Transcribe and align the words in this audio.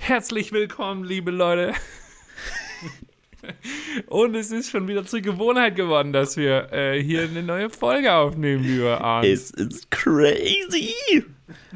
Herzlich 0.00 0.50
willkommen, 0.50 1.04
liebe 1.04 1.30
Leute. 1.30 1.74
Und 4.06 4.34
es 4.34 4.50
ist 4.50 4.70
schon 4.70 4.88
wieder 4.88 5.04
zur 5.04 5.20
Gewohnheit 5.20 5.76
geworden, 5.76 6.12
dass 6.12 6.38
wir 6.38 6.72
äh, 6.72 7.00
hier 7.00 7.22
eine 7.22 7.42
neue 7.42 7.68
Folge 7.68 8.12
aufnehmen, 8.12 8.64
lieber 8.64 9.00
Arndt. 9.00 9.28
Es 9.28 9.50
ist 9.50 9.90
crazy. 9.90 10.94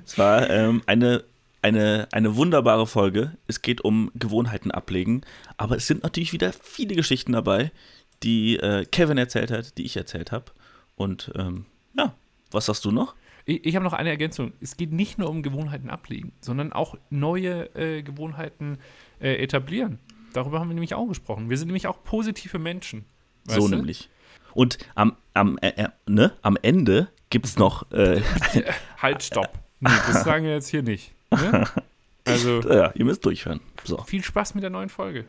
Es 0.04 0.16
war 0.18 0.48
ähm, 0.48 0.82
eine, 0.86 1.22
eine, 1.60 2.08
eine 2.12 2.34
wunderbare 2.34 2.86
Folge. 2.86 3.36
Es 3.46 3.60
geht 3.60 3.82
um 3.82 4.10
Gewohnheiten 4.14 4.70
ablegen. 4.70 5.20
Aber 5.58 5.76
es 5.76 5.86
sind 5.86 6.02
natürlich 6.02 6.32
wieder 6.32 6.52
viele 6.54 6.96
Geschichten 6.96 7.32
dabei, 7.32 7.72
die 8.22 8.56
äh, 8.56 8.86
Kevin 8.86 9.18
erzählt 9.18 9.50
hat, 9.50 9.76
die 9.76 9.84
ich 9.84 9.96
erzählt 9.98 10.32
habe. 10.32 10.46
Und 10.96 11.30
ähm, 11.36 11.66
ja, 11.96 12.14
was 12.50 12.66
sagst 12.66 12.84
du 12.86 12.90
noch? 12.90 13.14
Ich, 13.44 13.64
ich 13.66 13.76
habe 13.76 13.84
noch 13.84 13.92
eine 13.92 14.10
Ergänzung. 14.10 14.52
Es 14.60 14.76
geht 14.76 14.92
nicht 14.92 15.18
nur 15.18 15.28
um 15.28 15.42
Gewohnheiten 15.42 15.90
ablegen, 15.90 16.32
sondern 16.40 16.72
auch 16.72 16.96
neue 17.10 17.74
äh, 17.74 18.02
Gewohnheiten 18.02 18.78
äh, 19.20 19.34
etablieren. 19.42 19.98
Darüber 20.32 20.60
haben 20.60 20.68
wir 20.68 20.74
nämlich 20.74 20.94
auch 20.94 21.06
gesprochen. 21.06 21.50
Wir 21.50 21.58
sind 21.58 21.68
nämlich 21.68 21.86
auch 21.86 22.02
positive 22.02 22.58
Menschen. 22.58 23.04
So 23.46 23.68
du? 23.68 23.76
nämlich. 23.76 24.08
Und 24.54 24.78
am, 24.94 25.16
am, 25.34 25.58
äh, 25.58 25.68
äh 25.68 25.88
ne? 26.06 26.32
am 26.42 26.56
Ende 26.62 27.08
gibt 27.30 27.46
es 27.46 27.56
noch. 27.56 27.90
Äh, 27.92 28.22
halt, 28.98 29.22
stopp. 29.22 29.52
Nee, 29.80 29.90
das 30.06 30.24
sagen 30.24 30.44
wir 30.44 30.52
jetzt 30.52 30.68
hier 30.68 30.82
nicht. 30.82 31.12
Ne? 31.30 31.64
Also. 32.24 32.60
Ja, 32.62 32.92
ihr 32.94 33.04
müsst 33.04 33.24
durchhören. 33.24 33.60
So. 33.84 33.98
Viel 34.04 34.24
Spaß 34.24 34.54
mit 34.54 34.62
der 34.62 34.70
neuen 34.70 34.88
Folge. 34.88 35.26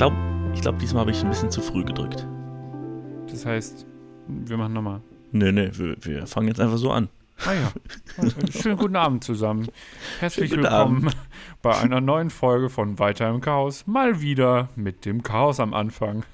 Glaube, 0.00 0.16
ich 0.54 0.62
glaub, 0.62 0.78
diesmal 0.78 1.02
habe 1.02 1.10
ich 1.10 1.22
ein 1.22 1.28
bisschen 1.28 1.50
zu 1.50 1.60
früh 1.60 1.84
gedrückt. 1.84 2.26
Das 3.28 3.44
heißt, 3.44 3.84
wir 4.28 4.56
machen 4.56 4.72
nochmal. 4.72 5.02
Nee, 5.30 5.52
nee, 5.52 5.68
wir, 5.74 5.94
wir 6.00 6.26
fangen 6.26 6.48
jetzt 6.48 6.58
einfach 6.58 6.78
so 6.78 6.90
an. 6.90 7.10
Ah 7.44 7.52
ja. 7.52 7.70
Schönen 8.50 8.78
guten 8.78 8.96
Abend 8.96 9.24
zusammen. 9.24 9.68
Herzlich 10.18 10.52
willkommen 10.52 11.04
Abend. 11.06 11.16
bei 11.62 11.76
einer 11.76 12.00
neuen 12.00 12.30
Folge 12.30 12.70
von 12.70 12.98
Weiter 12.98 13.28
im 13.28 13.42
Chaos. 13.42 13.86
Mal 13.86 14.22
wieder 14.22 14.70
mit 14.74 15.04
dem 15.04 15.22
Chaos 15.22 15.60
am 15.60 15.74
Anfang. 15.74 16.24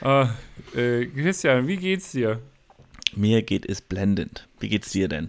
äh, 0.00 0.26
äh, 0.74 1.06
Christian, 1.08 1.66
wie 1.66 1.76
geht's 1.76 2.12
dir? 2.12 2.40
Mir 3.14 3.42
geht 3.42 3.68
es 3.68 3.82
blendend. 3.82 4.48
Wie 4.58 4.70
geht's 4.70 4.90
dir 4.92 5.08
denn? 5.08 5.28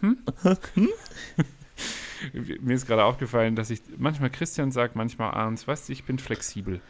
Hm? 0.00 0.18
hm? 0.74 0.88
Mir 2.32 2.74
ist 2.74 2.86
gerade 2.86 3.04
aufgefallen, 3.04 3.56
dass 3.56 3.70
ich 3.70 3.80
manchmal 3.96 4.30
Christian 4.30 4.70
sagt, 4.70 4.96
manchmal 4.96 5.32
Arns. 5.32 5.66
Weißt 5.66 5.88
du, 5.88 5.92
ich 5.92 6.04
bin 6.04 6.18
flexibel. 6.18 6.80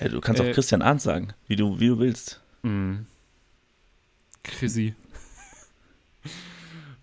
Ja, 0.00 0.08
du 0.08 0.20
kannst 0.20 0.40
äh, 0.40 0.50
auch 0.50 0.54
Christian 0.54 0.82
Arndt 0.82 1.00
sagen, 1.00 1.32
wie 1.46 1.56
du, 1.56 1.78
wie 1.80 1.88
du 1.88 1.98
willst. 1.98 2.40
Mm. 2.62 3.00
Chrissy. 4.42 4.94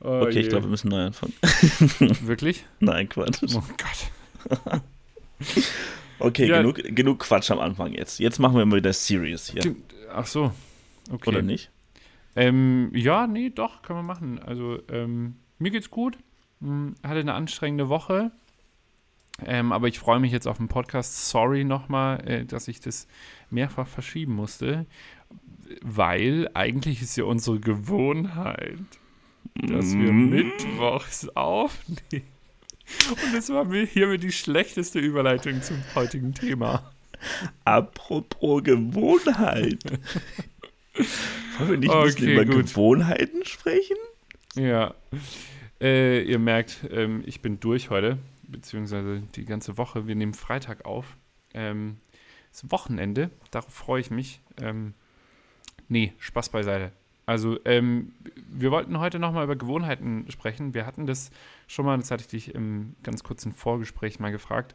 Oh, 0.02 0.22
okay, 0.22 0.36
je. 0.36 0.40
ich 0.40 0.48
glaube, 0.48 0.64
wir 0.64 0.70
müssen 0.70 0.88
neu 0.88 1.08
anfangen. 1.08 1.34
Wirklich? 2.22 2.66
Nein, 2.80 3.10
Quatsch. 3.10 3.44
Oh 3.54 3.62
Gott. 3.78 4.82
okay, 6.20 6.48
ja. 6.48 6.60
genug, 6.60 6.82
genug 6.96 7.20
Quatsch 7.20 7.52
am 7.52 7.60
Anfang 7.60 7.92
jetzt. 7.92 8.18
Jetzt 8.18 8.40
machen 8.40 8.56
wir 8.56 8.66
mal 8.66 8.78
wieder 8.78 8.94
serious 8.94 9.50
hier. 9.50 9.76
Ach 10.10 10.26
so. 10.26 10.54
Okay. 11.12 11.30
Oder 11.30 11.42
nicht? 11.42 11.70
Ähm, 12.38 12.92
ja, 12.94 13.28
nee, 13.28 13.50
doch, 13.50 13.82
können 13.82 14.00
wir 14.00 14.04
machen. 14.04 14.40
Also, 14.40 14.80
ähm, 14.90 15.36
mir 15.58 15.72
geht's 15.72 15.90
gut. 15.90 16.18
Hm, 16.62 16.96
hatte 17.04 17.20
eine 17.20 17.34
anstrengende 17.34 17.90
Woche. 17.90 18.32
Ähm, 19.46 19.72
aber 19.72 19.88
ich 19.88 20.00
freue 20.00 20.20
mich 20.20 20.32
jetzt 20.32 20.48
auf 20.48 20.58
den 20.58 20.68
Podcast. 20.68 21.30
Sorry 21.30 21.64
nochmal, 21.64 22.28
äh, 22.28 22.46
dass 22.46 22.68
ich 22.68 22.82
das 22.82 23.08
mehrfach 23.50 23.88
verschieben 23.88 24.36
musste, 24.36 24.86
weil 25.82 26.50
eigentlich 26.54 27.02
ist 27.02 27.16
ja 27.16 27.24
unsere 27.24 27.60
Gewohnheit, 27.60 28.80
dass 29.56 29.94
wir 29.94 30.12
mm. 30.12 30.30
mittwochs 30.30 31.30
aufnehmen. 31.30 32.26
Und 33.10 33.34
das 33.36 33.50
war 33.50 33.66
mir 33.66 33.86
hiermit 33.86 34.24
die 34.24 34.32
schlechteste 34.32 35.00
Überleitung 35.00 35.62
zum 35.62 35.78
heutigen 35.96 36.34
Thema. 36.34 36.92
Apropos 37.64 38.64
Gewohnheit. 38.64 39.84
Wollen 41.58 41.70
wir 41.70 41.78
nicht 41.78 41.92
ein 41.92 42.04
bisschen 42.04 42.30
über 42.30 42.46
gut. 42.46 42.66
Gewohnheiten 42.66 43.46
sprechen? 43.46 43.98
Ja. 44.56 44.96
Äh, 45.82 46.24
ihr 46.24 46.40
merkt, 46.40 46.88
ähm, 46.92 47.24
ich 47.26 47.42
bin 47.42 47.60
durch 47.60 47.90
heute 47.90 48.18
beziehungsweise 48.44 49.22
die 49.36 49.46
ganze 49.46 49.78
Woche. 49.78 50.08
Wir 50.08 50.16
nehmen 50.16 50.34
Freitag 50.34 50.86
auf. 50.86 51.18
Ähm, 51.54 51.98
ist 52.52 52.72
Wochenende, 52.72 53.30
darauf 53.52 53.74
freue 53.74 54.02
ich 54.02 54.12
mich. 54.12 54.42
Ähm, 54.62 54.94
nee, 55.88 56.14
Spaß 56.20 56.50
beiseite. 56.50 56.92
Also, 57.26 57.60
ähm, 57.66 58.14
wir 58.50 58.72
wollten 58.72 59.00
heute 59.00 59.20
nochmal 59.20 59.44
über 59.44 59.56
Gewohnheiten 59.56 60.26
sprechen. 60.30 60.74
Wir 60.74 60.88
hatten 60.88 61.06
das 61.06 61.30
schon 61.68 61.86
mal, 61.86 61.96
das 61.98 62.10
hatte 62.10 62.22
ich 62.22 62.28
dich 62.28 62.56
im 62.56 62.96
ganz 63.04 63.24
kurzen 63.24 63.54
Vorgespräch 63.54 64.20
mal 64.20 64.32
gefragt. 64.32 64.74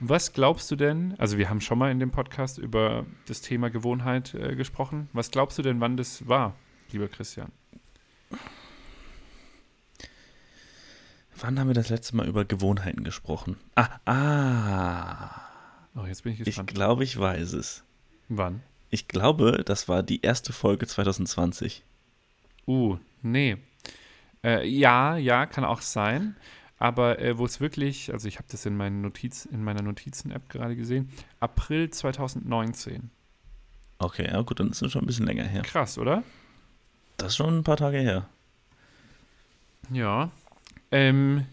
Was 0.00 0.32
glaubst 0.32 0.70
du 0.70 0.76
denn, 0.76 1.14
also 1.18 1.36
wir 1.36 1.50
haben 1.50 1.60
schon 1.60 1.78
mal 1.78 1.92
in 1.92 2.00
dem 2.00 2.10
Podcast 2.10 2.58
über 2.58 3.04
das 3.26 3.42
Thema 3.42 3.68
Gewohnheit 3.68 4.34
äh, 4.34 4.56
gesprochen. 4.56 5.08
Was 5.12 5.30
glaubst 5.30 5.58
du 5.58 5.62
denn, 5.62 5.80
wann 5.80 5.96
das 5.96 6.26
war, 6.26 6.56
lieber 6.90 7.08
Christian? 7.08 7.52
Wann 11.42 11.58
haben 11.58 11.66
wir 11.66 11.74
das 11.74 11.88
letzte 11.88 12.14
Mal 12.14 12.28
über 12.28 12.44
Gewohnheiten 12.44 13.02
gesprochen? 13.02 13.56
Ah, 13.74 13.88
ah. 14.04 15.40
Oh, 15.96 16.06
jetzt 16.06 16.22
bin 16.22 16.34
ich 16.34 16.38
gespannt. 16.38 16.70
Ich 16.70 16.74
glaube, 16.76 17.02
ich 17.02 17.18
weiß 17.18 17.54
es. 17.54 17.82
Wann? 18.28 18.62
Ich 18.90 19.08
glaube, 19.08 19.64
das 19.64 19.88
war 19.88 20.04
die 20.04 20.22
erste 20.22 20.52
Folge 20.52 20.86
2020. 20.86 21.82
Uh, 22.68 22.96
nee. 23.22 23.56
Äh, 24.44 24.68
ja, 24.68 25.16
ja, 25.16 25.46
kann 25.46 25.64
auch 25.64 25.80
sein. 25.80 26.36
Aber 26.78 27.18
äh, 27.18 27.36
wo 27.36 27.44
es 27.44 27.60
wirklich, 27.60 28.12
also 28.12 28.28
ich 28.28 28.38
habe 28.38 28.46
das 28.48 28.64
in, 28.64 28.76
meinen 28.76 29.00
Notiz, 29.00 29.44
in 29.44 29.64
meiner 29.64 29.82
Notizen-App 29.82 30.48
gerade 30.48 30.76
gesehen, 30.76 31.10
April 31.40 31.90
2019. 31.90 33.10
Okay, 33.98 34.28
ja 34.30 34.42
gut, 34.42 34.60
dann 34.60 34.70
ist 34.70 34.80
es 34.80 34.92
schon 34.92 35.02
ein 35.02 35.06
bisschen 35.06 35.26
länger 35.26 35.44
her. 35.44 35.62
Krass, 35.62 35.98
oder? 35.98 36.22
Das 37.16 37.30
ist 37.30 37.36
schon 37.36 37.58
ein 37.58 37.64
paar 37.64 37.78
Tage 37.78 37.98
her. 37.98 38.28
Ja, 39.90 40.30
ähm, 40.92 41.46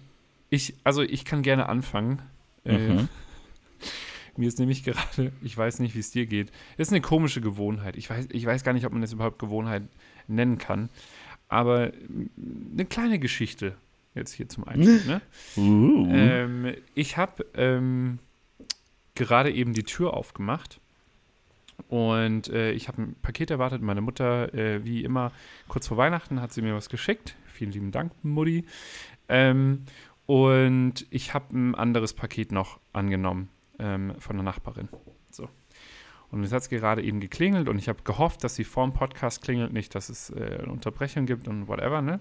ich, 0.50 0.76
also 0.84 1.02
ich 1.02 1.26
kann 1.26 1.42
gerne 1.42 1.68
anfangen. 1.68 2.22
Äh, 2.66 2.78
mhm. 2.78 3.10
mir 4.38 4.48
ist 4.48 4.60
nämlich 4.60 4.84
gerade, 4.84 5.32
ich 5.42 5.58
weiß 5.58 5.80
nicht, 5.80 5.96
wie 5.96 6.00
es 6.00 6.12
dir 6.12 6.26
geht. 6.26 6.52
Das 6.78 6.88
ist 6.88 6.94
eine 6.94 7.02
komische 7.02 7.42
Gewohnheit. 7.42 7.98
Ich 7.98 8.10
weiß, 8.10 8.28
ich 8.32 8.46
weiß 8.46 8.64
gar 8.64 8.74
nicht, 8.74 8.86
ob 8.86 8.92
man 8.92 9.02
das 9.02 9.14
überhaupt 9.14 9.40
Gewohnheit 9.40 9.84
nennen 10.28 10.58
kann. 10.58 10.90
Aber 11.48 11.92
eine 12.74 12.86
kleine 12.86 13.18
Geschichte 13.20 13.76
jetzt 14.14 14.34
hier 14.34 14.50
zum 14.50 14.68
Einstieg. 14.68 15.08
Ne? 15.08 15.22
Uh. 15.58 16.08
Ähm, 16.12 16.74
ich 16.94 17.18
habe 17.18 17.46
ähm, 17.56 18.20
gerade 19.16 19.52
eben 19.52 19.74
die 19.74 19.84
Tür 19.84 20.14
aufgemacht 20.14 20.80
und 21.88 22.50
äh, 22.50 22.72
ich 22.72 22.88
habe 22.88 23.02
ein 23.02 23.16
Paket 23.22 23.52
erwartet. 23.52 23.82
Meine 23.82 24.02
Mutter, 24.02 24.54
äh, 24.54 24.84
wie 24.84 25.04
immer, 25.04 25.32
kurz 25.68 25.88
vor 25.88 25.98
Weihnachten 25.98 26.42
hat 26.42 26.54
sie 26.54 26.62
mir 26.62 26.76
was 26.76 26.90
geschickt. 26.90 27.36
Vielen 27.46 27.72
lieben 27.72 27.92
Dank, 27.92 28.12
Mutti. 28.24 28.66
Ähm, 29.30 29.86
und 30.26 31.06
ich 31.10 31.34
habe 31.34 31.58
ein 31.58 31.76
anderes 31.76 32.14
Paket 32.14 32.52
noch 32.52 32.80
angenommen 32.94 33.50
ähm, 33.80 34.14
von 34.20 34.36
der 34.36 34.44
Nachbarin. 34.44 34.90
So. 35.32 35.50
Und 36.32 36.44
es 36.44 36.52
hat 36.52 36.70
gerade 36.70 37.02
eben 37.02 37.20
geklingelt 37.20 37.70
und 37.70 37.80
ich 37.80 37.90
habe 37.90 38.04
gehofft, 38.04 38.44
dass 38.44 38.56
sie 38.56 38.64
vor 38.64 38.86
dem 38.86 38.94
Podcast 38.94 39.42
klingelt, 39.42 39.74
nicht, 39.74 39.96
dass 39.96 40.10
es 40.10 40.30
äh, 40.30 40.60
eine 40.62 40.72
Unterbrechung 40.72 41.26
gibt 41.26 41.48
und 41.48 41.68
whatever, 41.68 42.02
ne? 42.02 42.20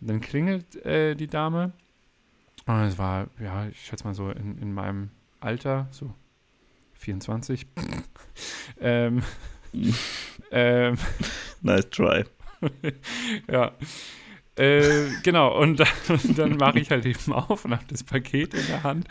Und 0.00 0.08
dann 0.08 0.20
klingelt 0.20 0.76
äh, 0.86 1.14
die 1.14 1.26
Dame 1.26 1.72
und 2.66 2.80
es 2.82 2.98
war, 2.98 3.28
ja, 3.40 3.66
ich 3.66 3.84
schätze 3.84 4.04
mal 4.04 4.14
so 4.14 4.30
in, 4.30 4.56
in 4.58 4.72
meinem 4.72 5.10
Alter, 5.40 5.88
so 5.90 6.14
24. 6.94 7.66
ähm, 8.80 9.22
ähm, 10.50 10.96
nice 11.62 11.90
try. 11.90 12.24
ja. 13.50 13.72
Äh, 14.54 15.08
genau, 15.22 15.58
und 15.58 15.80
dann, 15.80 15.88
dann 16.36 16.56
mache 16.56 16.78
ich 16.78 16.90
halt 16.90 17.06
eben 17.06 17.32
auf 17.32 17.64
und 17.64 17.72
habe 17.72 17.84
das 17.88 18.04
Paket 18.04 18.52
in 18.52 18.66
der 18.66 18.82
Hand. 18.82 19.08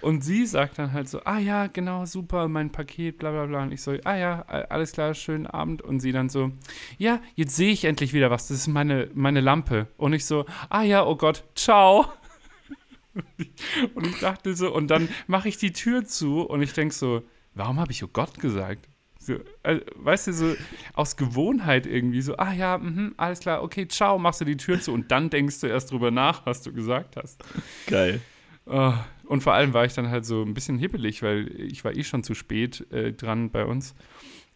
Und 0.00 0.22
sie 0.22 0.46
sagt 0.46 0.78
dann 0.78 0.92
halt 0.92 1.08
so, 1.08 1.20
ah 1.24 1.38
ja, 1.38 1.66
genau, 1.66 2.06
super, 2.06 2.46
mein 2.46 2.70
Paket, 2.70 3.18
bla 3.18 3.32
bla 3.32 3.46
bla. 3.46 3.62
Und 3.64 3.72
ich 3.72 3.82
so, 3.82 3.96
ah 4.04 4.16
ja, 4.16 4.42
alles 4.42 4.92
klar, 4.92 5.14
schönen 5.14 5.46
Abend. 5.46 5.82
Und 5.82 5.98
sie 6.00 6.12
dann 6.12 6.28
so, 6.28 6.52
ja, 6.98 7.20
jetzt 7.34 7.56
sehe 7.56 7.72
ich 7.72 7.84
endlich 7.84 8.12
wieder 8.12 8.30
was, 8.30 8.46
das 8.46 8.58
ist 8.58 8.68
meine, 8.68 9.10
meine 9.14 9.40
Lampe. 9.40 9.88
Und 9.96 10.12
ich 10.12 10.24
so, 10.24 10.46
ah 10.70 10.82
ja, 10.82 11.04
oh 11.04 11.16
Gott, 11.16 11.44
ciao. 11.56 12.06
Und 13.94 14.06
ich 14.06 14.20
dachte 14.20 14.54
so, 14.54 14.74
und 14.74 14.88
dann 14.88 15.08
mache 15.26 15.48
ich 15.48 15.56
die 15.56 15.72
Tür 15.72 16.04
zu 16.04 16.42
und 16.42 16.60
ich 16.60 16.74
denke 16.74 16.94
so, 16.94 17.22
warum 17.54 17.80
habe 17.80 17.90
ich 17.90 18.04
oh 18.04 18.08
Gott 18.12 18.38
gesagt? 18.40 18.90
So, 19.26 19.38
also, 19.64 19.84
weißt 19.96 20.28
du, 20.28 20.32
so 20.32 20.54
aus 20.94 21.16
Gewohnheit 21.16 21.84
irgendwie 21.86 22.22
so, 22.22 22.36
ah 22.36 22.52
ja, 22.52 22.78
mh, 22.78 23.12
alles 23.16 23.40
klar, 23.40 23.62
okay, 23.62 23.88
ciao, 23.88 24.18
machst 24.18 24.40
du 24.40 24.44
die 24.44 24.56
Tür 24.56 24.80
zu 24.80 24.92
und 24.92 25.10
dann 25.10 25.30
denkst 25.30 25.60
du 25.60 25.66
erst 25.66 25.90
drüber 25.90 26.12
nach, 26.12 26.46
was 26.46 26.62
du 26.62 26.72
gesagt 26.72 27.16
hast. 27.16 27.42
Geil. 27.88 28.20
Oh, 28.66 28.94
Und 29.24 29.42
vor 29.42 29.54
allem 29.54 29.72
war 29.74 29.84
ich 29.84 29.94
dann 29.94 30.10
halt 30.10 30.24
so 30.24 30.42
ein 30.42 30.54
bisschen 30.54 30.78
hippelig, 30.78 31.22
weil 31.22 31.48
ich 31.60 31.84
war 31.84 31.94
eh 31.94 32.04
schon 32.04 32.22
zu 32.22 32.34
spät 32.34 32.86
äh, 32.92 33.12
dran 33.12 33.50
bei 33.50 33.64
uns, 33.64 33.94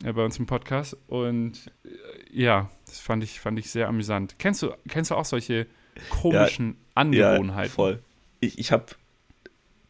äh, 0.04 0.12
bei 0.12 0.24
uns 0.24 0.38
im 0.38 0.46
Podcast. 0.46 0.96
Und 1.08 1.72
äh, 1.84 1.88
ja, 2.30 2.70
das 2.86 3.00
fand 3.00 3.24
ich, 3.24 3.40
fand 3.40 3.58
ich 3.58 3.70
sehr 3.70 3.88
amüsant. 3.88 4.36
Kennst 4.38 4.62
du, 4.62 4.72
kennst 4.88 5.10
du 5.10 5.16
auch 5.16 5.24
solche 5.24 5.66
komischen 6.08 6.70
ja, 6.70 6.74
Angewohnheiten? 6.94 7.70
Ja, 7.70 7.74
voll. 7.74 8.02
Ich, 8.40 8.58
ich 8.58 8.72
habe 8.72 8.86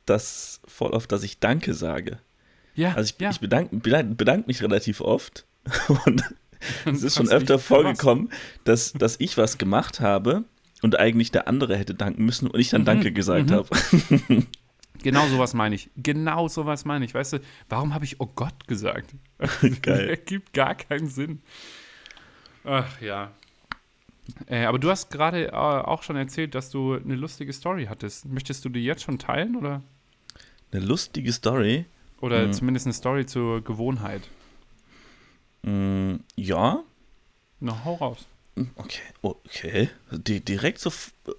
das 0.06 0.61
voll 0.67 0.91
oft, 0.91 1.12
dass 1.12 1.23
ich 1.23 1.38
Danke 1.38 1.75
sage. 1.75 2.19
Ja. 2.81 2.94
Also 2.94 3.12
ich, 3.15 3.21
ja. 3.21 3.31
ich 3.31 3.41
bedanke 3.41 3.77
bedank 3.77 4.47
mich 4.47 4.62
relativ 4.62 5.03
oft. 5.03 5.44
Und 6.06 6.25
es 6.85 7.03
ist 7.03 7.17
schon 7.17 7.29
öfter 7.29 7.59
vorgekommen, 7.59 8.31
dass, 8.65 8.93
dass 8.93 9.19
ich 9.19 9.37
was 9.37 9.59
gemacht 9.59 10.00
habe 10.00 10.44
und 10.82 10.99
eigentlich 10.99 11.31
der 11.31 11.49
andere 11.49 11.77
hätte 11.77 11.94
danken 11.94 12.25
müssen 12.25 12.49
und 12.49 12.59
ich 12.59 12.71
dann 12.71 12.82
mhm, 12.82 12.87
Danke 12.87 13.12
gesagt 13.12 13.50
mhm. 13.50 13.55
habe. 13.55 13.69
Genau 15.03 15.27
sowas 15.29 15.55
meine 15.55 15.75
ich. 15.75 15.88
Genau 15.97 16.47
sowas 16.49 16.85
meine 16.85 17.06
ich. 17.06 17.15
Weißt 17.15 17.32
du, 17.32 17.38
warum 17.71 17.94
habe 17.94 18.05
ich 18.05 18.21
Oh 18.21 18.27
Gott 18.27 18.69
gesagt? 18.69 19.15
Geil. 19.81 20.11
Ergibt 20.11 20.53
gar 20.53 20.75
keinen 20.75 21.09
Sinn. 21.09 21.41
Ach 22.65 23.00
ja. 23.00 23.31
Äh, 24.44 24.67
aber 24.67 24.79
du 24.79 24.91
hast 24.91 25.09
gerade 25.09 25.47
äh, 25.47 25.53
auch 25.53 26.03
schon 26.03 26.17
erzählt, 26.17 26.55
dass 26.55 26.69
du 26.69 26.97
eine 26.97 27.15
lustige 27.15 27.50
Story 27.55 27.87
hattest. 27.88 28.26
Möchtest 28.26 28.62
du 28.67 28.69
die 28.69 28.85
jetzt 28.85 29.03
schon 29.03 29.19
teilen 29.19 29.56
oder? 29.56 29.83
Eine 30.71 30.85
lustige 30.85 31.33
Story? 31.33 31.87
Oder 32.20 32.44
hm. 32.44 32.52
zumindest 32.52 32.87
eine 32.87 32.94
Story 32.94 33.26
zur 33.26 33.62
Gewohnheit. 33.62 34.28
Hm, 35.64 36.22
ja. 36.37 36.82
Na, 37.61 37.84
hau 37.84 37.94
raus. 37.94 38.26
Okay, 38.76 39.00
okay. 39.22 39.90
Die, 40.11 40.44
direkt 40.44 40.81
so. 40.81 40.93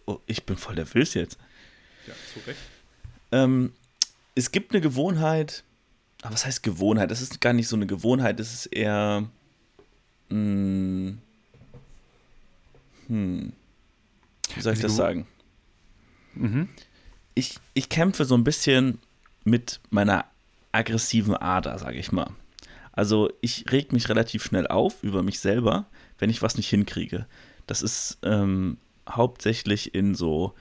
Oh, 0.05 0.19
ich 0.25 0.45
bin 0.45 0.57
voll 0.57 0.75
nervös 0.75 1.13
jetzt. 1.13 1.37
Ja, 2.07 2.13
zu 2.33 2.39
Recht. 2.47 2.59
Ähm, 3.31 3.73
es 4.35 4.51
gibt 4.51 4.71
eine 4.71 4.81
Gewohnheit. 4.81 5.63
Aber 6.23 6.33
was 6.33 6.45
heißt 6.45 6.63
Gewohnheit? 6.63 7.09
Das 7.11 7.21
ist 7.21 7.41
gar 7.41 7.53
nicht 7.53 7.67
so 7.67 7.75
eine 7.75 7.87
Gewohnheit. 7.87 8.39
Das 8.39 8.53
ist 8.53 8.67
eher. 8.67 9.27
Mh, 10.29 10.37
hm, 10.37 11.17
hm. 13.07 13.53
Wie 14.55 14.61
soll 14.61 14.73
ich 14.73 14.79
das 14.79 14.95
sagen? 14.95 15.27
Mhm. 16.33 16.69
Ich, 17.33 17.55
ich 17.73 17.89
kämpfe 17.89 18.25
so 18.25 18.35
ein 18.35 18.43
bisschen 18.43 18.99
mit 19.43 19.79
meiner 19.89 20.30
aggressiven 20.71 21.35
Ader, 21.35 21.77
sage 21.79 21.97
ich 21.97 22.11
mal. 22.11 22.31
Also 22.93 23.29
ich 23.41 23.71
reg 23.71 23.93
mich 23.93 24.09
relativ 24.09 24.43
schnell 24.43 24.67
auf 24.67 25.03
über 25.03 25.23
mich 25.23 25.39
selber, 25.39 25.87
wenn 26.19 26.29
ich 26.29 26.41
was 26.41 26.57
nicht 26.57 26.69
hinkriege. 26.69 27.25
Das 27.67 27.81
ist 27.81 28.19
ähm, 28.23 28.77
hauptsächlich 29.09 29.95
in 29.95 30.13
so 30.13 30.53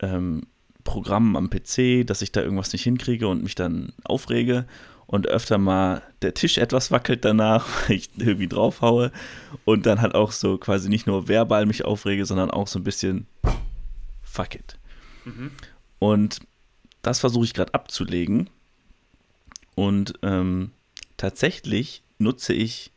ähm, 0.00 0.42
Programmen 0.84 1.36
am 1.36 1.50
PC, 1.50 2.06
dass 2.06 2.22
ich 2.22 2.32
da 2.32 2.40
irgendwas 2.42 2.72
nicht 2.72 2.84
hinkriege 2.84 3.28
und 3.28 3.42
mich 3.42 3.54
dann 3.54 3.92
aufrege 4.04 4.66
und 5.06 5.26
öfter 5.26 5.58
mal 5.58 6.02
der 6.22 6.34
Tisch 6.34 6.58
etwas 6.58 6.90
wackelt 6.90 7.24
danach, 7.24 7.66
weil 7.88 7.96
ich 7.96 8.10
irgendwie 8.16 8.48
draufhaue 8.48 9.12
und 9.64 9.86
dann 9.86 10.00
halt 10.00 10.14
auch 10.14 10.32
so 10.32 10.58
quasi 10.58 10.88
nicht 10.88 11.06
nur 11.06 11.28
verbal 11.28 11.66
mich 11.66 11.84
aufrege, 11.84 12.24
sondern 12.24 12.50
auch 12.50 12.68
so 12.68 12.78
ein 12.78 12.84
bisschen 12.84 13.26
fuck 14.22 14.54
it. 14.54 14.78
Mhm. 15.24 15.50
Und 15.98 16.40
das 17.02 17.20
versuche 17.20 17.44
ich 17.44 17.54
gerade 17.54 17.74
abzulegen 17.74 18.50
und 19.76 20.14
ähm, 20.22 20.72
tatsächlich 21.18 22.02
nutze 22.18 22.54
ich, 22.54 22.90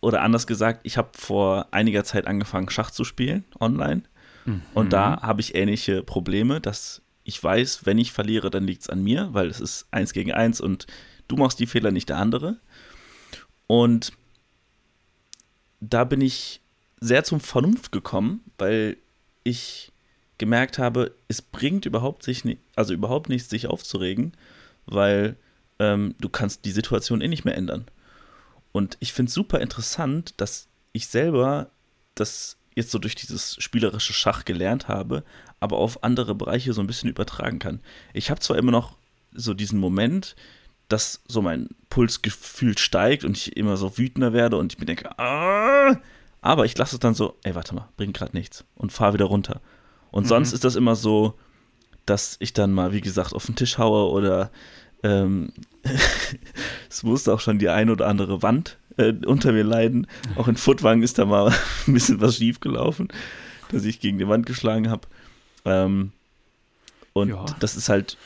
oder 0.00 0.22
anders 0.22 0.46
gesagt, 0.46 0.80
ich 0.84 0.96
habe 0.96 1.10
vor 1.12 1.68
einiger 1.70 2.02
Zeit 2.02 2.26
angefangen, 2.26 2.70
Schach 2.70 2.90
zu 2.90 3.04
spielen 3.04 3.44
online. 3.60 4.02
Mhm. 4.46 4.62
Und 4.74 4.92
da 4.92 5.20
habe 5.22 5.40
ich 5.42 5.54
ähnliche 5.54 6.02
Probleme, 6.02 6.60
dass 6.60 7.02
ich 7.24 7.42
weiß, 7.44 7.84
wenn 7.84 7.98
ich 7.98 8.10
verliere, 8.10 8.48
dann 8.48 8.66
liegt 8.66 8.82
es 8.82 8.88
an 8.88 9.04
mir, 9.04 9.28
weil 9.32 9.48
es 9.48 9.60
ist 9.60 9.86
eins 9.90 10.14
gegen 10.14 10.32
eins 10.32 10.62
und 10.62 10.86
du 11.28 11.36
machst 11.36 11.60
die 11.60 11.66
Fehler, 11.66 11.90
nicht 11.90 12.08
der 12.08 12.16
andere. 12.16 12.56
Und 13.66 14.12
da 15.80 16.04
bin 16.04 16.22
ich 16.22 16.62
sehr 17.00 17.22
zum 17.22 17.40
Vernunft 17.40 17.92
gekommen, 17.92 18.40
weil 18.56 18.96
ich 19.44 19.92
gemerkt 20.38 20.78
habe, 20.78 21.14
es 21.28 21.42
bringt 21.42 21.84
überhaupt 21.84 22.22
sich 22.22 22.44
also 22.76 22.94
überhaupt 22.94 23.28
nichts, 23.28 23.50
sich 23.50 23.66
aufzuregen, 23.66 24.32
weil 24.90 25.36
ähm, 25.78 26.14
du 26.20 26.28
kannst 26.28 26.64
die 26.64 26.72
Situation 26.72 27.20
eh 27.20 27.28
nicht 27.28 27.44
mehr 27.44 27.56
ändern. 27.56 27.86
Und 28.72 28.96
ich 29.00 29.12
finde 29.12 29.28
es 29.30 29.34
super 29.34 29.60
interessant, 29.60 30.34
dass 30.36 30.68
ich 30.92 31.08
selber 31.08 31.70
das 32.14 32.58
jetzt 32.74 32.90
so 32.90 32.98
durch 32.98 33.14
dieses 33.14 33.56
spielerische 33.58 34.12
Schach 34.12 34.44
gelernt 34.44 34.88
habe, 34.88 35.24
aber 35.60 35.78
auf 35.78 36.04
andere 36.04 36.34
Bereiche 36.34 36.72
so 36.72 36.80
ein 36.80 36.86
bisschen 36.86 37.10
übertragen 37.10 37.58
kann. 37.58 37.80
Ich 38.12 38.30
habe 38.30 38.40
zwar 38.40 38.56
immer 38.56 38.72
noch 38.72 38.96
so 39.32 39.54
diesen 39.54 39.78
Moment, 39.78 40.36
dass 40.88 41.22
so 41.28 41.42
mein 41.42 41.68
Puls 41.90 42.22
gefühlt 42.22 42.80
steigt 42.80 43.24
und 43.24 43.36
ich 43.36 43.56
immer 43.56 43.76
so 43.76 43.98
wütender 43.98 44.32
werde 44.32 44.56
und 44.56 44.72
ich 44.72 44.78
mir 44.78 44.86
denke, 44.86 45.18
ah, 45.18 46.00
aber 46.40 46.64
ich 46.64 46.76
lasse 46.78 46.96
es 46.96 47.00
dann 47.00 47.14
so, 47.14 47.36
ey, 47.42 47.54
warte 47.54 47.74
mal, 47.74 47.88
bringt 47.96 48.16
gerade 48.16 48.36
nichts 48.36 48.64
und 48.74 48.92
fahr 48.92 49.12
wieder 49.12 49.26
runter. 49.26 49.60
Und 50.10 50.24
mhm. 50.24 50.28
sonst 50.28 50.52
ist 50.52 50.64
das 50.64 50.76
immer 50.76 50.96
so, 50.96 51.34
dass 52.08 52.36
ich 52.40 52.52
dann 52.52 52.72
mal, 52.72 52.92
wie 52.92 53.00
gesagt, 53.00 53.32
auf 53.32 53.46
den 53.46 53.56
Tisch 53.56 53.78
haue 53.78 54.10
oder 54.10 54.50
ähm, 55.02 55.52
es 56.90 57.02
musste 57.02 57.32
auch 57.32 57.40
schon 57.40 57.58
die 57.58 57.68
ein 57.68 57.90
oder 57.90 58.06
andere 58.06 58.42
Wand 58.42 58.78
äh, 58.96 59.12
unter 59.26 59.52
mir 59.52 59.64
leiden. 59.64 60.06
Auch 60.36 60.48
in 60.48 60.56
Footwang 60.56 61.02
ist 61.02 61.18
da 61.18 61.24
mal 61.24 61.52
ein 61.86 61.94
bisschen 61.94 62.20
was 62.20 62.36
schief 62.36 62.60
gelaufen, 62.60 63.08
dass 63.70 63.84
ich 63.84 64.00
gegen 64.00 64.18
die 64.18 64.28
Wand 64.28 64.46
geschlagen 64.46 64.90
habe. 64.90 65.08
Ähm, 65.64 66.12
und 67.12 67.30
ja. 67.30 67.44
das 67.60 67.76
ist 67.76 67.88
halt 67.88 68.16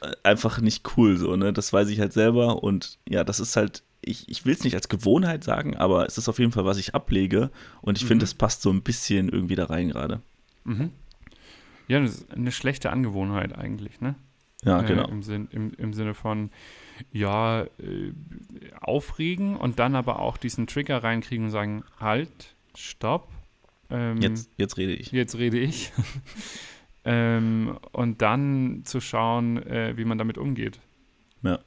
äh, 0.00 0.12
einfach 0.22 0.60
nicht 0.60 0.96
cool 0.96 1.16
so, 1.16 1.36
ne? 1.36 1.52
Das 1.52 1.72
weiß 1.72 1.88
ich 1.88 2.00
halt 2.00 2.12
selber. 2.12 2.62
Und 2.62 2.98
ja, 3.08 3.24
das 3.24 3.40
ist 3.40 3.56
halt, 3.56 3.82
ich, 4.00 4.28
ich 4.28 4.44
will 4.44 4.54
es 4.54 4.64
nicht 4.64 4.74
als 4.74 4.88
Gewohnheit 4.88 5.44
sagen, 5.44 5.76
aber 5.76 6.06
es 6.06 6.18
ist 6.18 6.28
auf 6.28 6.38
jeden 6.38 6.52
Fall, 6.52 6.64
was 6.64 6.78
ich 6.78 6.94
ablege. 6.94 7.50
Und 7.80 7.98
ich 7.98 8.04
mhm. 8.04 8.08
finde, 8.08 8.24
es 8.24 8.34
passt 8.34 8.62
so 8.62 8.70
ein 8.70 8.82
bisschen 8.82 9.28
irgendwie 9.28 9.56
da 9.56 9.66
rein 9.66 9.88
gerade. 9.88 10.20
Mhm. 10.64 10.92
Ja, 11.88 12.00
das 12.00 12.16
ist 12.16 12.32
eine 12.32 12.52
schlechte 12.52 12.90
Angewohnheit 12.90 13.56
eigentlich, 13.56 14.00
ne? 14.00 14.14
Ja, 14.62 14.82
genau. 14.82 15.06
Äh, 15.06 15.10
im, 15.10 15.22
Sinn, 15.22 15.48
im, 15.50 15.72
Im 15.74 15.92
Sinne 15.92 16.14
von, 16.14 16.50
ja, 17.12 17.62
äh, 17.62 18.12
aufregen 18.80 19.56
und 19.56 19.78
dann 19.78 19.94
aber 19.94 20.20
auch 20.20 20.36
diesen 20.36 20.66
Trigger 20.66 21.02
reinkriegen 21.02 21.46
und 21.46 21.50
sagen, 21.50 21.84
halt, 21.98 22.56
stopp. 22.76 23.28
Ähm, 23.90 24.18
jetzt, 24.18 24.50
jetzt 24.56 24.76
rede 24.76 24.94
ich. 24.94 25.12
Jetzt 25.12 25.38
rede 25.38 25.58
ich. 25.58 25.92
ähm, 27.04 27.78
und 27.92 28.20
dann 28.20 28.82
zu 28.84 29.00
schauen, 29.00 29.62
äh, 29.62 29.96
wie 29.96 30.04
man 30.04 30.18
damit 30.18 30.38
umgeht. 30.38 30.80
Ja. 31.42 31.60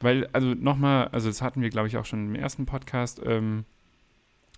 Weil, 0.00 0.26
also 0.32 0.48
nochmal, 0.54 1.08
also 1.08 1.28
das 1.28 1.42
hatten 1.42 1.62
wir, 1.62 1.70
glaube 1.70 1.88
ich, 1.88 1.96
auch 1.96 2.04
schon 2.04 2.28
im 2.28 2.34
ersten 2.34 2.66
Podcast, 2.66 3.20
ähm, 3.24 3.64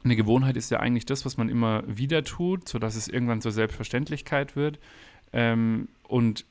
eine 0.02 0.16
Gewohnheit 0.16 0.56
ist 0.56 0.70
ja 0.70 0.80
eigentlich 0.80 1.06
das, 1.06 1.24
was 1.24 1.36
man 1.36 1.48
immer 1.48 1.82
wieder 1.86 2.24
tut, 2.24 2.68
sodass 2.68 2.96
es 2.96 3.08
irgendwann 3.08 3.40
zur 3.40 3.52
Selbstverständlichkeit 3.52 4.56
wird. 4.56 4.78
Ähm, 5.32 5.88
und 6.04 6.46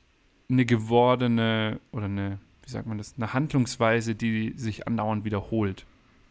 eine 0.48 0.64
gewordene 0.64 1.80
oder 1.92 2.06
eine, 2.06 2.38
wie 2.64 2.70
sagt 2.70 2.86
man 2.86 2.98
das, 2.98 3.14
eine 3.16 3.32
Handlungsweise, 3.32 4.14
die 4.14 4.52
sich 4.56 4.86
andauernd 4.86 5.24
wiederholt. 5.24 5.86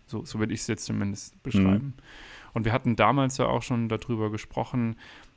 So, 0.08 0.26
so 0.26 0.40
würde 0.40 0.54
ich 0.54 0.62
es 0.62 0.68
jetzt 0.68 0.86
zumindest 0.86 1.42
beschreiben. 1.44 1.94
Mhm. 1.98 2.04
Und 2.54 2.66
wir 2.66 2.74
hatten 2.74 2.96
damals 2.96 3.38
ja 3.38 3.46
auch 3.46 3.62
schon 3.62 3.90
darüber 3.90 4.32
gesprochen, 4.32 4.96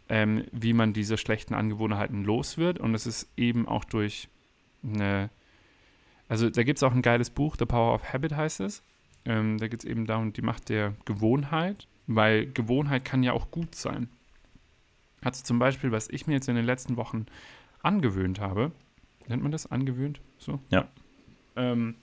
ähm, 0.08 0.44
wie 0.52 0.72
man 0.72 0.92
diese 0.92 1.18
schlechten 1.18 1.54
Angewohnheiten 1.54 2.24
los 2.24 2.58
wird. 2.58 2.78
Und 2.78 2.94
es 2.94 3.06
ist 3.06 3.28
eben 3.36 3.68
auch 3.68 3.84
durch 3.84 4.28
eine, 4.82 5.30
also 6.28 6.48
da 6.48 6.62
gibt 6.62 6.78
es 6.78 6.82
auch 6.82 6.92
ein 6.92 7.02
geiles 7.02 7.30
Buch, 7.30 7.56
The 7.58 7.66
Power 7.66 7.94
of 7.94 8.12
Habit 8.12 8.34
heißt 8.34 8.60
es. 8.60 8.82
Ähm, 9.24 9.58
da 9.58 9.68
geht 9.68 9.84
es 9.84 9.88
eben 9.88 10.06
darum, 10.06 10.32
die 10.32 10.42
Macht 10.42 10.68
der 10.68 10.94
Gewohnheit, 11.04 11.86
weil 12.06 12.46
Gewohnheit 12.46 13.04
kann 13.04 13.22
ja 13.22 13.32
auch 13.32 13.50
gut 13.50 13.74
sein. 13.74 14.08
Also 15.22 15.44
zum 15.44 15.58
Beispiel, 15.58 15.92
was 15.92 16.08
ich 16.08 16.26
mir 16.26 16.34
jetzt 16.34 16.48
in 16.48 16.56
den 16.56 16.64
letzten 16.64 16.96
Wochen 16.96 17.26
angewöhnt 17.82 18.40
habe, 18.40 18.72
nennt 19.28 19.42
man 19.42 19.52
das 19.52 19.70
angewöhnt? 19.70 20.20
So? 20.38 20.58
Ja. 20.70 20.88
Ähm, 21.54 21.94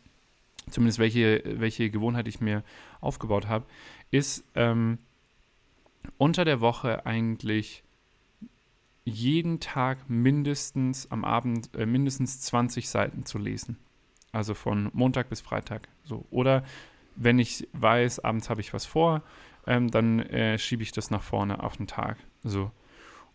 zumindest 0.70 1.00
welche, 1.00 1.42
welche 1.46 1.90
Gewohnheit 1.90 2.28
ich 2.28 2.40
mir 2.40 2.64
aufgebaut 3.02 3.48
habe, 3.48 3.66
ist 4.12 4.44
ähm, 4.56 5.00
unter 6.18 6.46
der 6.46 6.62
Woche 6.62 7.06
eigentlich 7.06 7.84
jeden 9.04 9.60
Tag 9.60 10.10
mindestens 10.10 11.10
am 11.12 11.26
Abend 11.26 11.76
äh, 11.76 11.86
mindestens 11.86 12.42
20 12.42 12.90
Seiten 12.90 13.26
zu 13.26 13.38
lesen. 13.38 13.78
Also 14.32 14.54
von 14.54 14.90
Montag 14.94 15.30
bis 15.30 15.42
Freitag. 15.42 15.88
So. 16.04 16.26
Oder 16.30 16.64
wenn 17.20 17.38
ich 17.38 17.68
weiß, 17.74 18.20
abends 18.20 18.50
habe 18.50 18.62
ich 18.62 18.74
was 18.74 18.86
vor, 18.86 19.22
ähm, 19.68 19.92
dann 19.92 20.20
äh, 20.20 20.58
schiebe 20.58 20.84
ich 20.84 20.92
das 20.92 21.12
nach 21.12 21.22
vorne 21.22 21.64
auf 21.64 21.78
den 21.78 21.88
Tag. 21.88 22.18
So. 22.44 22.72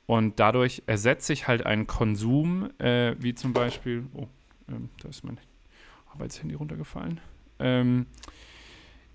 Und 0.07 0.41
dadurch 0.41 0.83
ersetze 0.87 1.33
ich 1.33 1.47
halt 1.47 1.64
einen 1.64 1.87
Konsum, 1.87 2.71
äh, 2.79 3.14
wie 3.19 3.35
zum 3.35 3.53
Beispiel, 3.53 4.07
oh, 4.14 4.26
ähm, 4.69 4.88
da 5.03 5.09
ist 5.09 5.25
mein 5.25 5.38
Arbeitshandy 6.12 6.55
runtergefallen. 6.55 7.21
Ähm, 7.59 8.07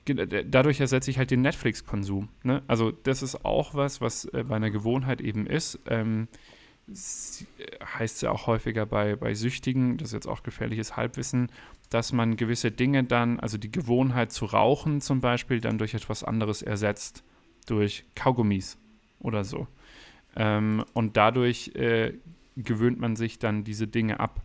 dadurch 0.06 0.80
ersetze 0.80 1.12
ich 1.12 1.18
halt 1.18 1.32
den 1.32 1.42
Netflix-Konsum. 1.42 2.30
Ne? 2.44 2.64
Also 2.68 2.92
das 2.92 3.22
ist 3.22 3.46
auch 3.46 3.74
was, 3.76 4.02
was 4.02 4.26
äh, 4.26 4.44
bei 4.48 4.56
einer 4.56 4.72
Gewohnheit 4.72 5.22
eben 5.22 5.46
ist. 5.46 5.80
Ähm, 5.88 6.28
heißt 6.90 8.16
es 8.16 8.22
ja 8.22 8.32
auch 8.32 8.48
häufiger 8.48 8.86
bei, 8.86 9.16
bei 9.16 9.34
Süchtigen, 9.36 9.98
das 9.98 10.10
ist 10.10 10.14
jetzt 10.14 10.28
auch 10.28 10.42
gefährliches 10.42 10.98
Halbwissen, 10.98 11.52
dass 11.89 12.13
man 12.13 12.38
gewisse 12.38 12.72
Dinge 12.72 13.03
dann, 13.03 13.39
also 13.39 13.58
die 13.58 13.72
Gewohnheit 13.72 14.31
zu 14.31 14.46
rauchen 14.46 15.01
zum 15.01 15.22
Beispiel, 15.22 15.60
dann 15.60 15.77
durch 15.77 15.93
etwas 15.93 16.24
anderes 16.24 16.62
ersetzt, 16.62 17.24
durch 17.65 18.05
Kaugummis 18.15 18.77
oder 19.19 19.43
so. 19.43 19.67
Ähm, 20.36 20.86
und 20.93 21.17
dadurch 21.17 21.69
äh, 21.75 22.13
gewöhnt 22.55 23.00
man 23.00 23.15
sich 23.15 23.39
dann 23.39 23.63
diese 23.63 23.88
Dinge 23.88 24.19
ab. 24.19 24.41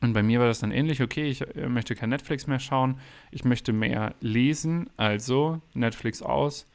Und 0.00 0.12
bei 0.12 0.22
mir 0.22 0.38
war 0.38 0.46
das 0.46 0.60
dann 0.60 0.70
ähnlich, 0.70 1.00
okay, 1.00 1.24
ich 1.24 1.40
äh, 1.56 1.68
möchte 1.68 1.94
kein 1.94 2.10
Netflix 2.10 2.46
mehr 2.46 2.58
schauen, 2.58 3.00
ich 3.30 3.44
möchte 3.44 3.72
mehr 3.72 4.14
lesen, 4.20 4.90
also 4.98 5.62
Netflix 5.72 6.20
aus 6.20 6.66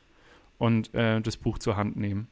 und 0.58 0.94
äh, 0.96 1.22
das 1.22 1.38
Buch 1.38 1.60
zur 1.60 1.78
Hand 1.78 1.96
nehmen. 1.96 2.28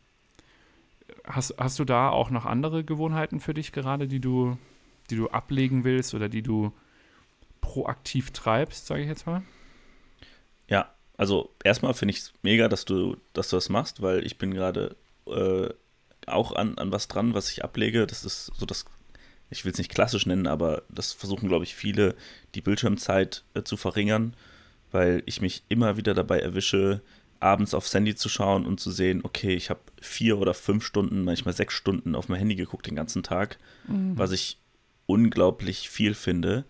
Hast, 1.23 1.55
hast 1.59 1.77
du 1.77 1.85
da 1.85 2.09
auch 2.09 2.31
noch 2.31 2.45
andere 2.45 2.83
Gewohnheiten 2.83 3.39
für 3.39 3.53
dich 3.53 3.71
gerade, 3.71 4.07
die 4.07 4.19
du, 4.19 4.57
die 5.11 5.15
du 5.15 5.29
ablegen 5.29 5.83
willst 5.83 6.15
oder 6.15 6.29
die 6.29 6.41
du 6.41 6.71
proaktiv 7.67 8.31
treibst, 8.31 8.87
sage 8.87 9.01
ich 9.01 9.09
jetzt 9.09 9.27
mal? 9.27 9.43
Ja, 10.69 10.89
also 11.17 11.53
erstmal 11.65 11.93
finde 11.93 12.13
ich 12.13 12.19
es 12.19 12.33
mega, 12.41 12.69
dass 12.69 12.85
du, 12.85 13.17
dass 13.33 13.49
du 13.49 13.57
das 13.57 13.67
machst, 13.67 14.01
weil 14.01 14.25
ich 14.25 14.37
bin 14.37 14.53
gerade 14.53 14.95
äh, 15.27 15.67
auch 16.25 16.53
an, 16.53 16.77
an 16.77 16.93
was 16.93 17.09
dran, 17.09 17.33
was 17.33 17.51
ich 17.51 17.65
ablege. 17.65 18.07
Das 18.07 18.23
ist 18.23 18.53
so 18.57 18.65
das, 18.65 18.85
ich 19.49 19.65
will 19.65 19.73
es 19.73 19.77
nicht 19.77 19.91
klassisch 19.91 20.25
nennen, 20.25 20.47
aber 20.47 20.83
das 20.87 21.11
versuchen, 21.11 21.49
glaube 21.49 21.65
ich, 21.65 21.75
viele, 21.75 22.15
die 22.55 22.61
Bildschirmzeit 22.61 23.43
äh, 23.53 23.63
zu 23.63 23.75
verringern, 23.75 24.33
weil 24.91 25.21
ich 25.25 25.41
mich 25.41 25.63
immer 25.67 25.97
wieder 25.97 26.13
dabei 26.13 26.39
erwische, 26.39 27.01
abends 27.41 27.73
aufs 27.73 27.93
Handy 27.93 28.15
zu 28.15 28.29
schauen 28.29 28.65
und 28.65 28.79
zu 28.79 28.91
sehen, 28.91 29.21
okay, 29.23 29.53
ich 29.53 29.69
habe 29.69 29.81
vier 30.01 30.37
oder 30.37 30.53
fünf 30.53 30.85
Stunden, 30.85 31.25
manchmal 31.25 31.53
sechs 31.53 31.73
Stunden 31.73 32.15
auf 32.15 32.29
mein 32.29 32.39
Handy 32.39 32.55
geguckt 32.55 32.87
den 32.87 32.95
ganzen 32.95 33.23
Tag, 33.23 33.57
mhm. 33.87 34.17
was 34.17 34.31
ich 34.31 34.57
unglaublich 35.05 35.89
viel 35.89 36.13
finde. 36.13 36.63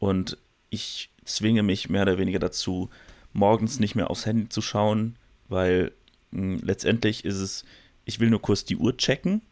Und 0.00 0.36
ich 0.70 1.10
zwinge 1.24 1.62
mich 1.62 1.88
mehr 1.88 2.02
oder 2.02 2.18
weniger 2.18 2.40
dazu, 2.40 2.90
morgens 3.32 3.78
nicht 3.78 3.94
mehr 3.94 4.10
aufs 4.10 4.26
Handy 4.26 4.48
zu 4.48 4.60
schauen, 4.60 5.16
weil 5.48 5.92
mh, 6.32 6.40
hm, 6.40 6.60
letztendlich 6.64 7.24
ist 7.24 7.36
es, 7.36 7.64
ich 8.04 8.18
will 8.18 8.30
nur 8.30 8.42
kurz 8.42 8.64
die 8.64 8.76
Uhr 8.76 8.96
checken 8.96 9.42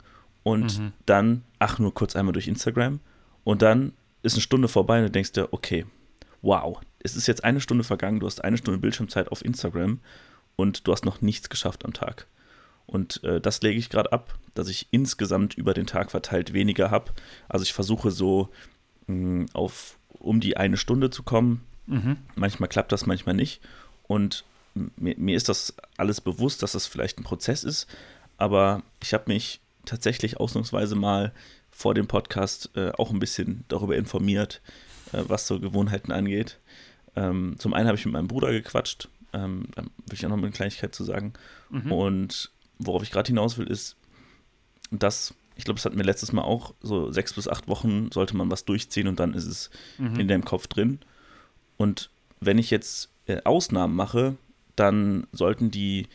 und 0.43 0.79
mhm. 0.79 0.93
dann, 1.07 1.45
ach, 1.61 1.79
nur 1.79 1.95
kurz 1.95 2.17
einmal 2.17 2.33
durch 2.33 2.49
Instagram 2.49 2.99
und 3.45 3.63
dann 3.63 3.93
ist 4.23 4.35
eine 4.35 4.43
Stunde 4.43 4.69
vorbei 4.69 4.99
und 4.99 5.05
du 5.05 5.11
denkst 5.11 5.33
dir, 5.33 5.53
okay, 5.53 5.87
wow, 6.43 6.81
es 7.01 7.15
ist 7.15 7.29
jetzt 7.29 7.45
eine 7.45 7.61
Stunde 7.61 7.85
vergangen, 7.85 8.21
du 8.21 8.27
hast 8.27 8.43
eine 8.43 8.59
Stunde 8.59 8.81
Bildschirmzeit 8.81 9.31
auf 9.31 9.45
Instagram 9.45 10.01
und 10.57 10.87
du 10.87 10.93
hast 10.93 11.05
noch 11.05 11.21
nichts 11.21 11.49
geschafft 11.49 11.85
am 11.85 11.93
Tag. 11.93 12.27
Und 12.87 13.23
äh, 13.23 13.41
das 13.41 13.61
lege 13.61 13.79
ich 13.79 13.91
gerade 13.91 14.13
ab, 14.13 14.39
dass 14.55 14.69
ich 14.69 14.89
insgesamt 14.91 15.55
über 15.55 15.75
den 15.75 15.87
Tag 15.87 16.11
verteilt 16.11 16.55
weniger 16.55 16.91
habe. 16.91 17.13
Also 17.49 17.63
ich 17.63 17.75
versuche 17.75 18.11
so 18.11 18.49
mh, 19.07 19.15
hm, 19.15 19.47
auf 19.53 19.98
um 20.19 20.41
die 20.41 20.57
eine 20.57 20.77
Stunde 20.77 21.11
zu 21.11 21.23
kommen. 21.23 21.65
Mhm. 21.87 22.17
Manchmal 22.35 22.69
klappt 22.69 22.93
das, 22.93 23.07
manchmal 23.07 23.35
nicht. 23.35 23.61
Und 24.07 24.45
mir, 24.75 25.15
mir, 25.17 25.37
ist 25.37 25.49
das 25.49 25.75
alles 25.97 26.21
bewusst, 26.21 26.63
dass 26.63 26.73
das 26.73 26.87
vielleicht 26.87 27.19
ein 27.19 27.25
Prozess 27.25 27.65
ist. 27.65 27.87
Aber 28.37 28.83
ich 29.03 29.15
habe 29.15 29.25
mich 29.27 29.61
tatsächlich 29.85 30.39
ausnahmsweise 30.39 30.95
mal 30.95 31.33
vor 31.71 31.95
dem 31.95 32.07
Podcast 32.07 32.71
äh, 32.75 32.91
auch 32.93 33.11
ein 33.11 33.19
bisschen 33.19 33.65
darüber 33.69 33.97
informiert, 33.97 34.61
äh, 35.13 35.23
was 35.27 35.47
so 35.47 35.61
Gewohnheiten 35.61 36.13
angeht. 36.13 36.59
Ähm, 37.17 37.57
zum 37.59 37.75
einen 37.75 37.89
habe 37.89 37.99
ich 37.99 38.05
mit 38.05 38.13
meinem 38.13 38.29
Bruder 38.29 38.53
gequatscht, 38.53 39.09
ähm, 39.33 39.67
da 39.75 39.83
will 39.83 39.91
ich 40.13 40.25
auch 40.25 40.31
noch 40.31 40.39
eine 40.39 40.51
Kleinigkeit 40.51 40.95
zu 40.95 41.05
sagen. 41.05 41.33
Mhm. 41.71 41.93
Und 41.93 42.51
worauf 42.79 43.03
ich 43.03 43.11
gerade 43.11 43.29
hinaus 43.29 43.59
will, 43.59 43.67
ist, 43.67 43.97
dass 44.91 45.35
ich 45.59 45.65
glaube, 45.65 45.77
das 45.77 45.85
hatten 45.85 45.99
wir 45.99 46.05
letztes 46.05 46.33
Mal 46.33 46.43
auch, 46.43 46.73
so 46.81 47.11
sechs 47.11 47.35
bis 47.35 47.49
acht 47.49 47.67
Wochen 47.67 48.11
sollte 48.13 48.37
man 48.37 48.51
was 48.51 48.65
durchziehen 48.65 49.09
und 49.09 49.19
dann 49.19 49.35
ist 49.35 49.47
es 49.47 49.71
mhm. 49.99 50.19
in 50.21 50.29
deinem 50.29 50.45
Kopf 50.45 50.69
drin. 50.69 51.01
Und 51.77 52.11
wenn 52.41 52.59
ich 52.59 52.71
jetzt 52.71 53.11
äh, 53.27 53.43
Ausnahmen 53.43 53.97
mache, 53.97 54.37
dann 54.77 55.27
sollten 55.33 55.73
die 55.73 56.07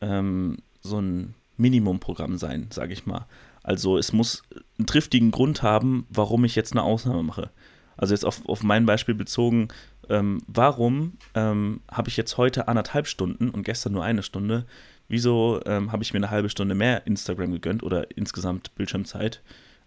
ähm, 0.00 0.56
so 0.80 0.98
ein 0.98 1.34
Minimumprogramm 1.58 2.38
sein, 2.38 2.68
sage 2.70 2.94
ich 2.94 3.04
mal. 3.04 3.26
Also 3.62 3.98
es 3.98 4.14
muss 4.14 4.42
einen 4.78 4.86
triftigen 4.86 5.30
Grund 5.30 5.62
haben, 5.62 6.06
warum 6.08 6.44
ich 6.44 6.54
jetzt 6.54 6.72
eine 6.72 6.82
Ausnahme 6.82 7.22
mache. 7.22 7.50
Also 7.98 8.14
jetzt 8.14 8.24
auf, 8.24 8.46
auf 8.48 8.62
mein 8.62 8.86
Beispiel 8.86 9.14
bezogen, 9.14 9.68
ähm, 10.08 10.42
warum 10.46 11.18
ähm, 11.34 11.80
habe 11.90 12.08
ich 12.08 12.16
jetzt 12.16 12.38
heute 12.38 12.68
anderthalb 12.68 13.06
Stunden 13.06 13.50
und 13.50 13.64
gestern 13.64 13.92
nur 13.92 14.04
eine 14.04 14.22
Stunde? 14.22 14.64
Wieso 15.08 15.60
ähm, 15.66 15.92
habe 15.92 16.02
ich 16.02 16.12
mir 16.12 16.18
eine 16.18 16.30
halbe 16.30 16.48
Stunde 16.48 16.74
mehr 16.74 17.06
Instagram 17.06 17.52
gegönnt 17.52 17.82
oder 17.82 18.16
insgesamt 18.16 18.74
Bildschirmzeit? 18.74 19.42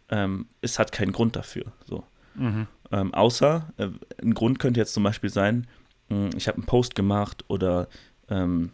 Ähm, 0.10 0.48
es 0.62 0.80
hat 0.80 0.92
keinen 0.92 1.12
Grund 1.12 1.36
dafür. 1.36 1.66
So. 1.86 2.04
Mhm. 2.36 2.68
Ähm, 2.92 3.14
außer, 3.14 3.72
äh, 3.78 3.90
ein 4.22 4.34
Grund 4.34 4.60
könnte 4.60 4.80
jetzt 4.80 4.94
zum 4.94 5.04
Beispiel 5.04 5.30
sein, 5.30 5.68
mh, 6.10 6.16
hm, 6.16 6.30
ich 6.38 6.48
habe 6.48 6.58
einen 6.58 6.66
Post 6.66 6.96
gemacht 6.96 7.46
oder 7.48 7.88
ähm, 8.30 8.72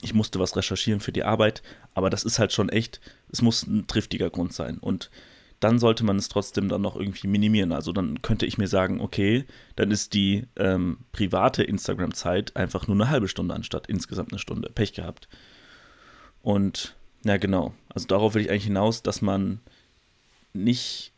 ich 0.00 0.14
musste 0.14 0.38
was 0.38 0.56
recherchieren 0.56 1.00
für 1.00 1.12
die 1.12 1.24
Arbeit, 1.24 1.62
aber 1.94 2.08
das 2.08 2.24
ist 2.24 2.38
halt 2.38 2.52
schon 2.52 2.70
echt, 2.70 3.00
es 3.30 3.42
muss 3.42 3.66
ein 3.66 3.86
triftiger 3.86 4.30
Grund 4.30 4.54
sein. 4.54 4.78
Und 4.78 5.10
dann 5.60 5.78
sollte 5.78 6.04
man 6.04 6.16
es 6.16 6.28
trotzdem 6.28 6.68
dann 6.68 6.82
noch 6.82 6.96
irgendwie 6.96 7.28
minimieren. 7.28 7.72
Also 7.72 7.92
dann 7.92 8.20
könnte 8.22 8.46
ich 8.46 8.58
mir 8.58 8.66
sagen, 8.66 9.00
okay, 9.00 9.44
dann 9.76 9.90
ist 9.90 10.12
die 10.14 10.46
ähm, 10.56 10.98
private 11.12 11.62
Instagram-Zeit 11.62 12.56
einfach 12.56 12.88
nur 12.88 12.96
eine 12.96 13.10
halbe 13.10 13.28
Stunde 13.28 13.54
anstatt 13.54 13.86
insgesamt 13.86 14.32
eine 14.32 14.40
Stunde. 14.40 14.70
Pech 14.74 14.92
gehabt. 14.92 15.28
Und 16.42 16.96
ja, 17.24 17.36
genau. 17.36 17.72
Also 17.88 18.06
darauf 18.06 18.34
will 18.34 18.42
ich 18.42 18.50
eigentlich 18.50 18.64
hinaus, 18.64 19.02
dass 19.02 19.22
man 19.22 19.60
nicht 20.52 21.12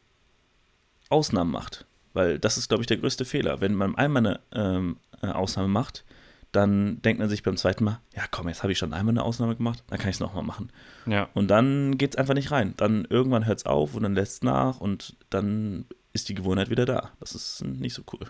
Ausnahmen 1.09 1.51
macht. 1.51 1.87
Weil 2.13 2.39
das 2.39 2.57
ist, 2.57 2.69
glaube 2.69 2.83
ich, 2.83 2.87
der 2.87 2.99
größte 2.99 3.25
Fehler. 3.25 3.61
Wenn 3.61 3.75
man 3.75 3.97
einmal 3.97 4.27
eine 4.27 4.41
ähm, 4.53 4.97
Ausnahme 5.21 5.69
macht, 5.69 6.05
dann 6.53 7.03
denkt 7.03 7.19
man 7.19 7.29
sich 7.29 7.43
beim 7.43 7.57
zweiten 7.57 7.85
Mal, 7.85 8.01
ja 8.15 8.23
komm, 8.31 8.49
jetzt 8.49 8.63
habe 8.63 8.73
ich 8.73 8.79
schon 8.79 8.93
einmal 8.93 9.13
eine 9.13 9.25
Ausnahme 9.25 9.57
gemacht, 9.57 9.83
dann 9.89 9.99
kann 9.99 10.11
ich 10.11 10.17
es 10.17 10.21
nochmal 10.21 10.45
machen. 10.45 10.71
Ja. 11.07 11.29
Und 11.35 11.49
dann 11.49 11.99
geht 11.99 12.15
es 12.15 12.17
einfach 12.17 12.35
nicht 12.35 12.53
rein. 12.53 12.75
Dann 12.77 13.07
irgendwann 13.11 13.47
hört 13.47 13.59
es 13.59 13.67
auf 13.67 13.95
und 13.95 14.05
dann 14.05 14.15
lässt 14.15 14.35
es 14.35 14.43
nach 14.43 14.81
und 14.81 15.17
dann 15.31 15.87
ist 16.13 16.29
die 16.29 16.35
Gewohnheit 16.35 16.71
wieder 16.71 16.87
da. 16.87 17.11
Das 17.19 17.35
ist 17.35 17.65
nicht 17.65 17.95
so 17.95 18.03
cool. 18.13 18.29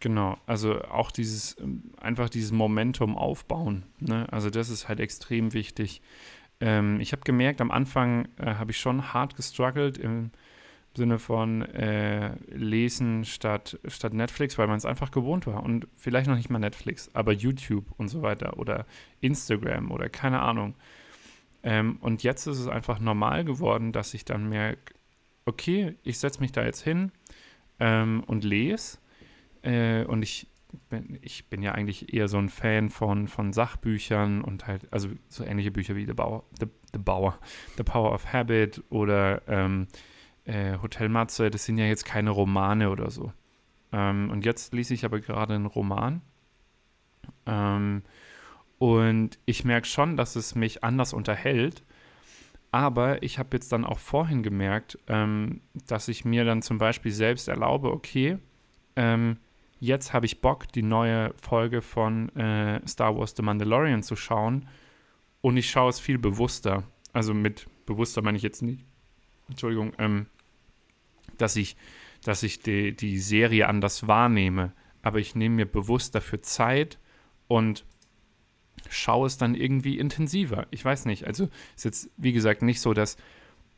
Genau, 0.00 0.36
also 0.46 0.82
auch 0.82 1.10
dieses, 1.10 1.58
ähm, 1.58 1.94
einfach 1.98 2.28
dieses 2.28 2.52
Momentum 2.52 3.16
aufbauen. 3.16 3.84
Ne? 3.98 4.30
Also 4.30 4.50
das 4.50 4.68
ist 4.68 4.88
halt 4.88 5.00
extrem 5.00 5.54
wichtig. 5.54 6.02
Ähm, 6.60 7.00
ich 7.00 7.12
habe 7.12 7.22
gemerkt, 7.22 7.60
am 7.60 7.70
Anfang 7.70 8.28
äh, 8.36 8.54
habe 8.54 8.72
ich 8.72 8.78
schon 8.78 9.14
hart 9.14 9.36
gestruggelt 9.36 9.96
im 9.96 10.30
Sinne 10.94 11.18
von 11.18 11.62
äh, 11.62 12.34
Lesen 12.48 13.24
statt, 13.24 13.78
statt 13.86 14.12
Netflix, 14.12 14.58
weil 14.58 14.66
man 14.66 14.76
es 14.76 14.84
einfach 14.84 15.10
gewohnt 15.10 15.46
war. 15.46 15.62
Und 15.62 15.86
vielleicht 15.96 16.28
noch 16.28 16.36
nicht 16.36 16.50
mal 16.50 16.58
Netflix, 16.58 17.10
aber 17.14 17.32
YouTube 17.32 17.86
und 17.96 18.08
so 18.08 18.22
weiter 18.22 18.58
oder 18.58 18.86
Instagram 19.20 19.90
oder 19.90 20.08
keine 20.08 20.40
Ahnung. 20.40 20.74
Ähm, 21.62 21.98
und 22.00 22.22
jetzt 22.22 22.46
ist 22.46 22.58
es 22.58 22.68
einfach 22.68 22.98
normal 22.98 23.44
geworden, 23.44 23.92
dass 23.92 24.14
ich 24.14 24.24
dann 24.24 24.48
merke, 24.48 24.94
okay, 25.46 25.94
ich 26.02 26.18
setze 26.18 26.40
mich 26.40 26.52
da 26.52 26.64
jetzt 26.64 26.82
hin 26.82 27.12
ähm, 27.80 28.22
und 28.26 28.44
lese 28.44 28.98
äh, 29.66 30.04
und 30.04 30.22
ich 30.22 30.46
bin, 30.88 31.18
ich 31.22 31.48
bin 31.48 31.62
ja 31.62 31.72
eigentlich 31.72 32.14
eher 32.14 32.28
so 32.28 32.38
ein 32.38 32.48
Fan 32.48 32.88
von, 32.88 33.26
von 33.28 33.52
Sachbüchern 33.52 34.42
und 34.42 34.66
halt, 34.66 34.92
also 34.92 35.08
so 35.28 35.44
ähnliche 35.44 35.70
Bücher 35.70 35.96
wie 35.96 36.06
The 36.06 36.12
Bauer, 36.12 36.44
The, 36.60 36.66
The, 36.92 36.98
Bauer, 36.98 37.38
The 37.76 37.82
Power 37.82 38.12
of 38.12 38.32
Habit 38.32 38.82
oder 38.90 39.42
ähm, 39.48 39.88
äh, 40.44 40.78
Hotel 40.80 41.08
Matze, 41.08 41.50
das 41.50 41.64
sind 41.64 41.78
ja 41.78 41.86
jetzt 41.86 42.04
keine 42.04 42.30
Romane 42.30 42.90
oder 42.90 43.10
so. 43.10 43.32
Ähm, 43.92 44.30
und 44.30 44.44
jetzt 44.44 44.72
lese 44.72 44.94
ich 44.94 45.04
aber 45.04 45.20
gerade 45.20 45.54
einen 45.54 45.66
Roman. 45.66 46.22
Ähm, 47.46 48.02
und 48.78 49.38
ich 49.46 49.64
merke 49.64 49.86
schon, 49.86 50.16
dass 50.16 50.36
es 50.36 50.54
mich 50.54 50.84
anders 50.84 51.12
unterhält. 51.12 51.82
Aber 52.70 53.22
ich 53.22 53.38
habe 53.38 53.48
jetzt 53.52 53.72
dann 53.72 53.84
auch 53.84 53.98
vorhin 53.98 54.42
gemerkt, 54.42 54.98
ähm, 55.08 55.62
dass 55.86 56.08
ich 56.08 56.24
mir 56.24 56.44
dann 56.44 56.62
zum 56.62 56.78
Beispiel 56.78 57.12
selbst 57.12 57.48
erlaube, 57.48 57.90
okay, 57.90 58.38
ähm, 58.96 59.38
jetzt 59.78 60.12
habe 60.12 60.26
ich 60.26 60.40
Bock, 60.40 60.70
die 60.72 60.82
neue 60.82 61.34
Folge 61.34 61.82
von 61.82 62.34
äh, 62.36 62.86
Star 62.86 63.16
Wars 63.16 63.34
The 63.36 63.42
Mandalorian 63.42 64.02
zu 64.02 64.16
schauen. 64.16 64.68
Und 65.40 65.56
ich 65.56 65.70
schaue 65.70 65.90
es 65.90 66.00
viel 66.00 66.18
bewusster. 66.18 66.84
Also 67.12 67.34
mit 67.34 67.66
bewusster 67.86 68.22
meine 68.22 68.36
ich 68.36 68.42
jetzt 68.42 68.62
nicht, 68.62 68.84
Entschuldigung, 69.48 69.92
ähm, 69.98 70.26
dass 71.38 71.56
ich, 71.56 71.76
dass 72.24 72.42
ich 72.42 72.60
die, 72.60 72.94
die 72.94 73.18
Serie 73.18 73.68
anders 73.68 74.06
wahrnehme. 74.06 74.72
Aber 75.02 75.18
ich 75.18 75.34
nehme 75.34 75.56
mir 75.56 75.66
bewusst 75.66 76.14
dafür 76.14 76.42
Zeit 76.42 76.98
und 77.48 77.84
schaue 78.88 79.26
es 79.26 79.38
dann 79.38 79.54
irgendwie 79.54 79.98
intensiver. 79.98 80.66
Ich 80.70 80.84
weiß 80.84 81.04
nicht. 81.06 81.26
Also 81.26 81.48
ist 81.76 81.84
jetzt, 81.84 82.10
wie 82.16 82.32
gesagt, 82.32 82.62
nicht 82.62 82.80
so, 82.80 82.92
dass, 82.92 83.16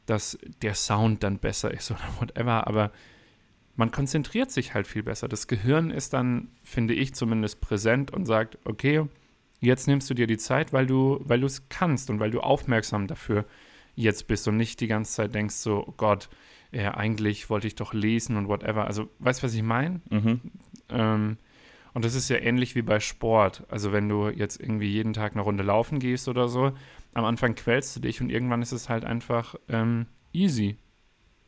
dass 0.06 0.38
der 0.62 0.74
Sound 0.74 1.22
dann 1.22 1.38
besser 1.38 1.70
ist 1.70 1.90
oder 1.92 2.00
whatever, 2.18 2.66
aber 2.66 2.92
man 3.78 3.92
konzentriert 3.92 4.50
sich 4.50 4.74
halt 4.74 4.88
viel 4.88 5.04
besser. 5.04 5.28
Das 5.28 5.46
Gehirn 5.46 5.92
ist 5.92 6.12
dann, 6.12 6.48
finde 6.64 6.94
ich 6.94 7.14
zumindest, 7.14 7.60
präsent 7.60 8.12
und 8.12 8.26
sagt, 8.26 8.58
okay, 8.64 9.04
jetzt 9.60 9.86
nimmst 9.86 10.10
du 10.10 10.14
dir 10.14 10.26
die 10.26 10.36
Zeit, 10.36 10.72
weil 10.72 10.84
du, 10.84 11.20
weil 11.22 11.40
du 11.40 11.46
es 11.46 11.68
kannst 11.68 12.10
und 12.10 12.18
weil 12.18 12.32
du 12.32 12.40
aufmerksam 12.40 13.06
dafür 13.06 13.44
jetzt 13.94 14.26
bist 14.26 14.48
und 14.48 14.56
nicht 14.56 14.80
die 14.80 14.88
ganze 14.88 15.12
Zeit 15.12 15.32
denkst 15.32 15.54
so, 15.54 15.86
oh 15.86 15.94
Gott, 15.96 16.28
ja, 16.72 16.94
eigentlich 16.94 17.50
wollte 17.50 17.68
ich 17.68 17.76
doch 17.76 17.94
lesen 17.94 18.36
und 18.36 18.48
whatever. 18.48 18.84
Also, 18.88 19.08
weißt 19.20 19.42
du, 19.42 19.46
was 19.46 19.54
ich 19.54 19.62
meine? 19.62 20.00
Mhm. 20.10 20.40
Ähm, 20.88 21.36
und 21.94 22.04
das 22.04 22.16
ist 22.16 22.28
ja 22.28 22.36
ähnlich 22.36 22.74
wie 22.74 22.82
bei 22.82 22.98
Sport. 22.98 23.62
Also, 23.68 23.92
wenn 23.92 24.08
du 24.08 24.28
jetzt 24.28 24.60
irgendwie 24.60 24.90
jeden 24.90 25.12
Tag 25.12 25.32
eine 25.32 25.42
Runde 25.42 25.62
laufen 25.62 26.00
gehst 26.00 26.26
oder 26.26 26.48
so, 26.48 26.72
am 27.14 27.24
Anfang 27.24 27.54
quälst 27.54 27.94
du 27.94 28.00
dich 28.00 28.20
und 28.20 28.28
irgendwann 28.28 28.60
ist 28.60 28.72
es 28.72 28.88
halt 28.88 29.04
einfach 29.04 29.54
ähm, 29.68 30.06
easy. 30.32 30.76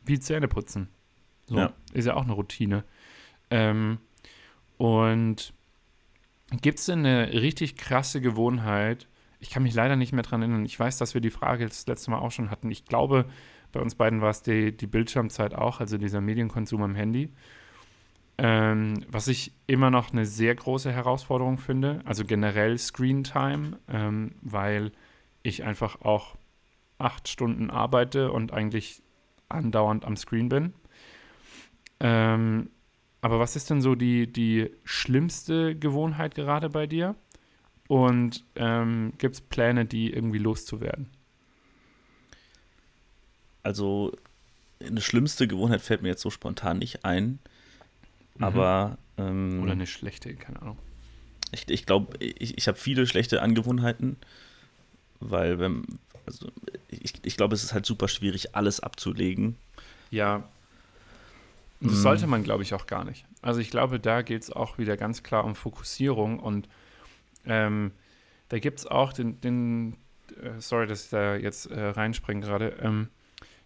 Wie 0.05 0.17
Zähne 0.17 0.47
putzen. 0.47 0.87
So, 1.51 1.57
Ja. 1.57 1.73
ist 1.91 2.05
ja 2.05 2.15
auch 2.15 2.23
eine 2.23 2.31
Routine. 2.31 2.85
Ähm, 3.49 3.97
und 4.77 5.53
gibt 6.61 6.79
es 6.79 6.85
denn 6.85 6.99
eine 6.99 7.33
richtig 7.33 7.75
krasse 7.75 8.21
Gewohnheit? 8.21 9.07
Ich 9.41 9.49
kann 9.49 9.63
mich 9.63 9.73
leider 9.73 9.97
nicht 9.97 10.13
mehr 10.13 10.23
dran 10.23 10.41
erinnern. 10.41 10.63
Ich 10.63 10.79
weiß, 10.79 10.97
dass 10.97 11.13
wir 11.13 11.19
die 11.19 11.29
Frage 11.29 11.67
das 11.67 11.85
letzte 11.87 12.09
Mal 12.11 12.19
auch 12.19 12.31
schon 12.31 12.51
hatten. 12.51 12.71
Ich 12.71 12.85
glaube, 12.85 13.25
bei 13.73 13.81
uns 13.81 13.95
beiden 13.95 14.21
war 14.21 14.29
es 14.29 14.43
die, 14.43 14.75
die 14.75 14.87
Bildschirmzeit 14.87 15.53
auch, 15.53 15.81
also 15.81 15.97
dieser 15.97 16.21
Medienkonsum 16.21 16.81
am 16.83 16.95
Handy. 16.95 17.33
Ähm, 18.37 19.03
was 19.09 19.27
ich 19.27 19.51
immer 19.67 19.91
noch 19.91 20.13
eine 20.13 20.25
sehr 20.25 20.55
große 20.55 20.89
Herausforderung 20.89 21.57
finde, 21.57 22.01
also 22.05 22.23
generell 22.23 22.77
Screen 22.77 23.25
Time, 23.25 23.77
ähm, 23.89 24.35
weil 24.41 24.93
ich 25.43 25.65
einfach 25.65 25.99
auch 26.01 26.37
acht 26.97 27.27
Stunden 27.27 27.69
arbeite 27.69 28.31
und 28.31 28.53
eigentlich 28.53 29.03
andauernd 29.49 30.05
am 30.05 30.15
Screen 30.15 30.47
bin. 30.47 30.73
Ähm, 32.01 32.69
aber 33.21 33.39
was 33.39 33.55
ist 33.55 33.69
denn 33.69 33.81
so 33.81 33.93
die, 33.93 34.31
die 34.31 34.71
schlimmste 34.83 35.75
Gewohnheit 35.75 36.33
gerade 36.35 36.69
bei 36.69 36.87
dir? 36.87 37.15
Und 37.87 38.43
ähm, 38.55 39.13
gibt 39.19 39.35
es 39.35 39.41
Pläne, 39.41 39.85
die 39.85 40.11
irgendwie 40.11 40.39
loszuwerden? 40.39 41.07
Also, 43.63 44.11
eine 44.83 45.01
schlimmste 45.01 45.47
Gewohnheit 45.47 45.81
fällt 45.81 46.01
mir 46.01 46.09
jetzt 46.09 46.21
so 46.21 46.31
spontan 46.31 46.79
nicht 46.79 47.05
ein. 47.05 47.37
Aber 48.39 48.97
ähm, 49.17 49.61
Oder 49.61 49.73
eine 49.73 49.85
schlechte, 49.85 50.33
keine 50.33 50.61
Ahnung. 50.61 50.79
ich, 51.51 51.69
ich 51.69 51.85
glaube, 51.85 52.17
ich, 52.19 52.57
ich 52.57 52.67
habe 52.67 52.77
viele 52.77 53.05
schlechte 53.05 53.43
Angewohnheiten, 53.43 54.17
weil 55.19 55.59
wenn, 55.59 55.85
also 56.25 56.47
ich, 56.87 57.13
ich 57.21 57.37
glaube, 57.37 57.53
es 57.53 57.63
ist 57.63 57.73
halt 57.73 57.85
super 57.85 58.07
schwierig, 58.07 58.55
alles 58.55 58.79
abzulegen. 58.79 59.57
Ja, 60.09 60.49
das 61.81 61.93
Mm. 61.93 62.01
sollte 62.01 62.27
man, 62.27 62.43
glaube 62.43 62.63
ich, 62.63 62.73
auch 62.73 62.85
gar 62.87 63.03
nicht. 63.03 63.25
Also 63.41 63.59
ich 63.59 63.69
glaube, 63.71 63.99
da 63.99 64.21
geht 64.21 64.43
es 64.43 64.51
auch 64.51 64.77
wieder 64.77 64.97
ganz 64.97 65.23
klar 65.23 65.43
um 65.43 65.55
Fokussierung 65.55 66.39
und 66.39 66.69
ähm, 67.45 67.91
da 68.49 68.59
gibt 68.59 68.79
es 68.79 68.87
auch 68.87 69.13
den, 69.13 69.41
den 69.41 69.97
äh, 70.41 70.59
sorry, 70.59 70.87
dass 70.87 71.05
ich 71.05 71.09
da 71.09 71.35
jetzt 71.35 71.65
äh, 71.71 71.79
reinspringe 71.79 72.41
gerade, 72.45 72.77
ähm, 72.81 73.09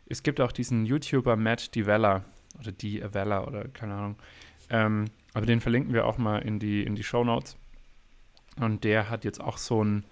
es 0.08 0.24
gibt 0.24 0.40
auch 0.40 0.52
diesen 0.52 0.86
YouTuber 0.86 1.36
Matt 1.36 1.76
Divella 1.76 2.24
oder 2.60 2.72
Die 2.72 3.04
Avella 3.04 3.46
oder 3.46 3.68
keine 3.68 3.96
Ahnung, 3.96 4.16
ähm, 4.70 5.06
aber 5.34 5.46
den 5.46 5.60
verlinken 5.60 5.94
wir 5.94 6.06
auch 6.06 6.18
mal 6.18 6.40
in 6.40 6.60
die, 6.60 6.84
in 6.84 6.96
die 6.96 7.04
Show 7.04 7.24
Notes 7.24 7.58
und 8.60 8.84
der 8.84 9.10
hat 9.10 9.26
jetzt 9.26 9.42
auch 9.42 9.58
so 9.58 9.84
ein 9.84 10.06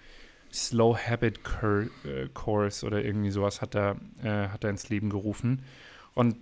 Slow 0.52 0.98
Habit 0.98 1.44
Cur 1.44 1.88
äh, 2.04 2.28
Course 2.34 2.86
oder 2.86 3.04
irgendwie 3.04 3.32
sowas 3.32 3.62
hat 3.62 3.76
er, 3.76 3.96
äh, 4.22 4.50
hat 4.50 4.64
er 4.64 4.70
ins 4.72 4.90
Leben 4.90 5.10
gerufen 5.10 5.64
und 6.14 6.36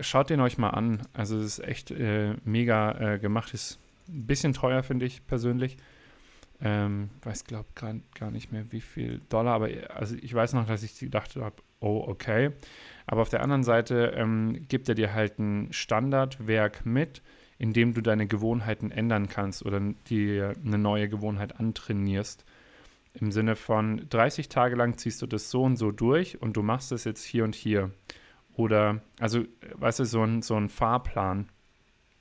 schaut 0.00 0.30
den 0.30 0.40
euch 0.40 0.58
mal 0.58 0.70
an. 0.70 1.02
Also 1.12 1.38
es 1.38 1.58
ist 1.58 1.66
echt 1.66 1.90
äh, 1.90 2.34
mega 2.44 3.14
äh, 3.14 3.18
gemacht. 3.18 3.54
Ist 3.54 3.78
ein 4.08 4.26
bisschen 4.26 4.52
teuer, 4.52 4.82
finde 4.82 5.06
ich 5.06 5.26
persönlich. 5.26 5.76
Ähm, 6.60 7.10
weiß, 7.22 7.44
glaube 7.44 7.68
gar, 7.74 7.94
gar 8.18 8.30
nicht 8.30 8.52
mehr, 8.52 8.70
wie 8.72 8.80
viel 8.80 9.20
Dollar, 9.28 9.54
aber 9.54 9.68
also 9.94 10.14
ich 10.20 10.32
weiß 10.32 10.52
noch, 10.54 10.66
dass 10.66 10.82
ich 10.82 10.98
gedacht 10.98 11.36
habe, 11.36 11.56
oh, 11.80 12.04
okay. 12.06 12.52
Aber 13.06 13.22
auf 13.22 13.28
der 13.28 13.42
anderen 13.42 13.64
Seite 13.64 14.14
ähm, 14.16 14.66
gibt 14.68 14.88
er 14.88 14.94
dir 14.94 15.12
halt 15.12 15.38
ein 15.38 15.72
Standardwerk 15.72 16.86
mit, 16.86 17.22
in 17.58 17.72
dem 17.72 17.92
du 17.92 18.00
deine 18.00 18.26
Gewohnheiten 18.26 18.90
ändern 18.90 19.28
kannst 19.28 19.64
oder 19.66 19.80
dir 20.08 20.54
eine 20.64 20.78
neue 20.78 21.08
Gewohnheit 21.08 21.58
antrainierst. 21.60 22.44
Im 23.14 23.30
Sinne 23.30 23.56
von 23.56 24.06
30 24.08 24.48
Tage 24.48 24.74
lang 24.74 24.96
ziehst 24.96 25.22
du 25.22 25.26
das 25.26 25.50
so 25.50 25.62
und 25.62 25.76
so 25.76 25.92
durch 25.92 26.40
und 26.40 26.56
du 26.56 26.62
machst 26.62 26.92
es 26.92 27.04
jetzt 27.04 27.24
hier 27.24 27.44
und 27.44 27.54
hier. 27.54 27.90
Oder, 28.56 29.00
also, 29.18 29.44
weißt 29.74 30.00
du, 30.00 30.04
so 30.04 30.22
ein, 30.22 30.42
so 30.42 30.56
ein 30.56 30.68
Fahrplan. 30.68 31.48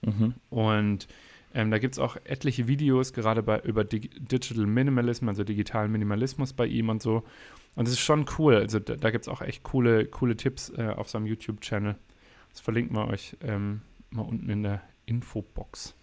Mhm. 0.01 0.33
Und 0.49 1.07
ähm, 1.53 1.69
da 1.69 1.77
gibt 1.77 1.95
es 1.95 1.99
auch 1.99 2.17
etliche 2.23 2.67
Videos, 2.67 3.13
gerade 3.13 3.43
bei, 3.43 3.59
über 3.61 3.83
Dig 3.83 4.09
Digital 4.19 4.65
Minimalism, 4.65 5.29
also 5.29 5.43
digitalen 5.43 5.91
Minimalismus 5.91 6.53
bei 6.53 6.65
ihm 6.65 6.89
und 6.89 7.01
so. 7.01 7.23
Und 7.75 7.87
das 7.87 7.93
ist 7.93 7.99
schon 7.99 8.25
cool. 8.37 8.55
Also 8.55 8.79
da, 8.79 8.95
da 8.95 9.11
gibt 9.11 9.25
es 9.25 9.27
auch 9.27 9.41
echt 9.41 9.63
coole, 9.63 10.05
coole 10.05 10.35
Tipps 10.35 10.71
äh, 10.71 10.93
auf 10.95 11.09
seinem 11.09 11.27
YouTube-Channel. 11.27 11.95
Das 12.51 12.59
verlinken 12.59 12.95
wir 12.95 13.07
euch 13.07 13.37
ähm, 13.41 13.81
mal 14.09 14.23
unten 14.23 14.49
in 14.49 14.63
der 14.63 14.81
Infobox. 15.05 15.95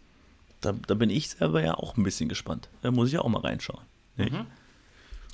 Da, 0.61 0.73
da 0.73 0.95
bin 0.95 1.11
ich 1.11 1.31
selber 1.31 1.63
ja 1.63 1.75
auch 1.75 1.97
ein 1.97 2.03
bisschen 2.03 2.29
gespannt. 2.29 2.69
Da 2.83 2.91
muss 2.91 3.09
ich 3.09 3.19
auch 3.19 3.29
mal 3.29 3.41
reinschauen. 3.41 3.85
Mhm. 4.17 4.47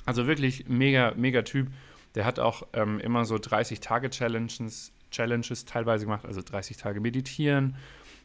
Also 0.05 0.25
wirklich 0.25 0.67
mega, 0.69 1.13
mega 1.15 1.41
Typ. 1.41 1.67
Der 2.15 2.25
hat 2.25 2.39
auch 2.39 2.65
ähm, 2.73 2.99
immer 2.99 3.25
so 3.25 3.35
30-Tage-Challenges 3.35 4.91
Challenges 5.11 5.65
teilweise 5.65 6.05
gemacht, 6.05 6.25
also 6.25 6.41
30 6.41 6.77
Tage 6.77 6.99
meditieren, 6.99 7.75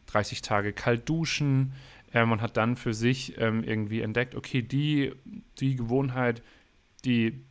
30 0.07 0.41
Tage 0.41 0.73
kalt 0.73 1.07
duschen 1.07 1.73
ähm, 2.13 2.31
und 2.31 2.41
hat 2.41 2.57
dann 2.57 2.75
für 2.75 2.93
sich 2.93 3.37
ähm, 3.37 3.63
irgendwie 3.63 4.01
entdeckt, 4.01 4.35
okay, 4.35 4.61
die, 4.61 5.13
die 5.59 5.75
Gewohnheit, 5.75 6.41
die, 7.05 7.43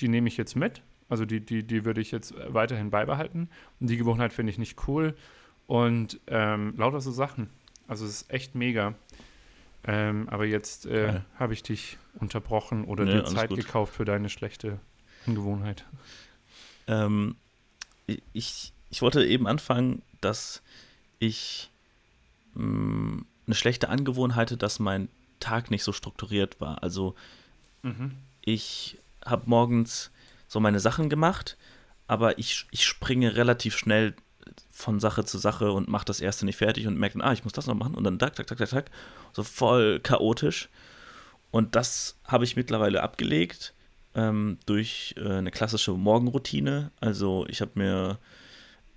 die 0.00 0.08
nehme 0.08 0.28
ich 0.28 0.36
jetzt 0.36 0.56
mit. 0.56 0.82
Also 1.08 1.24
die, 1.24 1.40
die, 1.44 1.66
die 1.66 1.84
würde 1.84 2.00
ich 2.00 2.10
jetzt 2.10 2.34
weiterhin 2.48 2.90
beibehalten. 2.90 3.48
Und 3.80 3.88
die 3.88 3.96
Gewohnheit 3.96 4.32
finde 4.32 4.50
ich 4.52 4.58
nicht 4.58 4.86
cool. 4.88 5.14
Und 5.66 6.20
ähm, 6.26 6.74
lauter 6.76 7.00
so 7.00 7.10
Sachen. 7.10 7.48
Also 7.86 8.04
es 8.04 8.22
ist 8.22 8.30
echt 8.30 8.54
mega. 8.54 8.94
Ähm, 9.86 10.28
aber 10.28 10.44
jetzt 10.44 10.86
äh, 10.86 11.20
habe 11.36 11.54
ich 11.54 11.62
dich 11.62 11.98
unterbrochen 12.14 12.84
oder 12.84 13.04
Nee, 13.04 13.12
dir 13.12 13.24
Zeit 13.24 13.48
gut. 13.48 13.58
gekauft 13.58 13.94
für 13.94 14.04
deine 14.04 14.28
schlechte 14.28 14.80
Angewohnheit. 15.28 15.84
Ähm, 16.86 17.36
ich, 18.32 18.72
ich 18.90 19.02
wollte 19.02 19.24
eben 19.24 19.46
anfangen, 19.46 20.02
dass 20.20 20.62
ich 21.18 21.70
mh, 22.54 23.22
eine 23.46 23.54
schlechte 23.54 23.88
Angewohnheit 23.88 24.50
hatte, 24.50 24.56
dass 24.56 24.78
mein 24.78 25.08
Tag 25.40 25.70
nicht 25.70 25.84
so 25.84 25.92
strukturiert 25.92 26.60
war. 26.60 26.82
Also 26.82 27.14
Mhm. 27.82 28.16
ich 28.42 28.98
habe 29.24 29.44
morgens 29.46 30.10
so 30.48 30.58
meine 30.58 30.80
Sachen 30.80 31.08
gemacht, 31.08 31.56
aber 32.08 32.38
ich, 32.38 32.66
ich 32.72 32.84
springe 32.84 33.36
relativ 33.36 33.76
schnell 33.76 34.14
von 34.72 34.98
Sache 34.98 35.24
zu 35.24 35.38
Sache 35.38 35.70
und 35.70 35.88
mache 35.88 36.06
das 36.06 36.20
erste 36.20 36.44
nicht 36.44 36.56
fertig 36.56 36.86
und 36.86 36.98
merke 36.98 37.18
dann, 37.18 37.28
ah, 37.28 37.32
ich 37.32 37.44
muss 37.44 37.52
das 37.52 37.66
noch 37.66 37.74
machen 37.74 37.94
und 37.94 38.02
dann 38.04 38.18
tak, 38.18 38.34
tak, 38.34 38.46
tak, 38.46 38.58
tak, 38.58 38.70
tak. 38.70 38.90
So 39.32 39.42
voll 39.44 40.00
chaotisch. 40.00 40.68
Und 41.50 41.76
das 41.76 42.16
habe 42.24 42.44
ich 42.44 42.56
mittlerweile 42.56 43.02
abgelegt 43.02 43.74
ähm, 44.18 44.58
durch 44.66 45.14
äh, 45.16 45.28
eine 45.28 45.52
klassische 45.52 45.92
Morgenroutine. 45.92 46.90
Also 47.00 47.46
ich 47.48 47.60
habe 47.60 47.70
mir 47.76 48.18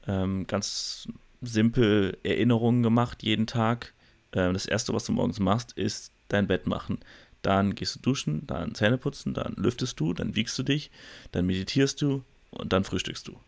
ähm, 0.08 0.48
ganz 0.48 1.08
simpel 1.42 2.18
Erinnerungen 2.24 2.82
gemacht 2.82 3.22
jeden 3.22 3.46
Tag. 3.46 3.94
Ähm, 4.34 4.54
das 4.54 4.66
erste, 4.66 4.94
was 4.94 5.06
du 5.06 5.12
morgens 5.12 5.40
machst, 5.40 5.74
ist 5.74 6.12
dein 6.28 6.48
Bett 6.48 6.66
machen. 6.66 7.00
Dann 7.44 7.76
gehst 7.76 7.96
du 7.96 8.00
duschen, 8.00 8.48
dann 8.48 8.74
Zähne 8.74 8.98
putzen, 8.98 9.34
dann 9.34 9.54
lüftest 9.58 10.00
du, 10.00 10.14
dann 10.14 10.36
wiegst 10.36 10.58
du 10.58 10.64
dich, 10.64 10.90
dann 11.32 11.46
meditierst 11.46 12.02
du 12.02 12.24
und 12.50 12.74
dann 12.74 12.84
frühstückst 12.84 13.28
du. 13.28 13.40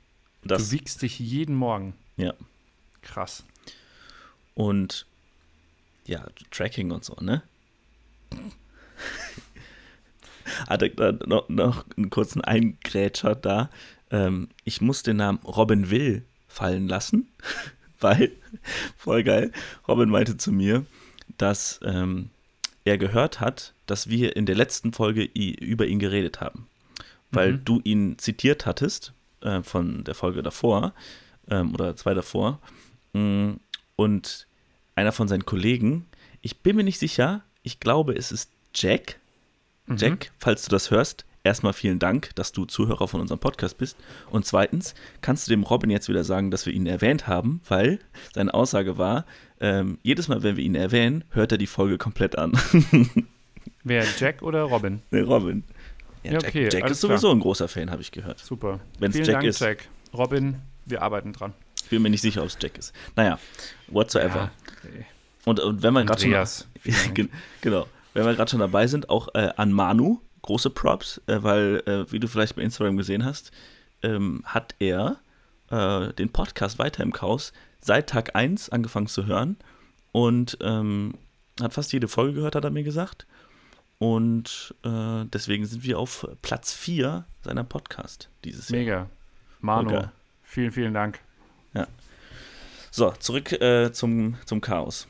Das, 0.44 0.70
du 0.70 0.76
wiegst 0.76 1.02
dich 1.02 1.18
jeden 1.20 1.56
Morgen. 1.56 1.94
Ja. 2.18 2.34
Krass. 3.02 3.44
Und 4.54 5.08
ja, 6.06 6.28
Tracking 6.52 6.92
und 6.92 7.04
so, 7.04 7.16
ne? 7.20 7.42
Hatte 10.68 10.90
da 10.90 11.12
noch, 11.26 11.50
noch 11.50 11.86
einen 11.98 12.10
kurzen 12.10 12.42
Eingrätscher 12.42 13.36
da. 13.36 13.70
Ähm, 14.12 14.50
ich 14.64 14.82
muss 14.82 15.04
den 15.04 15.18
Namen 15.18 15.40
Robin 15.44 15.90
Will 15.90 16.24
fallen 16.48 16.88
lassen, 16.88 17.28
weil, 18.00 18.32
voll 18.98 19.24
geil, 19.24 19.52
Robin 19.88 20.10
meinte 20.10 20.38
zu 20.38 20.52
mir, 20.52 20.86
dass 21.38 21.80
ähm, 21.84 22.30
er 22.86 22.98
gehört 22.98 23.40
hat, 23.40 23.74
dass 23.86 24.10
wir 24.10 24.36
in 24.36 24.46
der 24.46 24.56
letzten 24.56 24.94
Folge 24.94 25.24
über 25.24 25.88
ihn 25.88 26.00
geredet 26.00 26.42
haben. 26.42 26.68
Weil 27.32 27.54
Mhm. 27.54 27.66
du 27.66 27.82
ihn 27.84 28.18
zitiert 28.20 28.66
hattest 28.66 29.14
äh, 29.42 29.64
von 29.64 30.04
der 30.04 30.14
Folge 30.14 30.44
davor 30.44 30.94
ähm, 31.50 31.74
oder 31.74 31.96
zwei 31.96 32.14
davor. 32.14 32.60
Mm, 33.14 33.54
Und 33.96 34.48
einer 34.96 35.12
von 35.12 35.28
seinen 35.28 35.46
Kollegen, 35.46 36.06
ich 36.42 36.60
bin 36.60 36.76
mir 36.76 36.84
nicht 36.84 37.00
sicher, 37.00 37.42
ich 37.64 37.80
glaube, 37.80 38.14
es 38.16 38.32
ist 38.32 38.52
Jack. 38.76 39.20
Mhm. 39.86 39.98
Jack, 39.98 40.32
falls 40.38 40.64
du 40.64 40.70
das 40.70 40.92
hörst, 40.92 41.26
erstmal 41.44 41.74
vielen 41.74 42.00
Dank, 42.00 42.32
dass 42.36 42.52
du 42.52 42.66
Zuhörer 42.66 43.08
von 43.08 43.22
unserem 43.22 43.40
Podcast 43.40 43.78
bist. 43.78 43.98
Und 44.30 44.46
zweitens, 44.46 44.96
kannst 45.22 45.48
du 45.48 45.52
dem 45.52 45.64
Robin 45.64 45.90
jetzt 45.90 46.10
wieder 46.10 46.24
sagen, 46.24 46.52
dass 46.52 46.66
wir 46.66 46.74
ihn 46.74 46.88
erwähnt 46.88 47.28
haben, 47.28 47.62
weil 47.68 48.00
seine 48.34 48.54
Aussage 48.54 48.98
war, 48.98 49.26
ähm, 49.60 49.98
jedes 50.04 50.28
Mal, 50.28 50.44
wenn 50.44 50.58
wir 50.58 50.64
ihn 50.64 50.76
erwähnen, 50.76 51.24
hört 51.32 51.52
er 51.52 51.58
die 51.58 51.68
Folge 51.68 51.98
komplett 51.98 52.38
an. 52.38 52.54
Wer, 53.84 54.06
Jack 54.18 54.42
oder 54.42 54.64
Robin? 54.64 55.02
nee, 55.12 55.20
Robin. 55.20 55.64
Ja, 56.24 56.34
Jack, 56.34 56.46
okay, 56.48 56.70
Jack 56.72 56.90
ist 56.90 57.02
sowieso 57.02 57.28
klar. 57.28 57.36
ein 57.36 57.40
großer 57.42 57.68
Fan, 57.68 57.92
habe 57.92 58.02
ich 58.02 58.12
gehört. 58.12 58.40
Super. 58.40 58.80
Wenn 59.00 59.12
es 59.12 59.18
Jack 59.18 59.28
Dank, 59.28 59.44
ist. 59.44 59.60
Jack. 59.60 59.90
Robin, 60.14 60.56
wir 60.86 61.02
arbeiten 61.02 61.34
dran. 61.34 61.54
Ich 61.84 61.90
bin 61.90 62.02
mir 62.02 62.10
nicht 62.10 62.22
sicher, 62.22 62.42
ob 62.42 62.48
es 62.48 62.58
Jack 62.62 62.78
ist. 62.78 62.94
Naja, 63.18 63.38
whatsoever. 63.88 64.36
Ja, 64.36 64.52
okay. 64.78 65.06
und, 65.44 65.60
und 65.60 65.84
wenn 65.84 65.94
wir 65.94 66.06
gerade 66.06 66.22
schon. 66.22 66.94
genau. 67.62 67.88
Wenn 68.14 68.26
wir 68.26 68.36
gerade 68.36 68.52
schon 68.52 68.60
dabei 68.60 68.88
sind, 68.88 69.10
auch 69.10 69.30
äh, 69.34 69.52
an 69.58 69.72
Manu, 69.72 70.20
große 70.44 70.70
Props, 70.70 71.22
äh, 71.28 71.42
weil, 71.42 71.82
äh, 71.86 72.12
wie 72.12 72.20
du 72.20 72.28
vielleicht 72.28 72.56
bei 72.56 72.62
Instagram 72.62 72.98
gesehen 72.98 73.26
hast, 73.26 73.52
ähm, 74.04 74.44
hat 74.46 74.76
er 74.80 75.18
äh, 75.70 76.14
den 76.14 76.30
Podcast 76.30 76.78
weiter 76.80 77.04
im 77.04 77.12
Chaos 77.12 77.54
seit 77.80 78.10
Tag 78.10 78.36
1 78.36 78.70
angefangen 78.70 79.08
zu 79.08 79.26
hören 79.26 79.58
und 80.12 80.58
ähm, 80.62 81.16
hat 81.62 81.74
fast 81.74 81.92
jede 81.92 82.08
Folge 82.08 82.34
gehört, 82.36 82.56
hat 82.56 82.64
er 82.64 82.72
mir 82.72 82.84
gesagt. 82.84 83.26
Und 84.00 84.76
äh, 84.84 85.26
deswegen 85.26 85.66
sind 85.66 85.84
wir 85.84 85.98
auf 85.98 86.28
Platz 86.42 86.74
4 86.74 87.26
seiner 87.42 87.64
Podcast 87.64 88.30
dieses 88.44 88.70
Mega. 88.70 88.92
Jahr. 88.92 89.02
Mega. 89.02 89.10
Manu, 89.62 90.08
vielen, 90.44 90.72
vielen 90.72 90.94
Dank. 90.94 91.20
Ja. 91.74 91.88
So, 92.92 93.12
zurück 93.12 93.54
äh, 93.54 93.92
zum, 93.94 94.36
zum 94.46 94.62
Chaos 94.62 95.08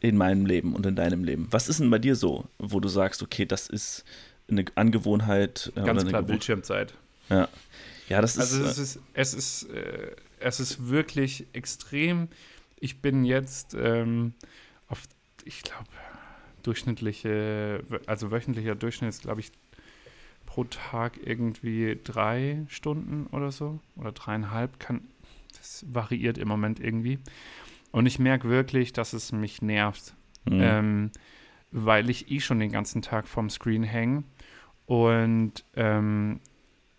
in 0.00 0.16
meinem 0.16 0.46
Leben 0.46 0.74
und 0.74 0.86
in 0.86 0.96
deinem 0.96 1.24
Leben. 1.24 1.48
Was 1.50 1.68
ist 1.68 1.80
denn 1.80 1.90
bei 1.90 1.98
dir 1.98 2.16
so, 2.16 2.46
wo 2.58 2.80
du 2.80 2.88
sagst, 2.88 3.22
okay, 3.22 3.46
das 3.46 3.68
ist 3.68 4.04
eine 4.48 4.64
Angewohnheit? 4.74 5.72
Äh, 5.76 5.82
Ganz 5.82 6.04
klar, 6.04 6.22
Bildschirmzeit. 6.22 6.94
Ja. 7.28 7.48
Ja, 8.08 8.20
das 8.20 8.36
ist. 8.36 8.52
Also, 8.52 8.64
es 8.64 8.78
ist, 8.78 9.00
es 9.14 9.34
ist, 9.34 9.62
äh, 9.70 10.14
es 10.38 10.60
ist 10.60 10.88
wirklich 10.88 11.46
extrem. 11.52 12.28
Ich 12.78 13.00
bin 13.00 13.24
jetzt 13.24 13.74
ähm, 13.74 14.34
auf, 14.88 15.02
ich 15.44 15.62
glaube, 15.62 15.88
durchschnittliche, 16.62 17.82
also 18.06 18.30
wöchentlicher 18.30 18.74
Durchschnitt 18.74 19.10
ist, 19.10 19.22
glaube 19.22 19.40
ich, 19.40 19.50
pro 20.44 20.64
Tag 20.64 21.18
irgendwie 21.24 21.98
drei 22.02 22.64
Stunden 22.68 23.26
oder 23.28 23.50
so. 23.50 23.80
Oder 23.96 24.12
dreieinhalb. 24.12 24.78
Kann, 24.78 25.08
das 25.58 25.84
variiert 25.88 26.38
im 26.38 26.48
Moment 26.48 26.78
irgendwie. 26.78 27.18
Und 27.92 28.06
ich 28.06 28.18
merke 28.18 28.48
wirklich, 28.48 28.92
dass 28.92 29.12
es 29.12 29.32
mich 29.32 29.62
nervt, 29.62 30.14
mhm. 30.44 30.60
ähm, 30.60 31.10
weil 31.70 32.10
ich 32.10 32.30
eh 32.30 32.40
schon 32.40 32.58
den 32.58 32.72
ganzen 32.72 33.02
Tag 33.02 33.26
vorm 33.26 33.50
Screen 33.50 33.82
hänge. 33.82 34.24
Und, 34.86 35.64
ähm, 35.74 36.40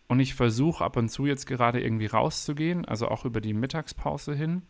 und 0.08 0.20
ich 0.20 0.36
versuche 0.36 0.84
ab 0.84 0.98
und 0.98 1.10
zu 1.10 1.26
jetzt 1.26 1.46
gerade 1.46 1.82
irgendwie 1.82 2.08
rauszugehen, 2.08 2.86
also 2.86 3.08
auch 3.08 3.26
über 3.26 3.42
die 3.42 3.54
Mittagspause 3.54 4.34
hin. 4.34 4.64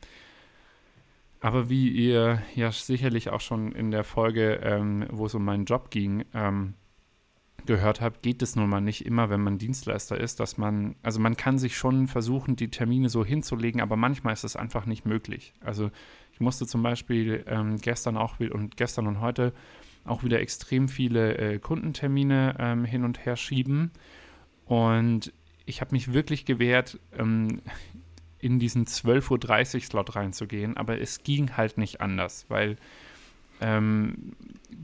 Aber 1.39 1.69
wie 1.69 1.89
ihr 1.89 2.41
ja 2.55 2.71
sicherlich 2.71 3.29
auch 3.29 3.41
schon 3.41 3.71
in 3.73 3.91
der 3.91 4.03
Folge, 4.03 4.59
ähm, 4.63 5.05
wo 5.11 5.27
es 5.27 5.35
um 5.35 5.45
meinen 5.45 5.65
Job 5.65 5.91
ging, 5.91 6.25
ähm, 6.33 6.73
gehört 7.65 8.01
habt, 8.01 8.23
geht 8.23 8.41
es 8.41 8.55
nun 8.55 8.69
mal 8.69 8.81
nicht 8.81 9.05
immer, 9.05 9.29
wenn 9.29 9.41
man 9.41 9.57
Dienstleister 9.57 10.19
ist, 10.19 10.39
dass 10.39 10.57
man, 10.57 10.95
also 11.03 11.19
man 11.19 11.35
kann 11.35 11.57
sich 11.57 11.77
schon 11.77 12.07
versuchen, 12.07 12.55
die 12.55 12.69
Termine 12.69 13.09
so 13.09 13.25
hinzulegen, 13.25 13.81
aber 13.81 13.95
manchmal 13.97 14.33
ist 14.33 14.43
es 14.43 14.55
einfach 14.55 14.85
nicht 14.85 15.05
möglich. 15.05 15.53
Also 15.61 15.91
ich 16.31 16.39
musste 16.39 16.67
zum 16.67 16.83
Beispiel 16.83 17.43
ähm, 17.47 17.77
gestern 17.77 18.15
auch 18.15 18.39
und 18.39 18.77
gestern 18.77 19.07
und 19.07 19.19
heute 19.19 19.53
auch 20.05 20.23
wieder 20.23 20.39
extrem 20.39 20.87
viele 20.87 21.37
äh, 21.37 21.59
Kundentermine 21.59 22.55
ähm, 22.59 22.85
hin 22.85 23.03
und 23.03 23.25
her 23.25 23.35
schieben. 23.35 23.91
Und 24.65 25.33
ich 25.65 25.81
habe 25.81 25.93
mich 25.93 26.13
wirklich 26.13 26.45
gewehrt, 26.45 26.99
ähm, 27.17 27.61
in 28.39 28.59
diesen 28.59 28.85
12.30 28.85 29.75
Uhr 29.75 29.81
Slot 29.81 30.15
reinzugehen, 30.15 30.77
aber 30.77 31.01
es 31.01 31.23
ging 31.23 31.57
halt 31.57 31.77
nicht 31.77 32.01
anders, 32.01 32.45
weil 32.49 32.77
ähm, 33.61 34.33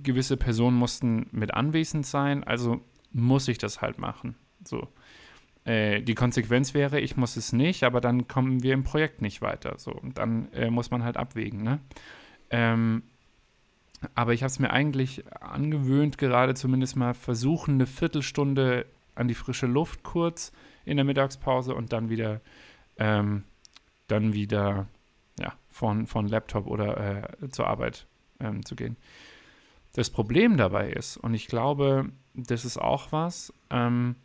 gewisse 0.04 0.38
Personen 0.38 0.78
mussten 0.78 1.28
mit 1.32 1.54
anwesend 1.54 2.06
sein, 2.06 2.44
also 2.44 2.82
muss 3.12 3.48
ich 3.48 3.58
das 3.58 3.82
halt 3.82 4.00
machen. 4.00 4.36
So. 4.64 4.88
Äh, 5.66 6.02
die 6.02 6.16
Konsequenz 6.16 6.74
wäre, 6.74 7.00
ich 7.00 7.16
muss 7.16 7.38
es 7.38 7.54
nicht, 7.54 7.84
aber 7.84 8.02
dann 8.02 8.28
kommen 8.28 8.64
wir 8.64 8.74
im 8.74 8.84
Projekt 8.84 9.22
nicht 9.22 9.42
weiter. 9.42 9.76
So. 9.78 9.92
Und 9.92 10.18
dann 10.18 10.52
äh, 10.54 10.70
muss 10.70 10.92
man 10.92 11.04
halt 11.04 11.18
abwägen. 11.18 11.64
Ne? 11.64 11.80
Ähm, 12.50 13.04
aber 14.16 14.34
ich 14.34 14.44
habe 14.44 14.50
es 14.50 14.60
mir 14.60 14.72
eigentlich 14.72 15.24
angewöhnt, 15.40 16.18
gerade 16.18 16.54
zumindest 16.56 16.96
mal 16.98 17.14
versuchen, 17.14 17.76
eine 17.76 17.86
Viertelstunde 17.86 18.86
an 19.16 19.28
die 19.28 19.36
frische 19.36 19.68
Luft 19.68 20.04
kurz 20.04 20.52
in 20.86 20.98
der 20.98 21.06
Mittagspause 21.06 21.74
und 21.76 21.94
dann 21.94 22.10
wieder, 22.10 22.42
ähm, 22.98 23.44
dann 24.08 24.34
wieder 24.34 24.88
ja, 25.40 25.54
von, 25.70 26.08
von 26.08 26.28
Laptop 26.28 26.68
oder 26.68 27.24
äh, 27.42 27.50
zur 27.50 27.68
Arbeit 27.68 28.06
ähm, 28.40 28.66
zu 28.66 28.76
gehen. 28.76 28.98
Das 29.94 30.10
Problem 30.10 30.58
dabei 30.58 30.90
ist, 30.90 31.18
und 31.18 31.34
ich 31.34 31.48
glaube, 31.48 32.10
das 32.34 32.66
ist 32.66 32.78
auch 32.78 33.12
was, 33.12 33.54
ähm, 33.70 34.16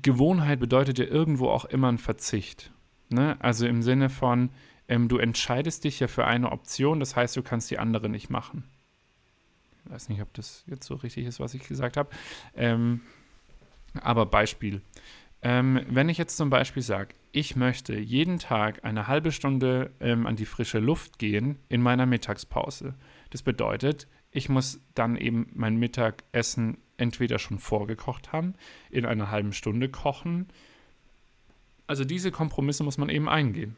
Gewohnheit 0.00 0.60
bedeutet 0.60 0.98
ja 0.98 1.04
irgendwo 1.04 1.48
auch 1.48 1.64
immer 1.66 1.90
ein 1.90 1.98
Verzicht. 1.98 2.72
Ne? 3.10 3.36
Also 3.40 3.66
im 3.66 3.82
Sinne 3.82 4.08
von, 4.08 4.50
ähm, 4.88 5.08
du 5.08 5.18
entscheidest 5.18 5.84
dich 5.84 6.00
ja 6.00 6.08
für 6.08 6.24
eine 6.24 6.50
Option, 6.50 7.00
das 7.00 7.14
heißt, 7.14 7.36
du 7.36 7.42
kannst 7.42 7.70
die 7.70 7.78
andere 7.78 8.08
nicht 8.08 8.30
machen. 8.30 8.64
Ich 9.84 9.90
weiß 9.92 10.08
nicht, 10.08 10.22
ob 10.22 10.32
das 10.34 10.64
jetzt 10.66 10.86
so 10.86 10.94
richtig 10.94 11.26
ist, 11.26 11.40
was 11.40 11.54
ich 11.54 11.66
gesagt 11.66 11.96
habe. 11.96 12.08
Ähm, 12.54 13.00
aber 14.00 14.24
Beispiel. 14.26 14.80
Ähm, 15.42 15.84
wenn 15.88 16.08
ich 16.08 16.18
jetzt 16.18 16.36
zum 16.36 16.50
Beispiel 16.50 16.82
sage, 16.82 17.14
ich 17.32 17.56
möchte 17.56 17.98
jeden 17.98 18.38
Tag 18.38 18.84
eine 18.84 19.08
halbe 19.08 19.32
Stunde 19.32 19.90
ähm, 20.00 20.26
an 20.26 20.36
die 20.36 20.44
frische 20.44 20.78
Luft 20.78 21.18
gehen 21.18 21.58
in 21.70 21.80
meiner 21.80 22.04
Mittagspause. 22.04 22.94
Das 23.30 23.42
bedeutet, 23.42 24.06
ich 24.30 24.50
muss 24.50 24.80
dann 24.94 25.16
eben 25.16 25.48
mein 25.54 25.76
Mittagessen 25.76 26.76
entweder 26.98 27.38
schon 27.38 27.58
vorgekocht 27.58 28.32
haben, 28.32 28.54
in 28.90 29.06
einer 29.06 29.30
halben 29.30 29.54
Stunde 29.54 29.88
kochen. 29.88 30.46
Also 31.86 32.04
diese 32.04 32.30
Kompromisse 32.30 32.84
muss 32.84 32.98
man 32.98 33.08
eben 33.08 33.28
eingehen. 33.28 33.76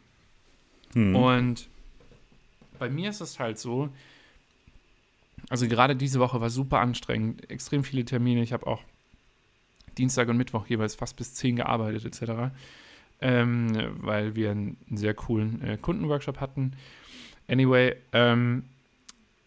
Hm. 0.93 1.15
Und 1.15 1.69
bei 2.81 2.91
mir 2.91 3.11
ist 3.11 3.21
es 3.21 3.39
halt 3.39 3.59
so, 3.59 3.89
also 5.49 5.69
gerade 5.69 5.95
diese 5.95 6.19
Woche 6.19 6.41
war 6.41 6.51
super 6.51 6.81
anstrengend, 6.81 7.49
extrem 7.51 7.85
viele 7.85 8.05
Termine. 8.05 8.43
Ich 8.43 8.53
habe 8.53 8.67
auch 8.67 8.83
Dienstag 9.97 10.29
und 10.29 10.37
Mittwoch 10.37 10.67
jeweils 10.67 10.97
fast 10.97 11.17
bis 11.17 11.35
10 11.35 11.57
gearbeitet 11.57 12.05
etc., 12.05 12.53
ähm, 13.21 13.97
weil 14.01 14.37
wir 14.37 14.51
einen, 14.51 14.77
sehr 14.91 15.15
coolen 15.15 15.63
äh, 15.63 15.79
Kundenworkshop 15.81 16.41
hatten. 16.41 16.73
Anyway, 17.49 17.97
ähm, 18.13 18.65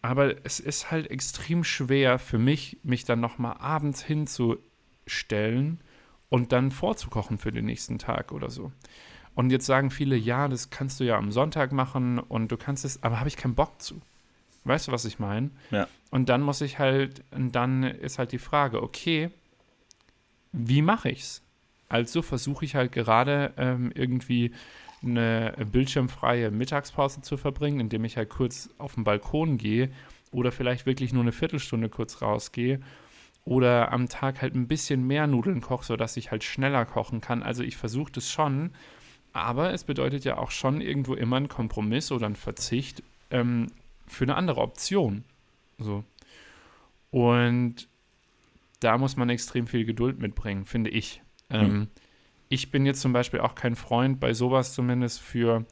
aber 0.02 0.34
es 0.44 0.60
ist 0.60 0.90
halt 0.90 1.10
extrem 1.10 1.64
schwer 1.64 2.18
für 2.18 2.38
mich, 2.38 2.78
mich 2.82 3.04
dann 3.04 3.20
nochmal 3.20 3.56
abends 3.58 4.02
hinzustellen 4.02 5.80
und 6.28 6.52
dann 6.52 6.70
vorzukochen 6.70 7.38
für 7.38 7.52
den 7.52 7.66
nächsten 7.66 7.98
Tag 7.98 8.32
oder 8.32 8.50
so. 8.50 8.72
Und 9.34 9.50
jetzt 9.50 9.66
sagen 9.66 9.90
viele, 9.90 10.16
ja, 10.16 10.48
das 10.48 10.70
kannst 10.70 10.98
du 11.00 11.04
ja 11.04 11.16
am 11.16 11.30
Sonntag 11.30 11.72
machen 11.72 12.18
und 12.18 12.50
du 12.50 12.56
kannst 12.56 12.84
es, 12.84 13.02
aber 13.02 13.18
habe 13.18 13.28
ich 13.28 13.36
keinen 13.36 13.54
Bock 13.54 13.80
zu. 13.80 14.00
Weißt 14.64 14.88
du, 14.88 14.92
was 14.92 15.04
ich 15.04 15.18
meine? 15.18 15.50
Ja. 15.70 15.88
Und 16.10 16.28
dann 16.28 16.42
muss 16.42 16.60
ich 16.60 16.78
halt, 16.78 17.22
und 17.30 17.52
dann 17.52 17.84
ist 17.84 18.18
halt 18.18 18.32
die 18.32 18.38
Frage, 18.38 18.82
okay, 18.82 19.30
wie 20.52 20.82
mache 20.82 21.10
ich's? 21.10 21.42
Also 21.88 22.22
versuche 22.22 22.64
ich 22.64 22.74
halt 22.74 22.92
gerade 22.92 23.52
ähm, 23.56 23.92
irgendwie 23.94 24.52
eine 25.02 25.54
bildschirmfreie 25.70 26.50
Mittagspause 26.50 27.22
zu 27.22 27.36
verbringen, 27.36 27.80
indem 27.80 28.04
ich 28.04 28.16
halt 28.16 28.28
kurz 28.30 28.70
auf 28.78 28.94
den 28.94 29.04
Balkon 29.04 29.56
gehe 29.56 29.90
oder 30.32 30.52
vielleicht 30.52 30.86
wirklich 30.86 31.12
nur 31.12 31.22
eine 31.22 31.32
Viertelstunde 31.32 31.88
kurz 31.88 32.20
rausgehe 32.20 32.80
oder 33.44 33.92
am 33.92 34.08
Tag 34.08 34.42
halt 34.42 34.54
ein 34.54 34.68
bisschen 34.68 35.06
mehr 35.06 35.26
Nudeln 35.26 35.60
koche, 35.60 35.84
sodass 35.84 36.16
ich 36.16 36.30
halt 36.30 36.44
schneller 36.44 36.84
kochen 36.84 37.20
kann. 37.20 37.42
Also 37.42 37.62
ich 37.62 37.76
versuche 37.76 38.12
das 38.12 38.30
schon, 38.30 38.72
aber 39.32 39.72
es 39.72 39.84
bedeutet 39.84 40.24
ja 40.24 40.36
auch 40.36 40.50
schon 40.50 40.80
irgendwo 40.80 41.14
immer 41.14 41.36
ein 41.36 41.48
Kompromiss 41.48 42.12
oder 42.12 42.26
ein 42.26 42.36
Verzicht 42.36 43.02
ähm, 43.30 43.68
für 44.06 44.24
eine 44.24 44.34
andere 44.34 44.60
Option. 44.60 45.24
So. 45.78 46.04
Und 47.10 47.88
da 48.80 48.98
muss 48.98 49.16
man 49.16 49.30
extrem 49.30 49.66
viel 49.66 49.84
Geduld 49.84 50.18
mitbringen, 50.18 50.64
finde 50.64 50.90
ich. 50.90 51.22
Ähm, 51.50 51.72
mhm. 51.72 51.88
Ich 52.48 52.70
bin 52.70 52.86
jetzt 52.86 53.00
zum 53.00 53.12
Beispiel 53.12 53.40
auch 53.40 53.54
kein 53.54 53.76
Freund, 53.76 54.20
bei 54.20 54.32
sowas 54.32 54.74
zumindest, 54.74 55.20
für 55.20 55.66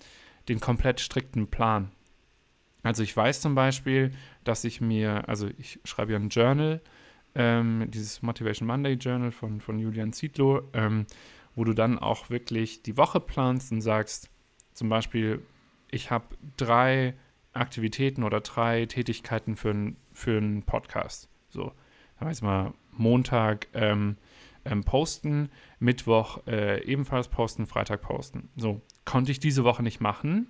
den 0.49 0.61
komplett 0.61 1.01
strikten 1.01 1.49
Plan. 1.49 1.91
Also 2.83 3.03
ich 3.03 3.17
weiß 3.17 3.41
zum 3.41 3.55
Beispiel, 3.55 4.13
dass 4.45 4.65
ich 4.65 4.81
mir, 4.81 5.29
also 5.29 5.49
ich 5.59 5.81
schreibe 5.85 6.13
ja 6.13 6.19
ein 6.19 6.29
Journal, 6.29 6.81
ähm, 7.35 7.87
dieses 7.89 8.23
Motivation 8.23 8.67
Monday 8.67 8.95
Journal 8.95 9.33
von, 9.33 9.61
von 9.61 9.79
Julian 9.79 10.13
Zietlow, 10.13 10.63
ähm, 10.73 11.07
wo 11.55 11.65
du 11.65 11.73
dann 11.73 11.99
auch 11.99 12.31
wirklich 12.31 12.83
die 12.83 12.97
Woche 12.97 13.21
planst 13.21 13.73
und 13.73 13.81
sagst, 13.81 14.31
zum 14.73 14.89
Beispiel, 14.89 15.43
ich 15.91 16.11
habe 16.11 16.27
drei 16.57 17.15
Aktivitäten 17.53 18.23
oder 18.23 18.41
drei 18.41 18.87
Tätigkeiten 18.87 19.57
für, 19.57 19.93
für 20.13 20.37
einen 20.37 20.63
Podcast. 20.63 21.29
So, 21.49 21.73
da 22.21 22.27
weiß 22.27 22.43
mal 22.43 22.75
Montag 22.93 23.69
ähm, 23.73 24.17
ähm, 24.67 24.85
posten, 24.85 25.51
Mittwoch 25.79 26.47
äh, 26.47 26.85
ebenfalls 26.85 27.29
posten, 27.29 27.67
Freitag 27.67 28.03
posten. 28.03 28.51
So, 28.57 28.83
konnte 29.05 29.33
ich 29.33 29.41
diese 29.41 29.65
Woche 29.65 29.83
nicht 29.83 30.01
machen. 30.01 30.49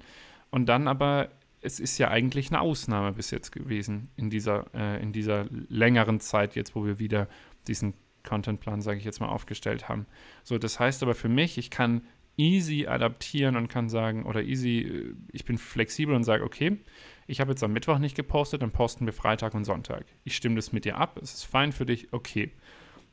Und 0.50 0.66
dann 0.66 0.88
aber 0.88 1.28
es 1.60 1.80
ist 1.80 1.98
ja 1.98 2.08
eigentlich 2.08 2.50
eine 2.50 2.60
Ausnahme 2.60 3.12
bis 3.12 3.30
jetzt 3.30 3.50
gewesen 3.50 4.08
in 4.16 4.30
dieser, 4.30 4.66
äh, 4.74 5.02
in 5.02 5.12
dieser 5.12 5.46
längeren 5.68 6.20
Zeit 6.20 6.54
jetzt, 6.54 6.74
wo 6.74 6.84
wir 6.84 6.98
wieder 6.98 7.28
diesen 7.66 7.94
Contentplan, 8.22 8.80
sage 8.82 8.98
ich 8.98 9.04
jetzt 9.04 9.20
mal, 9.20 9.28
aufgestellt 9.28 9.88
haben. 9.88 10.06
So, 10.44 10.58
das 10.58 10.78
heißt 10.78 11.02
aber 11.02 11.14
für 11.14 11.28
mich, 11.28 11.58
ich 11.58 11.70
kann 11.70 12.02
easy 12.36 12.86
adaptieren 12.86 13.56
und 13.56 13.68
kann 13.68 13.88
sagen, 13.88 14.26
oder 14.26 14.42
easy, 14.42 14.80
äh, 14.80 15.14
ich 15.32 15.44
bin 15.44 15.58
flexibel 15.58 16.14
und 16.14 16.24
sage, 16.24 16.44
okay, 16.44 16.78
ich 17.26 17.40
habe 17.40 17.50
jetzt 17.50 17.62
am 17.62 17.72
Mittwoch 17.72 17.98
nicht 17.98 18.14
gepostet, 18.14 18.62
dann 18.62 18.70
posten 18.70 19.06
wir 19.06 19.12
Freitag 19.12 19.54
und 19.54 19.64
Sonntag. 19.64 20.04
Ich 20.24 20.36
stimme 20.36 20.56
das 20.56 20.72
mit 20.72 20.84
dir 20.84 20.96
ab, 20.98 21.18
es 21.20 21.34
ist 21.34 21.44
fein 21.44 21.72
für 21.72 21.86
dich, 21.86 22.12
okay. 22.12 22.52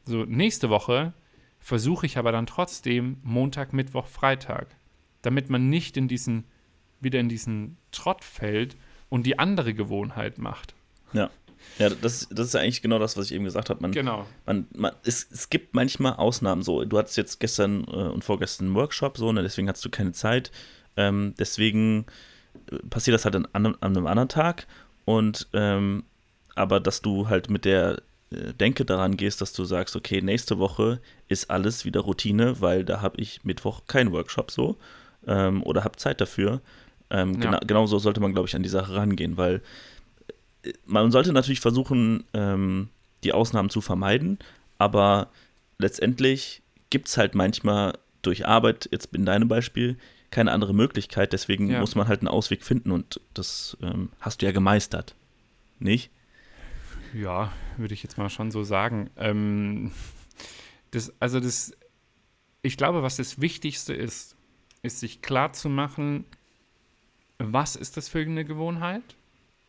So, 0.06 0.26
nächste 0.26 0.70
Woche 0.70 1.14
versuche 1.60 2.06
ich 2.06 2.18
aber 2.18 2.32
dann 2.32 2.46
trotzdem 2.46 3.18
Montag, 3.24 3.74
Mittwoch, 3.74 4.08
Freitag, 4.08 4.68
damit 5.22 5.50
man 5.50 5.70
nicht 5.70 5.96
in 5.96 6.08
diesen, 6.08 6.44
wieder 7.00 7.20
in 7.20 7.30
diesen 7.30 7.78
Trott 7.92 8.24
fällt 8.24 8.76
und 9.10 9.26
die 9.26 9.40
andere 9.40 9.74
Gewohnheit 9.74 10.38
macht. 10.38 10.76
Ja. 11.14 11.30
Ja, 11.80 11.90
das, 11.90 12.28
das 12.30 12.48
ist 12.48 12.54
ja 12.54 12.60
eigentlich 12.60 12.82
genau 12.82 13.00
das, 13.00 13.16
was 13.16 13.28
ich 13.28 13.34
eben 13.34 13.46
gesagt 13.46 13.70
habe. 13.70 13.82
Man, 13.82 13.92
genau. 13.94 14.26
Man, 14.46 14.68
man, 14.76 14.92
es, 15.04 15.26
es 15.32 15.50
gibt 15.50 15.74
manchmal 15.74 16.14
Ausnahmen 16.16 16.62
so. 16.62 16.84
Du 16.84 16.98
hattest 16.98 17.16
jetzt 17.16 17.40
gestern 17.40 17.86
äh, 17.86 18.10
und 18.10 18.24
vorgestern 18.24 18.68
einen 18.68 18.76
Workshop, 18.76 19.18
so, 19.18 19.32
ne, 19.32 19.42
deswegen 19.42 19.70
hast 19.70 19.84
du 19.84 19.90
keine 19.90 20.12
Zeit. 20.12 20.52
Ähm, 20.98 21.34
deswegen 21.40 22.06
äh, 22.70 22.78
passiert 22.90 23.16
das 23.16 23.26
halt 23.26 23.36
an, 23.36 23.48
an, 23.54 23.78
einem 23.82 24.08
anderen 24.08 24.30
Tag. 24.30 24.68
Und 25.06 25.48
ähm, 25.54 26.04
aber 26.56 26.80
dass 26.80 27.02
du 27.02 27.30
halt 27.30 27.50
mit 27.50 27.66
der 27.66 28.02
Denke 28.60 28.86
daran 28.86 29.18
gehst, 29.18 29.42
dass 29.42 29.54
du 29.54 29.64
sagst, 29.66 29.96
okay, 29.96 30.22
nächste 30.22 30.60
Woche 30.60 31.00
ist 31.28 31.50
alles 31.50 31.86
wieder 31.86 32.02
Routine, 32.02 32.62
weil 32.62 32.86
da 32.86 33.02
habe 33.02 33.20
ich 33.22 33.44
Mittwoch 33.44 33.82
keinen 33.88 34.12
Workshop 34.12 34.52
so 34.52 34.78
ähm, 35.28 35.64
oder 35.64 35.84
habe 35.84 35.98
Zeit 35.98 36.22
dafür. 36.22 36.62
Ähm, 37.10 37.34
ja. 37.34 37.40
gena 37.40 37.60
genauso 37.60 38.00
sollte 38.00 38.20
man, 38.20 38.34
glaube 38.34 38.48
ich, 38.48 38.56
an 38.56 38.64
die 38.64 38.70
Sache 38.70 38.96
rangehen, 38.96 39.38
weil 39.38 39.62
man 40.86 41.12
sollte 41.12 41.34
natürlich 41.34 41.60
versuchen, 41.60 42.24
ähm, 42.34 42.90
die 43.24 43.34
Ausnahmen 43.34 43.70
zu 43.70 43.82
vermeiden, 43.82 44.40
aber 44.78 45.30
letztendlich 45.78 46.62
gibt 46.90 47.08
es 47.08 47.18
halt 47.18 47.36
manchmal 47.36 47.98
durch 48.22 48.46
Arbeit, 48.46 48.90
jetzt 48.92 49.14
in 49.16 49.26
deinem 49.26 49.48
Beispiel, 49.48 49.98
keine 50.32 50.52
andere 50.52 50.74
Möglichkeit. 50.74 51.32
Deswegen 51.34 51.70
ja. 51.70 51.80
muss 51.80 51.96
man 51.96 52.08
halt 52.08 52.22
einen 52.22 52.28
Ausweg 52.28 52.64
finden 52.64 52.92
und 52.92 53.22
das 53.34 53.78
ähm, 53.82 54.10
hast 54.20 54.42
du 54.42 54.46
ja 54.46 54.52
gemeistert. 54.52 55.16
Nicht? 55.80 56.10
Ja, 57.14 57.52
würde 57.78 57.94
ich 57.94 58.04
jetzt 58.04 58.18
mal 58.18 58.30
schon 58.30 58.52
so 58.52 58.64
sagen. 58.64 59.10
Ähm, 59.18 59.92
das, 60.92 61.14
also 61.20 61.40
das, 61.40 61.76
ich 62.62 62.78
glaube, 62.78 63.04
was 63.04 63.18
das 63.18 63.40
Wichtigste 63.40 63.94
ist, 63.94 64.36
ist 64.82 65.00
sich 65.00 65.22
klar 65.22 65.54
zu 65.54 65.70
machen, 65.70 66.26
was 67.38 67.76
ist 67.76 67.98
das 67.98 68.10
für 68.10 68.20
eine 68.20 68.46
Gewohnheit? 68.46 69.16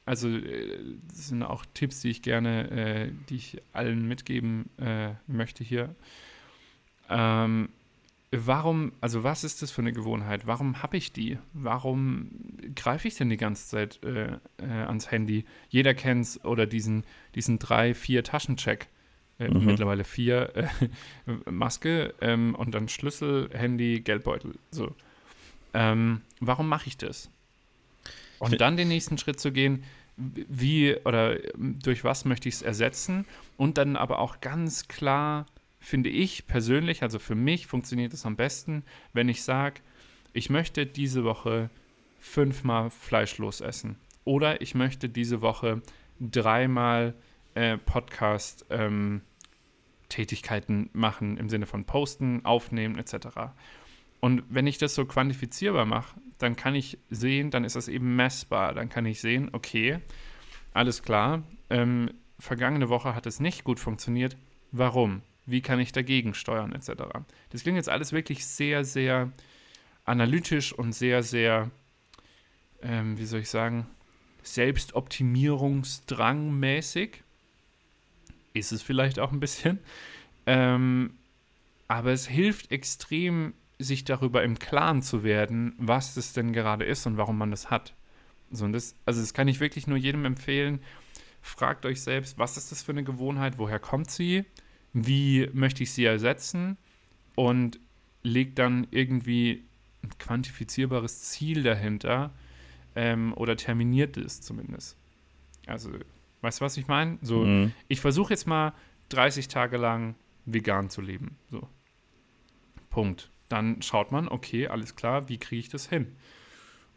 also 0.06 0.28
äh, 0.28 0.78
das 1.08 1.28
sind 1.28 1.42
auch 1.42 1.64
Tipps, 1.74 2.00
die 2.00 2.10
ich 2.10 2.22
gerne, 2.22 2.70
äh, 2.70 3.10
die 3.28 3.36
ich 3.36 3.62
allen 3.72 4.06
mitgeben 4.06 4.68
äh, 4.78 5.12
möchte 5.26 5.64
hier. 5.64 5.94
Ähm, 7.08 7.68
warum, 8.36 8.92
also 9.00 9.24
was 9.24 9.44
ist 9.44 9.62
das 9.62 9.70
für 9.70 9.82
eine 9.82 9.92
Gewohnheit? 9.92 10.46
Warum 10.46 10.82
habe 10.82 10.96
ich 10.96 11.12
die? 11.12 11.38
Warum 11.52 12.30
greife 12.74 13.08
ich 13.08 13.16
denn 13.16 13.28
die 13.28 13.36
ganze 13.36 13.68
Zeit 13.68 14.00
äh, 14.02 14.38
äh 14.58 14.66
ans 14.66 15.10
Handy? 15.10 15.44
Jeder 15.68 15.94
kennt 15.94 16.24
es 16.24 16.44
oder 16.44 16.66
diesen, 16.66 17.04
diesen 17.34 17.58
drei, 17.58 17.94
vier 17.94 18.24
Taschencheck. 18.24 18.88
Äh, 19.38 19.48
mhm. 19.48 19.64
Mittlerweile 19.64 20.04
vier 20.04 20.52
Maske 21.50 22.14
ähm, 22.20 22.54
und 22.54 22.74
dann 22.74 22.88
Schlüssel, 22.88 23.50
Handy, 23.52 24.00
Geldbeutel. 24.00 24.54
So. 24.70 24.94
Ähm, 25.72 26.20
warum 26.40 26.68
mache 26.68 26.88
ich 26.88 26.96
das? 26.96 27.30
Und 28.38 28.60
dann 28.60 28.76
den 28.76 28.88
nächsten 28.88 29.18
Schritt 29.18 29.40
zu 29.40 29.52
gehen, 29.52 29.84
wie 30.16 30.96
oder 31.04 31.36
durch 31.56 32.04
was 32.04 32.24
möchte 32.24 32.48
ich 32.48 32.56
es 32.56 32.62
ersetzen 32.62 33.26
und 33.56 33.78
dann 33.78 33.96
aber 33.96 34.18
auch 34.18 34.40
ganz 34.40 34.86
klar, 34.86 35.46
finde 35.84 36.08
ich 36.08 36.46
persönlich, 36.46 37.02
also 37.02 37.18
für 37.18 37.34
mich 37.34 37.66
funktioniert 37.66 38.12
es 38.12 38.26
am 38.26 38.36
besten, 38.36 38.84
wenn 39.12 39.28
ich 39.28 39.42
sage, 39.42 39.80
ich 40.32 40.50
möchte 40.50 40.86
diese 40.86 41.24
Woche 41.24 41.70
fünfmal 42.18 42.90
fleischlos 42.90 43.60
essen 43.60 43.96
oder 44.24 44.60
ich 44.62 44.74
möchte 44.74 45.08
diese 45.08 45.42
Woche 45.42 45.82
dreimal 46.20 47.14
äh, 47.54 47.76
Podcast 47.76 48.64
ähm, 48.70 49.20
Tätigkeiten 50.08 50.90
machen 50.92 51.36
im 51.36 51.48
Sinne 51.48 51.66
von 51.66 51.84
posten, 51.84 52.44
aufnehmen 52.44 52.98
etc. 52.98 53.28
Und 54.20 54.42
wenn 54.48 54.66
ich 54.66 54.78
das 54.78 54.94
so 54.94 55.04
quantifizierbar 55.04 55.84
mache, 55.84 56.18
dann 56.38 56.56
kann 56.56 56.74
ich 56.74 56.98
sehen, 57.10 57.50
dann 57.50 57.64
ist 57.64 57.76
das 57.76 57.88
eben 57.88 58.16
messbar. 58.16 58.74
Dann 58.74 58.88
kann 58.88 59.06
ich 59.06 59.20
sehen, 59.20 59.50
okay, 59.52 59.98
alles 60.72 61.02
klar, 61.02 61.42
ähm, 61.68 62.10
vergangene 62.38 62.88
Woche 62.88 63.14
hat 63.14 63.26
es 63.26 63.38
nicht 63.38 63.64
gut 63.64 63.80
funktioniert. 63.80 64.36
Warum? 64.72 65.22
Wie 65.46 65.60
kann 65.60 65.80
ich 65.80 65.92
dagegen 65.92 66.34
steuern, 66.34 66.72
etc. 66.72 66.92
Das 67.50 67.62
klingt 67.62 67.76
jetzt 67.76 67.88
alles 67.88 68.12
wirklich 68.12 68.46
sehr, 68.46 68.84
sehr 68.84 69.32
analytisch 70.04 70.72
und 70.72 70.92
sehr, 70.92 71.22
sehr, 71.22 71.70
ähm, 72.82 73.18
wie 73.18 73.26
soll 73.26 73.40
ich 73.40 73.50
sagen, 73.50 73.86
Selbstoptimierungsdrangmäßig. 74.42 77.22
Ist 78.52 78.72
es 78.72 78.82
vielleicht 78.82 79.18
auch 79.18 79.32
ein 79.32 79.40
bisschen. 79.40 79.78
Ähm, 80.46 81.14
aber 81.88 82.12
es 82.12 82.26
hilft 82.26 82.70
extrem, 82.70 83.54
sich 83.78 84.04
darüber 84.04 84.44
im 84.44 84.58
Klaren 84.58 85.02
zu 85.02 85.24
werden, 85.24 85.74
was 85.78 86.14
das 86.14 86.32
denn 86.32 86.52
gerade 86.52 86.84
ist 86.84 87.06
und 87.06 87.16
warum 87.16 87.36
man 87.36 87.50
das 87.50 87.70
hat. 87.70 87.94
So, 88.50 88.64
und 88.64 88.72
das, 88.72 88.94
also 89.04 89.20
das 89.20 89.34
kann 89.34 89.48
ich 89.48 89.60
wirklich 89.60 89.86
nur 89.86 89.96
jedem 89.96 90.24
empfehlen. 90.24 90.80
Fragt 91.42 91.84
euch 91.84 92.00
selbst, 92.00 92.38
was 92.38 92.56
ist 92.56 92.70
das 92.70 92.82
für 92.82 92.92
eine 92.92 93.04
Gewohnheit, 93.04 93.58
woher 93.58 93.78
kommt 93.78 94.10
sie, 94.10 94.44
wie 94.94 95.48
möchte 95.52 95.82
ich 95.82 95.92
sie 95.92 96.04
ersetzen 96.04 96.78
und 97.34 97.78
legt 98.22 98.58
dann 98.58 98.86
irgendwie 98.90 99.62
ein 100.02 100.10
quantifizierbares 100.18 101.22
Ziel 101.22 101.62
dahinter 101.62 102.30
ähm, 102.96 103.34
oder 103.34 103.56
terminiert 103.56 104.16
es 104.16 104.40
zumindest. 104.40 104.96
Also, 105.66 105.90
weißt 106.40 106.60
du, 106.60 106.64
was 106.64 106.76
ich 106.78 106.86
meine? 106.86 107.18
So, 107.20 107.44
mhm. 107.44 107.72
ich 107.88 108.00
versuche 108.00 108.32
jetzt 108.32 108.46
mal 108.46 108.72
30 109.10 109.48
Tage 109.48 109.76
lang 109.76 110.14
vegan 110.46 110.88
zu 110.88 111.02
leben. 111.02 111.36
So. 111.50 111.68
Punkt 112.88 113.30
dann 113.54 113.82
schaut 113.82 114.12
man, 114.12 114.28
okay, 114.28 114.66
alles 114.68 114.96
klar, 114.96 115.28
wie 115.28 115.38
kriege 115.38 115.60
ich 115.60 115.68
das 115.68 115.88
hin? 115.88 116.16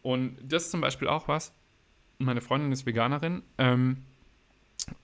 Und 0.01 0.37
das 0.41 0.65
ist 0.65 0.71
zum 0.71 0.81
Beispiel 0.81 1.07
auch 1.07 1.27
was. 1.27 1.53
Meine 2.17 2.41
Freundin 2.41 2.71
ist 2.71 2.85
Veganerin 2.85 3.43
ähm, 3.57 4.03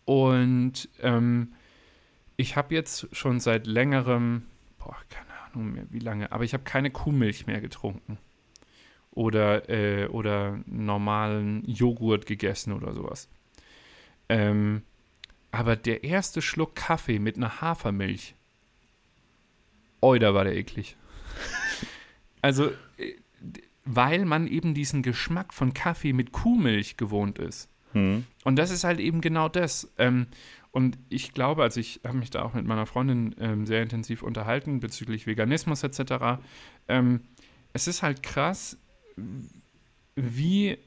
und 0.05 0.89
ähm, 0.99 1.53
ich 2.37 2.55
habe 2.55 2.73
jetzt 2.73 3.07
schon 3.15 3.39
seit 3.39 3.67
längerem, 3.67 4.43
boah, 4.79 4.97
keine 5.09 5.31
Ahnung 5.45 5.73
mehr, 5.73 5.85
wie 5.89 5.99
lange, 5.99 6.31
aber 6.31 6.43
ich 6.43 6.53
habe 6.53 6.63
keine 6.63 6.91
Kuhmilch 6.91 7.47
mehr 7.47 7.61
getrunken. 7.61 8.17
Oder, 9.11 9.69
äh, 9.69 10.07
oder 10.07 10.59
normalen 10.65 11.63
Joghurt 11.65 12.25
gegessen 12.25 12.73
oder 12.73 12.93
sowas. 12.93 13.29
Ähm, 14.27 14.81
aber 15.51 15.75
der 15.75 16.03
erste 16.03 16.41
Schluck 16.41 16.75
Kaffee 16.75 17.19
mit 17.19 17.37
einer 17.37 17.61
Hafermilch, 17.61 18.33
oi, 20.01 20.17
da 20.17 20.33
war 20.33 20.43
der 20.43 20.55
eklig. 20.55 20.95
Also, 22.41 22.71
äh, 22.97 23.13
weil 23.85 24.25
man 24.25 24.47
eben 24.47 24.73
diesen 24.73 25.01
Geschmack 25.01 25.53
von 25.53 25.73
Kaffee 25.73 26.11
mit 26.11 26.33
Kuhmilch 26.33 26.97
gewohnt 26.97 27.39
ist. 27.39 27.69
Hm. 27.93 28.25
Und 28.43 28.57
das 28.57 28.69
ist 28.69 28.83
halt 28.83 28.99
eben 28.99 29.21
genau 29.21 29.47
das. 29.47 29.91
Ähm, 29.97 30.27
und 30.73 30.97
ich 31.09 31.33
glaube, 31.33 31.61
also 31.61 31.79
ich 31.79 32.01
habe 32.03 32.17
mich 32.17 32.31
da 32.31 32.41
auch 32.41 32.55
mit 32.55 32.65
meiner 32.65 32.87
Freundin 32.87 33.35
ähm, 33.39 33.67
sehr 33.67 33.83
intensiv 33.83 34.23
unterhalten 34.23 34.79
bezüglich 34.79 35.27
Veganismus 35.27 35.83
etc. 35.83 36.41
Ähm, 36.87 37.21
es 37.73 37.87
ist 37.87 38.01
halt 38.01 38.23
krass, 38.23 38.79
wie 40.15 40.79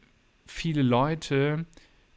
viele 0.44 0.82
Leute 0.82 1.66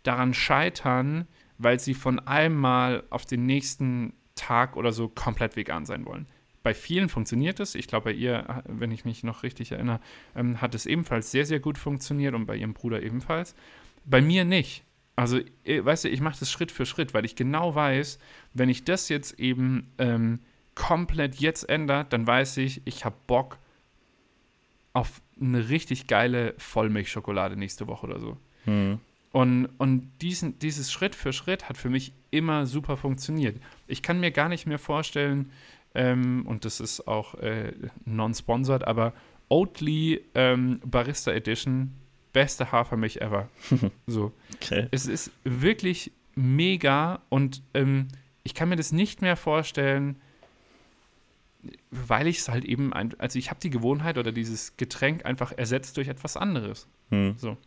daran 0.02 0.34
scheitern, 0.34 1.28
weil 1.60 1.80
sie 1.80 1.94
von 1.94 2.20
einem 2.20 2.58
Mal 2.58 3.04
auf 3.12 3.26
den 3.26 3.46
nächsten 3.46 4.14
Tag 4.34 4.76
oder 4.76 4.92
so 4.92 5.08
komplett 5.08 5.56
vegan 5.56 5.86
sein 5.86 6.08
wollen. 6.08 6.26
Bei 6.64 6.74
vielen 6.74 7.08
funktioniert 7.08 7.60
es. 7.60 7.76
Ich 7.76 7.88
glaube, 7.88 8.06
bei 8.06 8.14
ihr, 8.14 8.64
wenn 8.66 8.92
ich 8.92 9.06
mich 9.06 9.24
noch 9.24 9.44
richtig 9.44 9.74
erinnere, 9.74 10.00
ähm, 10.36 10.60
hat 10.60 10.74
es 10.74 10.88
ebenfalls 10.88 11.30
sehr, 11.30 11.46
sehr 11.46 11.60
gut 11.60 11.78
funktioniert 11.78 12.34
und 12.34 12.48
bei 12.48 12.56
ihrem 12.56 12.74
Bruder 12.74 13.04
ebenfalls. 13.04 13.54
Bei 14.06 14.22
mir 14.22 14.44
nicht. 14.44 14.84
Also, 15.20 15.40
äh, 15.66 15.84
weißt 15.84 16.06
du, 16.06 16.10
ich 16.10 16.22
mache 16.22 16.40
das 16.40 16.50
Schritt 16.50 16.72
für 16.72 16.86
Schritt, 16.86 17.14
weil 17.14 17.26
ich 17.26 17.36
genau 17.36 17.76
weiß, 17.76 18.20
wenn 18.54 18.70
ich 18.70 18.86
das 18.86 19.10
jetzt 19.10 19.38
eben 19.38 19.92
ähm, 19.98 20.40
komplett 20.76 21.36
jetzt 21.36 21.68
ändert, 21.68 22.14
dann 22.14 22.26
weiß 22.26 22.56
ich, 22.58 22.82
ich 22.86 23.04
habe 23.04 23.18
Bock 23.28 23.58
auf 24.94 25.22
eine 25.40 25.68
richtig 25.68 26.08
geile 26.08 26.54
Vollmilchschokolade 26.58 27.58
nächste 27.58 27.88
Woche 27.88 28.08
oder 28.08 28.20
so. 28.22 28.38
Mhm. 28.66 29.02
Und, 29.34 29.68
und 29.78 30.10
diesen, 30.22 30.58
dieses 30.60 30.90
Schritt 30.90 31.16
für 31.16 31.34
Schritt 31.34 31.68
hat 31.68 31.78
für 31.78 31.90
mich 31.90 32.14
immer 32.32 32.66
super 32.66 32.96
funktioniert. 32.96 33.62
Ich 33.88 34.02
kann 34.02 34.22
mir 34.22 34.32
gar 34.32 34.48
nicht 34.48 34.68
mehr 34.68 34.80
vorstellen, 34.80 35.52
ähm, 35.96 36.46
und 36.48 36.64
das 36.64 36.80
ist 36.80 37.10
auch 37.10 37.36
äh, 37.36 37.74
non-sponsored, 38.06 38.86
aber 38.88 39.12
Oatly 39.50 40.22
ähm, 40.34 40.80
Barista 40.86 41.32
Edition 41.34 41.92
beste 42.34 42.72
Hafermilch 42.72 43.18
ever. 43.18 43.50
so. 44.08 44.32
Okay. 44.56 44.88
Es 44.92 45.06
ist 45.06 45.32
wirklich 45.44 46.12
mega 46.36 47.22
und 47.30 47.62
ähm, 47.74 48.08
ich 48.44 48.54
kann 48.54 48.70
mir 48.70 48.76
das 48.76 48.92
nicht 48.92 49.22
mehr 49.22 49.36
vorstellen, 49.36 50.16
weil 51.92 52.28
ich 52.28 52.40
es 52.40 52.50
halt 52.50 52.66
eben, 52.66 52.94
ein, 52.94 53.14
also 53.20 53.38
ich 53.38 53.50
habe 53.50 53.60
die 53.60 53.70
Gewohnheit 53.70 54.18
oder 54.18 54.32
dieses 54.32 54.78
Getränk 54.78 55.26
einfach 55.26 55.52
ersetzt 55.52 55.98
durch 55.98 56.08
etwas 56.08 56.38
anderes. 56.38 56.88
Hm. 57.10 57.36
So. 57.38 57.58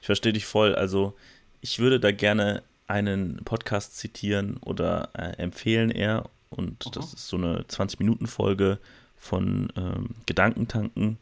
Ich 0.00 0.06
verstehe 0.06 0.32
dich 0.32 0.44
voll. 0.44 0.74
Also 0.74 1.16
ich 1.60 1.78
würde 1.78 1.98
da 1.98 2.12
gerne 2.12 2.62
einen 2.86 3.38
Podcast 3.44 3.96
zitieren 3.96 4.58
oder 4.58 5.10
äh, 5.14 5.42
empfehlen 5.42 5.90
eher. 5.90 6.28
Und 6.50 6.86
Aha. 6.86 6.92
das 6.94 7.14
ist 7.14 7.28
so 7.28 7.36
eine 7.36 7.62
20-Minuten-Folge 7.62 8.78
von 9.16 9.72
ähm, 9.76 10.10
Gedankentanken. 10.26 11.18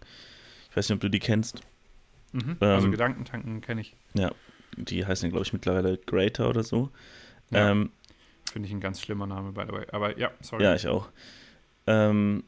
Ich 0.71 0.77
weiß 0.77 0.89
nicht, 0.89 0.97
ob 0.97 1.01
du 1.01 1.09
die 1.09 1.21
kennst. 1.21 1.63
Mhm. 2.35 2.57
also 2.61 2.87
Ähm, 2.87 2.91
Gedankentanken 2.91 3.61
kenne 3.61 3.81
ich. 3.81 3.97
Die 4.77 5.07
heißen, 5.07 5.31
glaube 5.31 5.47
ich, 5.47 5.53
mittlerweile 5.53 5.99
Greater 5.99 6.49
oder 6.49 6.65
so. 6.65 6.91
Ja. 7.51 7.71
Ähm, 7.71 7.93
Finde 8.53 8.69
ich 8.69 8.75
ein 8.75 8.81
ganz 8.81 9.01
schlimmer 9.01 9.27
Name, 9.27 9.53
by 9.53 9.63
the 9.67 9.73
way. 9.73 9.87
Aber 9.93 10.19
ja, 10.19 10.31
sorry. 10.41 10.65
ja, 10.65 10.75
ich 10.75 10.89
auch. 10.89 11.09
Ähm, 11.87 12.45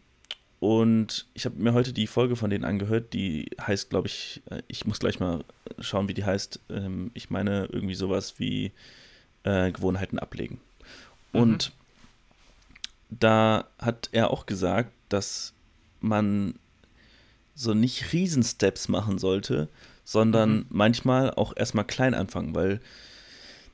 und 0.59 1.27
ich 1.35 1.45
habe 1.45 1.57
mir 1.57 1.73
heute 1.73 1.93
die 1.93 2.07
Folge 2.07 2.35
von 2.35 2.51
denen 2.51 2.65
angehört, 2.65 3.13
die 3.13 3.51
heißt, 3.61 3.91
glaube 3.91 4.09
ich, 4.09 4.43
äh, 4.51 4.63
ich 4.67 4.87
muss 4.87 4.99
gleich 4.99 5.21
mal 5.21 5.45
schauen, 5.79 6.09
wie 6.09 6.15
die 6.15 6.25
heißt. 6.25 6.61
Ähm, 6.71 7.11
ich 7.15 7.31
meine 7.31 7.67
irgendwie 7.67 7.95
sowas 7.95 8.39
wie 8.39 8.73
äh, 9.45 9.71
Gewohnheiten 9.71 10.19
ablegen. 10.19 10.61
Und 11.33 11.73
da 13.11 13.69
hat 13.79 14.09
er 14.13 14.31
auch 14.31 14.47
gesagt, 14.47 14.93
dass 15.09 15.55
man 16.01 16.59
so 17.57 17.75
nicht 17.75 18.13
Riesensteps 18.13 18.89
machen 18.89 19.19
sollte, 19.19 19.69
sondern 20.05 20.59
Mhm. 20.59 20.67
manchmal 20.69 21.33
auch 21.33 21.53
erstmal 21.57 21.85
klein 21.87 22.15
anfangen, 22.15 22.55
weil, 22.55 22.81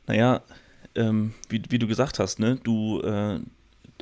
naja, 0.06 0.40
ähm, 0.94 1.34
wie, 1.48 1.62
wie 1.68 1.78
du 1.78 1.86
gesagt 1.86 2.18
hast, 2.18 2.38
ne, 2.38 2.58
du 2.62 3.00
äh, 3.02 3.40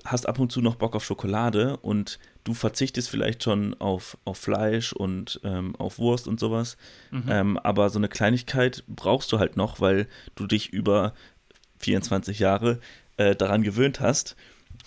hast 0.04 0.26
ab 0.28 0.38
und 0.38 0.50
zu 0.52 0.60
noch 0.60 0.76
Bock 0.76 0.94
auf 0.96 1.04
Schokolade 1.04 1.76
und 1.78 2.18
du 2.44 2.54
verzichtest 2.54 3.08
vielleicht 3.10 3.42
schon 3.42 3.74
auf, 3.80 4.16
auf 4.24 4.38
Fleisch 4.38 4.92
und 4.92 5.40
ähm, 5.44 5.74
auf 5.76 5.98
Wurst 5.98 6.26
und 6.28 6.38
sowas, 6.40 6.76
Mhm. 7.10 7.24
ähm, 7.28 7.58
aber 7.58 7.90
so 7.90 7.98
eine 7.98 8.08
Kleinigkeit 8.08 8.84
brauchst 8.88 9.32
du 9.32 9.38
halt 9.38 9.56
noch, 9.56 9.80
weil 9.80 10.06
du 10.36 10.46
dich 10.46 10.70
über 10.72 11.14
24 11.78 12.38
Jahre 12.38 12.80
äh, 13.16 13.34
daran 13.34 13.62
gewöhnt 13.62 14.00
hast. 14.00 14.36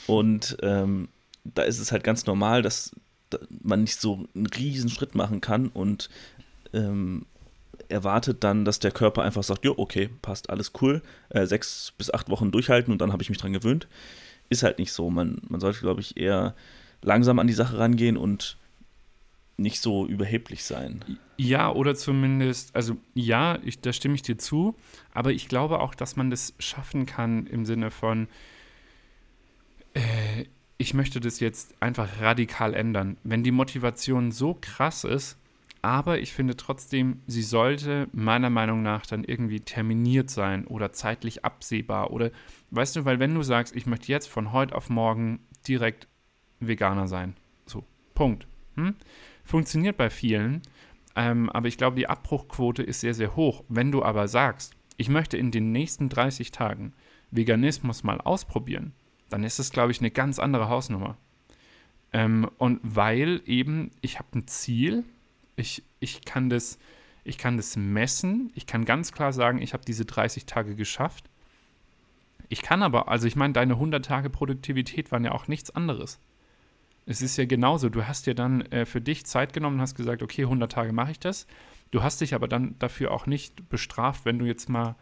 Und 0.07 0.57
ähm, 0.61 1.09
da 1.43 1.63
ist 1.63 1.79
es 1.79 1.91
halt 1.91 2.03
ganz 2.03 2.25
normal, 2.25 2.61
dass 2.61 2.91
da 2.91 3.02
man 3.61 3.81
nicht 3.81 3.99
so 3.99 4.25
einen 4.35 4.47
riesen 4.47 4.89
Schritt 4.89 5.15
machen 5.15 5.41
kann 5.41 5.67
und 5.67 6.09
ähm, 6.73 7.25
erwartet 7.89 8.43
dann, 8.43 8.65
dass 8.65 8.79
der 8.79 8.91
Körper 8.91 9.23
einfach 9.23 9.43
sagt, 9.43 9.65
jo, 9.65 9.73
okay, 9.77 10.09
passt, 10.21 10.49
alles 10.49 10.71
cool, 10.81 11.01
äh, 11.29 11.45
sechs 11.45 11.93
bis 11.97 12.13
acht 12.13 12.29
Wochen 12.29 12.51
durchhalten 12.51 12.91
und 12.91 12.99
dann 12.99 13.11
habe 13.11 13.23
ich 13.23 13.29
mich 13.29 13.37
dran 13.37 13.53
gewöhnt. 13.53 13.87
Ist 14.49 14.63
halt 14.63 14.79
nicht 14.79 14.91
so. 14.91 15.09
Man, 15.09 15.41
man 15.47 15.59
sollte, 15.59 15.79
glaube 15.79 16.01
ich, 16.01 16.17
eher 16.17 16.55
langsam 17.01 17.39
an 17.39 17.47
die 17.47 17.53
Sache 17.53 17.77
rangehen 17.77 18.17
und 18.17 18.57
nicht 19.57 19.79
so 19.81 20.05
überheblich 20.07 20.63
sein. 20.63 21.03
Ja, 21.37 21.71
oder 21.71 21.95
zumindest, 21.95 22.75
also 22.75 22.97
ja, 23.13 23.59
ich, 23.63 23.79
da 23.79 23.93
stimme 23.93 24.15
ich 24.15 24.21
dir 24.23 24.37
zu, 24.37 24.75
aber 25.13 25.31
ich 25.31 25.47
glaube 25.47 25.79
auch, 25.79 25.95
dass 25.95 26.15
man 26.15 26.29
das 26.29 26.53
schaffen 26.59 27.05
kann 27.05 27.45
im 27.47 27.65
Sinne 27.65 27.91
von, 27.91 28.27
äh, 29.93 30.45
ich 30.83 30.93
möchte 30.93 31.21
das 31.21 31.39
jetzt 31.39 31.81
einfach 31.81 32.19
radikal 32.19 32.73
ändern. 32.73 33.15
Wenn 33.23 33.41
die 33.41 33.51
Motivation 33.51 34.33
so 34.33 34.57
krass 34.59 35.05
ist, 35.05 35.37
aber 35.81 36.19
ich 36.19 36.33
finde 36.33 36.57
trotzdem, 36.57 37.21
sie 37.25 37.41
sollte 37.41 38.09
meiner 38.11 38.49
Meinung 38.49 38.83
nach 38.83 39.05
dann 39.05 39.23
irgendwie 39.23 39.61
terminiert 39.61 40.29
sein 40.29 40.67
oder 40.67 40.91
zeitlich 40.91 41.45
absehbar 41.45 42.11
oder, 42.11 42.31
weißt 42.71 42.97
du, 42.97 43.05
weil 43.05 43.19
wenn 43.19 43.33
du 43.33 43.43
sagst, 43.43 43.73
ich 43.73 43.85
möchte 43.85 44.11
jetzt 44.11 44.27
von 44.27 44.51
heute 44.51 44.75
auf 44.75 44.89
morgen 44.89 45.39
direkt 45.65 46.09
Veganer 46.59 47.07
sein, 47.07 47.37
so, 47.65 47.85
Punkt. 48.13 48.45
Hm? 48.75 48.95
Funktioniert 49.45 49.95
bei 49.95 50.09
vielen, 50.09 50.63
ähm, 51.15 51.49
aber 51.49 51.69
ich 51.69 51.77
glaube, 51.77 51.95
die 51.95 52.09
Abbruchquote 52.09 52.83
ist 52.83 52.99
sehr, 52.99 53.13
sehr 53.13 53.37
hoch. 53.37 53.63
Wenn 53.69 53.93
du 53.93 54.03
aber 54.03 54.27
sagst, 54.27 54.75
ich 54.97 55.07
möchte 55.07 55.37
in 55.37 55.51
den 55.51 55.71
nächsten 55.71 56.09
30 56.09 56.51
Tagen 56.51 56.91
Veganismus 57.31 58.03
mal 58.03 58.19
ausprobieren, 58.19 58.91
dann 59.33 59.43
ist 59.43 59.57
es, 59.57 59.71
glaube 59.71 59.91
ich, 59.91 59.99
eine 59.99 60.11
ganz 60.11 60.37
andere 60.37 60.69
Hausnummer. 60.69 61.17
Ähm, 62.13 62.51
und 62.59 62.79
weil 62.83 63.41
eben, 63.47 63.89
ich 64.01 64.19
habe 64.19 64.27
ein 64.35 64.47
Ziel, 64.47 65.03
ich, 65.55 65.81
ich, 65.99 66.23
kann 66.23 66.51
das, 66.51 66.77
ich 67.23 67.39
kann 67.39 67.57
das 67.57 67.75
messen, 67.75 68.51
ich 68.53 68.67
kann 68.67 68.85
ganz 68.85 69.11
klar 69.11 69.33
sagen, 69.33 69.59
ich 69.59 69.73
habe 69.73 69.83
diese 69.85 70.05
30 70.05 70.45
Tage 70.45 70.75
geschafft. 70.75 71.31
Ich 72.47 72.61
kann 72.61 72.83
aber, 72.83 73.07
also 73.07 73.25
ich 73.25 73.35
meine, 73.35 73.53
deine 73.53 73.73
100 73.73 74.05
Tage 74.05 74.29
Produktivität 74.29 75.11
waren 75.11 75.25
ja 75.25 75.31
auch 75.31 75.47
nichts 75.47 75.71
anderes. 75.71 76.19
Es 77.07 77.23
ist 77.23 77.35
ja 77.37 77.45
genauso, 77.45 77.89
du 77.89 78.05
hast 78.05 78.27
dir 78.27 78.35
dann 78.35 78.61
äh, 78.67 78.85
für 78.85 79.01
dich 79.01 79.25
Zeit 79.25 79.51
genommen 79.51 79.77
und 79.77 79.81
hast 79.81 79.95
gesagt, 79.95 80.21
okay, 80.21 80.43
100 80.43 80.71
Tage 80.71 80.93
mache 80.93 81.09
ich 81.09 81.19
das. 81.19 81.47
Du 81.89 82.03
hast 82.03 82.21
dich 82.21 82.35
aber 82.35 82.47
dann 82.47 82.75
dafür 82.77 83.09
auch 83.09 83.25
nicht 83.25 83.67
bestraft, 83.67 84.25
wenn 84.25 84.37
du 84.37 84.45
jetzt 84.45 84.69
mal 84.69 84.95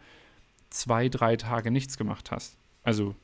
zwei, 0.70 1.10
drei 1.10 1.36
Tage 1.36 1.70
nichts 1.70 1.98
gemacht 1.98 2.30
hast. 2.30 2.56
Also 2.82 3.14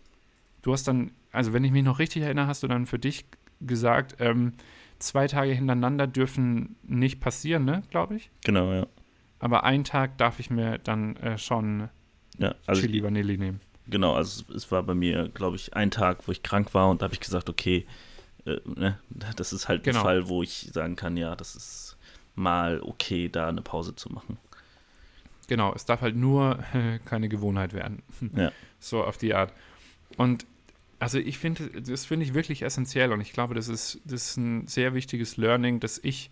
du 0.68 0.74
hast 0.74 0.86
dann, 0.86 1.12
also 1.32 1.54
wenn 1.54 1.64
ich 1.64 1.72
mich 1.72 1.82
noch 1.82 1.98
richtig 1.98 2.22
erinnere, 2.22 2.46
hast 2.46 2.62
du 2.62 2.68
dann 2.68 2.84
für 2.84 2.98
dich 2.98 3.24
gesagt, 3.62 4.16
ähm, 4.18 4.52
zwei 4.98 5.26
Tage 5.26 5.52
hintereinander 5.52 6.06
dürfen 6.06 6.76
nicht 6.82 7.20
passieren, 7.20 7.64
ne, 7.64 7.82
glaube 7.88 8.16
ich. 8.16 8.30
Genau, 8.44 8.70
ja. 8.72 8.86
Aber 9.38 9.64
einen 9.64 9.84
Tag 9.84 10.18
darf 10.18 10.38
ich 10.40 10.50
mir 10.50 10.76
dann 10.76 11.16
äh, 11.16 11.38
schon 11.38 11.88
ja 12.36 12.54
also 12.66 12.82
Chili 12.82 13.02
Vanilli 13.02 13.38
nehmen. 13.38 13.60
Genau, 13.86 14.12
also 14.12 14.44
es 14.54 14.70
war 14.70 14.82
bei 14.82 14.94
mir, 14.94 15.30
glaube 15.30 15.56
ich, 15.56 15.74
ein 15.74 15.90
Tag, 15.90 16.28
wo 16.28 16.32
ich 16.32 16.42
krank 16.42 16.74
war 16.74 16.90
und 16.90 17.00
da 17.00 17.04
habe 17.04 17.14
ich 17.14 17.20
gesagt, 17.20 17.48
okay, 17.48 17.86
äh, 18.44 18.58
ne, 18.66 18.98
das 19.08 19.54
ist 19.54 19.68
halt 19.68 19.84
Genau. 19.84 20.00
ein 20.00 20.02
Fall, 20.04 20.28
wo 20.28 20.42
ich 20.42 20.68
sagen 20.70 20.96
kann, 20.96 21.16
ja, 21.16 21.34
das 21.34 21.56
ist 21.56 21.96
mal 22.34 22.82
okay, 22.82 23.30
da 23.30 23.48
eine 23.48 23.62
Pause 23.62 23.94
zu 23.94 24.12
machen. 24.12 24.36
Genau, 25.46 25.72
es 25.74 25.86
darf 25.86 26.02
halt 26.02 26.14
nur 26.14 26.58
äh, 26.74 26.98
keine 27.06 27.30
Gewohnheit 27.30 27.72
werden. 27.72 28.02
Ja. 28.36 28.52
So 28.80 29.02
auf 29.02 29.16
die 29.18 29.34
Art. 29.34 29.52
Und 30.18 30.46
also 30.98 31.18
ich 31.18 31.38
finde, 31.38 31.80
das 31.80 32.04
finde 32.06 32.24
ich 32.24 32.34
wirklich 32.34 32.62
essentiell 32.62 33.12
und 33.12 33.20
ich 33.20 33.32
glaube, 33.32 33.54
das 33.54 33.68
ist, 33.68 34.00
das 34.04 34.30
ist 34.30 34.36
ein 34.36 34.66
sehr 34.66 34.94
wichtiges 34.94 35.36
Learning, 35.36 35.80
das 35.80 35.98
ich, 36.02 36.30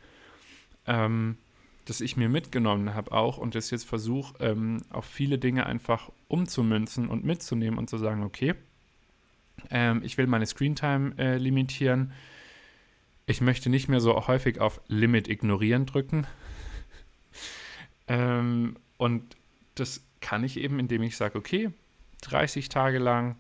ähm, 0.87 1.37
das 1.85 2.01
ich 2.01 2.17
mir 2.17 2.29
mitgenommen 2.29 2.95
habe 2.95 3.13
auch 3.13 3.39
und 3.39 3.55
das 3.55 3.71
jetzt 3.71 3.87
versuche, 3.87 4.35
ähm, 4.41 4.83
auf 4.91 5.05
viele 5.05 5.39
Dinge 5.39 5.67
einfach 5.67 6.11
umzumünzen 6.29 7.09
und 7.09 7.25
mitzunehmen 7.25 7.79
und 7.79 7.89
zu 7.89 7.99
sagen, 7.99 8.25
okay, 8.25 8.55
ähm, 9.71 10.03
ich 10.03 10.19
will 10.19 10.27
meine 10.27 10.47
Screentime 10.47 11.15
äh, 11.17 11.37
limitieren. 11.39 12.13
Ich 13.27 13.41
möchte 13.41 13.71
nicht 13.71 13.89
mehr 13.89 14.01
so 14.01 14.27
häufig 14.27 14.61
auf 14.61 14.81
Limit 14.89 15.29
ignorieren 15.29 15.87
drücken. 15.87 16.27
ähm, 18.09 18.77
und 18.97 19.37
das 19.75 20.05
kann 20.21 20.45
ich 20.45 20.59
eben, 20.59 20.79
indem 20.79 21.03
ich 21.03 21.17
sage, 21.17 21.39
okay, 21.39 21.71
30 22.23 22.69
Tage 22.69 22.99
lang 22.99 23.37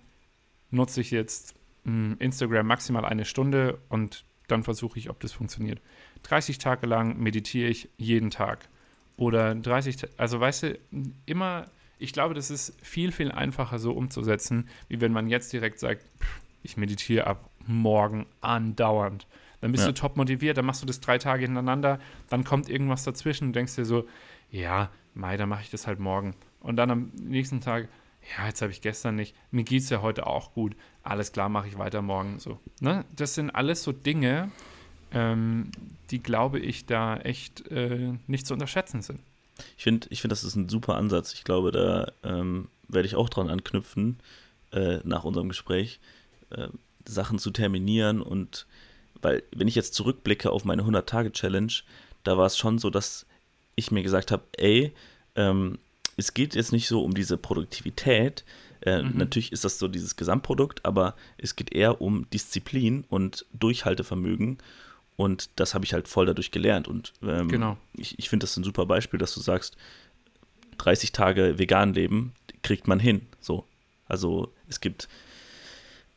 nutze 0.70 1.00
ich 1.00 1.10
jetzt 1.10 1.54
mh, 1.84 2.16
Instagram 2.18 2.66
maximal 2.66 3.04
eine 3.04 3.24
Stunde 3.24 3.78
und 3.88 4.24
dann 4.48 4.62
versuche 4.62 4.98
ich, 4.98 5.10
ob 5.10 5.20
das 5.20 5.32
funktioniert. 5.32 5.80
30 6.24 6.58
Tage 6.58 6.86
lang 6.86 7.18
meditiere 7.18 7.68
ich 7.68 7.88
jeden 7.96 8.30
Tag. 8.30 8.68
Oder 9.16 9.54
30, 9.54 9.96
Ta- 9.96 10.08
also 10.16 10.38
weißt 10.40 10.62
du, 10.64 10.78
immer, 11.24 11.66
ich 11.98 12.12
glaube, 12.12 12.34
das 12.34 12.50
ist 12.50 12.74
viel, 12.84 13.10
viel 13.12 13.32
einfacher 13.32 13.78
so 13.78 13.92
umzusetzen, 13.92 14.68
wie 14.88 15.00
wenn 15.00 15.12
man 15.12 15.28
jetzt 15.28 15.52
direkt 15.52 15.78
sagt, 15.80 16.02
pff, 16.20 16.40
ich 16.62 16.76
meditiere 16.76 17.26
ab 17.26 17.48
morgen 17.66 18.26
andauernd. 18.40 19.26
Dann 19.60 19.72
bist 19.72 19.84
Ja. 19.84 19.92
du 19.92 19.94
top 19.94 20.16
motiviert, 20.16 20.58
dann 20.58 20.66
machst 20.66 20.82
du 20.82 20.86
das 20.86 21.00
drei 21.00 21.18
Tage 21.18 21.42
hintereinander, 21.44 21.98
dann 22.28 22.44
kommt 22.44 22.68
irgendwas 22.68 23.04
dazwischen 23.04 23.48
und 23.48 23.52
denkst 23.56 23.74
dir 23.76 23.84
so, 23.84 24.06
ja, 24.50 24.90
Mai, 25.14 25.36
dann 25.38 25.48
mache 25.48 25.62
ich 25.62 25.70
das 25.70 25.86
halt 25.86 25.98
morgen. 25.98 26.34
Und 26.60 26.76
dann 26.76 26.90
am 26.90 27.10
nächsten 27.14 27.60
Tag, 27.62 27.88
ja, 28.36 28.46
jetzt 28.46 28.62
habe 28.62 28.72
ich 28.72 28.80
gestern 28.80 29.16
nicht, 29.16 29.34
mir 29.50 29.64
geht 29.64 29.82
es 29.82 29.90
ja 29.90 30.02
heute 30.02 30.26
auch 30.26 30.52
gut, 30.52 30.74
alles 31.02 31.32
klar, 31.32 31.48
mache 31.48 31.68
ich 31.68 31.78
weiter 31.78 32.02
morgen. 32.02 32.38
So, 32.38 32.58
ne? 32.80 33.04
Das 33.14 33.34
sind 33.34 33.50
alles 33.50 33.82
so 33.82 33.92
Dinge, 33.92 34.50
ähm, 35.12 35.70
die, 36.10 36.22
glaube 36.22 36.58
ich, 36.58 36.86
da 36.86 37.16
echt 37.18 37.68
äh, 37.68 38.14
nicht 38.26 38.46
zu 38.46 38.54
unterschätzen 38.54 39.02
sind. 39.02 39.20
Ich 39.76 39.84
finde, 39.84 40.08
ich 40.10 40.20
find, 40.20 40.32
das 40.32 40.44
ist 40.44 40.56
ein 40.56 40.68
super 40.68 40.96
Ansatz. 40.96 41.32
Ich 41.32 41.44
glaube, 41.44 41.72
da 41.72 42.12
ähm, 42.22 42.68
werde 42.88 43.06
ich 43.06 43.14
auch 43.14 43.28
dran 43.28 43.48
anknüpfen, 43.48 44.18
äh, 44.72 44.98
nach 45.04 45.24
unserem 45.24 45.48
Gespräch, 45.48 46.00
äh, 46.50 46.68
Sachen 47.06 47.38
zu 47.38 47.50
terminieren 47.50 48.20
und 48.20 48.66
weil, 49.22 49.42
wenn 49.54 49.68
ich 49.68 49.74
jetzt 49.74 49.94
zurückblicke 49.94 50.50
auf 50.50 50.64
meine 50.64 50.82
100-Tage-Challenge, 50.82 51.72
da 52.22 52.36
war 52.36 52.46
es 52.46 52.58
schon 52.58 52.78
so, 52.78 52.90
dass 52.90 53.26
ich 53.74 53.90
mir 53.90 54.02
gesagt 54.02 54.30
habe, 54.30 54.42
ey, 54.56 54.92
ähm, 55.36 55.78
es 56.16 56.34
geht 56.34 56.54
jetzt 56.54 56.72
nicht 56.72 56.88
so 56.88 57.02
um 57.02 57.14
diese 57.14 57.36
Produktivität. 57.36 58.44
Äh, 58.80 59.02
Mhm. 59.02 59.16
Natürlich 59.18 59.52
ist 59.52 59.64
das 59.64 59.78
so 59.78 59.88
dieses 59.88 60.16
Gesamtprodukt, 60.16 60.84
aber 60.84 61.14
es 61.38 61.56
geht 61.56 61.72
eher 61.72 62.00
um 62.00 62.28
Disziplin 62.30 63.04
und 63.08 63.46
Durchhaltevermögen. 63.52 64.58
Und 65.16 65.48
das 65.56 65.74
habe 65.74 65.84
ich 65.86 65.94
halt 65.94 66.08
voll 66.08 66.26
dadurch 66.26 66.50
gelernt. 66.50 66.88
Und 66.88 67.12
ähm, 67.22 67.48
Genau. 67.48 67.76
ich, 67.94 68.18
ich 68.18 68.28
finde 68.28 68.44
das 68.44 68.56
ein 68.56 68.64
super 68.64 68.84
Beispiel, 68.86 69.18
dass 69.18 69.32
du 69.34 69.40
sagst, 69.40 69.76
30 70.78 71.12
Tage 71.12 71.58
vegan 71.58 71.94
leben 71.94 72.32
kriegt 72.62 72.86
man 72.86 73.00
hin. 73.00 73.22
So. 73.40 73.64
Also 74.08 74.52
es 74.68 74.80
gibt 74.80 75.08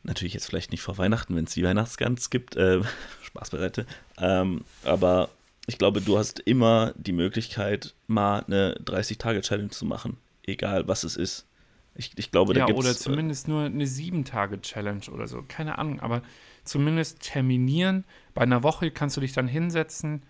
natürlich 0.02 0.34
jetzt 0.34 0.46
vielleicht 0.46 0.70
nicht 0.70 0.82
vor 0.82 0.98
Weihnachten, 0.98 1.34
wenn 1.36 1.44
es 1.44 1.54
die 1.54 1.62
Weihnachtsgans 1.64 2.28
gibt, 2.30 2.56
äh, 2.56 2.82
Spaß 3.22 3.50
beiseite. 3.50 3.86
Ähm, 4.18 4.64
aber 4.84 5.30
ich 5.70 5.78
glaube, 5.78 6.00
du 6.00 6.18
hast 6.18 6.40
immer 6.40 6.92
die 6.96 7.12
Möglichkeit, 7.12 7.94
mal 8.08 8.40
eine 8.44 8.74
30-Tage-Challenge 8.84 9.70
zu 9.70 9.84
machen. 9.84 10.16
Egal, 10.44 10.88
was 10.88 11.04
es 11.04 11.14
ist. 11.16 11.46
Ich, 11.94 12.10
ich 12.16 12.32
glaube, 12.32 12.54
da 12.54 12.60
Ja, 12.60 12.66
gibt 12.66 12.78
oder 12.80 12.90
es. 12.90 12.98
zumindest 12.98 13.46
nur 13.46 13.62
eine 13.66 13.86
Sieben-Tage-Challenge 13.86 15.02
oder 15.12 15.28
so. 15.28 15.44
Keine 15.46 15.78
Ahnung, 15.78 16.00
aber 16.00 16.22
zumindest 16.64 17.20
terminieren. 17.20 18.02
Bei 18.34 18.42
einer 18.42 18.64
Woche 18.64 18.90
kannst 18.90 19.16
du 19.16 19.20
dich 19.20 19.32
dann 19.32 19.46
hinsetzen. 19.46 20.24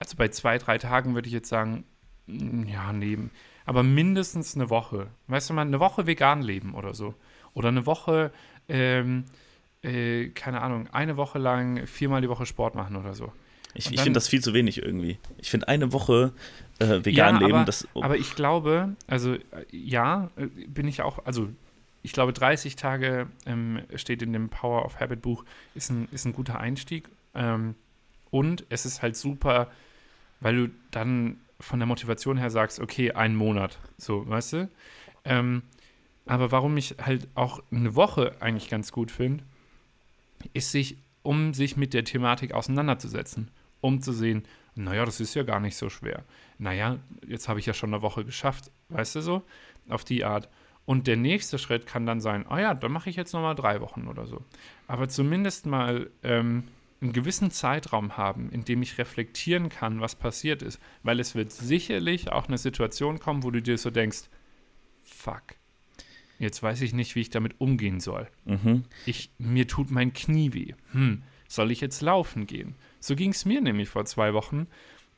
Also 0.00 0.16
bei 0.18 0.28
zwei, 0.28 0.58
drei 0.58 0.76
Tagen 0.76 1.14
würde 1.14 1.28
ich 1.28 1.32
jetzt 1.32 1.48
sagen, 1.48 1.84
mm, 2.26 2.64
ja, 2.64 2.92
neben. 2.92 3.30
Aber 3.64 3.82
mindestens 3.82 4.54
eine 4.54 4.68
Woche. 4.68 5.06
Weißt 5.28 5.48
du 5.48 5.54
mal, 5.54 5.62
eine 5.62 5.80
Woche 5.80 6.06
vegan 6.06 6.42
leben 6.42 6.74
oder 6.74 6.92
so. 6.92 7.14
Oder 7.54 7.68
eine 7.68 7.86
Woche, 7.86 8.32
ähm, 8.68 9.24
äh, 9.82 10.28
keine 10.28 10.60
Ahnung, 10.60 10.88
eine 10.92 11.16
Woche 11.16 11.38
lang 11.38 11.86
viermal 11.86 12.20
die 12.20 12.28
Woche 12.28 12.44
Sport 12.44 12.74
machen 12.74 12.96
oder 12.96 13.14
so. 13.14 13.32
Ich 13.74 13.92
ich 13.92 14.00
finde 14.00 14.16
das 14.18 14.28
viel 14.28 14.42
zu 14.42 14.54
wenig 14.54 14.82
irgendwie. 14.82 15.18
Ich 15.38 15.50
finde 15.50 15.68
eine 15.68 15.92
Woche 15.92 16.32
äh, 16.78 17.04
vegan 17.04 17.34
Ja, 17.36 17.40
leben, 17.40 17.54
aber- 17.54 17.64
das. 17.64 17.86
Aber 17.94 18.16
ich 18.16 18.34
glaube, 18.34 18.94
also 19.06 19.34
äh, 19.34 19.40
ja, 19.70 20.30
äh, 20.36 20.46
bin 20.66 20.86
ich 20.88 21.02
auch, 21.02 21.24
also 21.26 21.48
ich 22.02 22.12
glaube 22.12 22.32
30 22.32 22.76
Tage 22.76 23.26
ähm, 23.46 23.80
steht 23.96 24.22
in 24.22 24.32
dem 24.32 24.48
Power 24.50 24.84
of 24.84 25.00
Habit 25.00 25.22
Buch, 25.22 25.44
ist 25.74 25.90
ein, 25.90 26.08
ist 26.12 26.24
ein 26.24 26.32
guter 26.32 26.60
Einstieg. 26.60 27.08
Ähm, 27.34 27.74
und 28.30 28.64
es 28.68 28.84
ist 28.84 29.00
halt 29.02 29.16
super, 29.16 29.70
weil 30.40 30.56
du 30.56 30.70
dann 30.90 31.38
von 31.60 31.78
der 31.78 31.86
Motivation 31.86 32.36
her 32.36 32.50
sagst, 32.50 32.80
okay, 32.80 33.12
einen 33.12 33.36
Monat, 33.36 33.78
so, 33.96 34.28
weißt 34.28 34.52
du? 34.54 34.68
Ähm, 35.24 35.62
aber 36.26 36.50
warum 36.52 36.76
ich 36.76 36.96
halt 37.00 37.28
auch 37.34 37.62
eine 37.70 37.94
Woche 37.94 38.36
eigentlich 38.40 38.68
ganz 38.68 38.92
gut 38.92 39.10
finde, 39.10 39.44
ist 40.52 40.72
sich, 40.72 40.96
um 41.22 41.54
sich 41.54 41.76
mit 41.76 41.94
der 41.94 42.04
Thematik 42.04 42.52
auseinanderzusetzen, 42.52 43.50
um 43.84 44.00
zu 44.00 44.12
sehen, 44.12 44.44
naja, 44.74 45.04
das 45.04 45.20
ist 45.20 45.34
ja 45.34 45.42
gar 45.42 45.60
nicht 45.60 45.76
so 45.76 45.90
schwer. 45.90 46.24
Naja, 46.58 46.98
jetzt 47.26 47.48
habe 47.48 47.60
ich 47.60 47.66
ja 47.66 47.74
schon 47.74 47.92
eine 47.92 48.02
Woche 48.02 48.24
geschafft, 48.24 48.70
weißt 48.88 49.16
du 49.16 49.20
so, 49.20 49.42
auf 49.88 50.04
die 50.04 50.24
Art. 50.24 50.48
Und 50.86 51.06
der 51.06 51.16
nächste 51.16 51.58
Schritt 51.58 51.86
kann 51.86 52.06
dann 52.06 52.20
sein, 52.20 52.46
oh 52.48 52.56
ja, 52.56 52.74
dann 52.74 52.92
mache 52.92 53.10
ich 53.10 53.16
jetzt 53.16 53.32
nochmal 53.34 53.54
drei 53.54 53.80
Wochen 53.80 54.08
oder 54.08 54.26
so. 54.26 54.42
Aber 54.86 55.08
zumindest 55.08 55.66
mal 55.66 56.10
ähm, 56.22 56.64
einen 57.00 57.12
gewissen 57.12 57.50
Zeitraum 57.50 58.16
haben, 58.16 58.50
in 58.50 58.64
dem 58.64 58.82
ich 58.82 58.98
reflektieren 58.98 59.68
kann, 59.68 60.00
was 60.00 60.14
passiert 60.14 60.62
ist. 60.62 60.80
Weil 61.02 61.20
es 61.20 61.34
wird 61.34 61.52
sicherlich 61.52 62.32
auch 62.32 62.48
eine 62.48 62.58
Situation 62.58 63.20
kommen, 63.20 63.42
wo 63.42 63.50
du 63.50 63.62
dir 63.62 63.78
so 63.78 63.90
denkst, 63.90 64.30
fuck, 65.04 65.42
jetzt 66.38 66.62
weiß 66.62 66.80
ich 66.80 66.94
nicht, 66.94 67.14
wie 67.14 67.20
ich 67.20 67.30
damit 67.30 67.60
umgehen 67.60 68.00
soll. 68.00 68.28
Mhm. 68.44 68.84
Ich, 69.06 69.30
mir 69.38 69.68
tut 69.68 69.90
mein 69.90 70.12
Knie 70.12 70.52
weh. 70.54 70.74
Hm, 70.92 71.22
soll 71.48 71.70
ich 71.70 71.80
jetzt 71.80 72.00
laufen 72.00 72.46
gehen? 72.46 72.74
So 73.04 73.16
ging 73.16 73.32
es 73.32 73.44
mir 73.44 73.60
nämlich 73.60 73.90
vor 73.90 74.06
zwei 74.06 74.32
Wochen. 74.32 74.66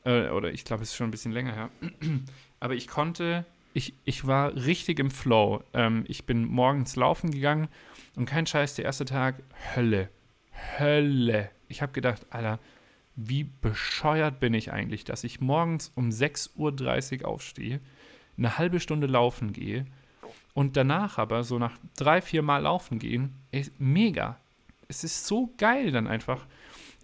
Äh, 0.03 0.27
oder 0.27 0.51
ich 0.51 0.65
glaube, 0.65 0.83
es 0.83 0.89
ist 0.89 0.97
schon 0.97 1.07
ein 1.07 1.11
bisschen 1.11 1.31
länger 1.31 1.53
her. 1.53 1.69
Aber 2.59 2.75
ich 2.75 2.89
konnte, 2.89 3.45
ich, 3.73 3.93
ich 4.03 4.27
war 4.27 4.53
richtig 4.53 4.99
im 4.99 5.09
Flow. 5.09 5.63
Ähm, 5.73 6.03
ich 6.09 6.25
bin 6.25 6.43
morgens 6.43 6.97
laufen 6.97 7.31
gegangen 7.31 7.69
und 8.17 8.25
kein 8.25 8.45
Scheiß, 8.45 8.75
der 8.75 8.83
erste 8.83 9.05
Tag, 9.05 9.41
Hölle. 9.73 10.09
Hölle. 10.77 11.49
Ich 11.69 11.81
habe 11.81 11.93
gedacht, 11.93 12.25
Alter, 12.29 12.59
wie 13.15 13.45
bescheuert 13.45 14.41
bin 14.41 14.53
ich 14.53 14.73
eigentlich, 14.73 15.05
dass 15.05 15.23
ich 15.23 15.39
morgens 15.39 15.89
um 15.95 16.09
6.30 16.09 17.21
Uhr 17.21 17.27
aufstehe, 17.29 17.79
eine 18.37 18.57
halbe 18.57 18.81
Stunde 18.81 19.07
laufen 19.07 19.53
gehe 19.53 19.85
und 20.53 20.75
danach 20.75 21.19
aber 21.19 21.45
so 21.45 21.57
nach 21.57 21.77
drei, 21.95 22.21
vier 22.21 22.41
Mal 22.41 22.63
laufen 22.63 22.99
gehen, 22.99 23.33
ey, 23.51 23.65
mega. 23.77 24.37
Es 24.89 25.05
ist 25.05 25.25
so 25.25 25.53
geil 25.57 25.91
dann 25.91 26.07
einfach. 26.07 26.45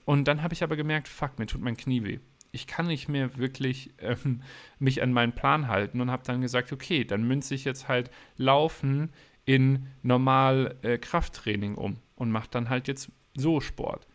Und 0.06 0.28
dann 0.28 0.43
habe 0.43 0.54
ich 0.54 0.64
aber 0.64 0.76
gemerkt, 0.76 1.08
fuck, 1.08 1.39
mir 1.39 1.45
tut 1.45 1.62
mein 1.62 1.78
Knie 1.78 2.04
weh. 2.04 2.20
Ich 2.51 2.68
kann 2.68 2.88
nicht 2.88 3.10
mehr 3.10 3.38
wirklich 3.38 3.91
ähm, 3.99 4.41
mich 4.80 5.01
an 5.01 5.14
meinen 5.14 5.34
Plan 5.34 5.68
halten 5.68 6.01
und 6.01 6.12
habe 6.12 6.24
dann 6.26 6.41
gesagt, 6.41 6.72
okay, 6.72 7.04
dann 7.04 7.24
münze 7.28 7.56
ich 7.56 7.66
jetzt 7.66 7.88
halt 7.88 8.12
Laufen 8.38 9.12
in 9.45 9.88
normal 10.04 10.76
äh, 10.84 10.97
Krafttraining 10.97 11.76
um 11.76 11.97
und 12.16 12.32
mache 12.32 12.49
dann 12.51 12.70
halt 12.70 12.88
jetzt 12.88 13.12
so 13.36 13.60
Sport. 13.60 14.08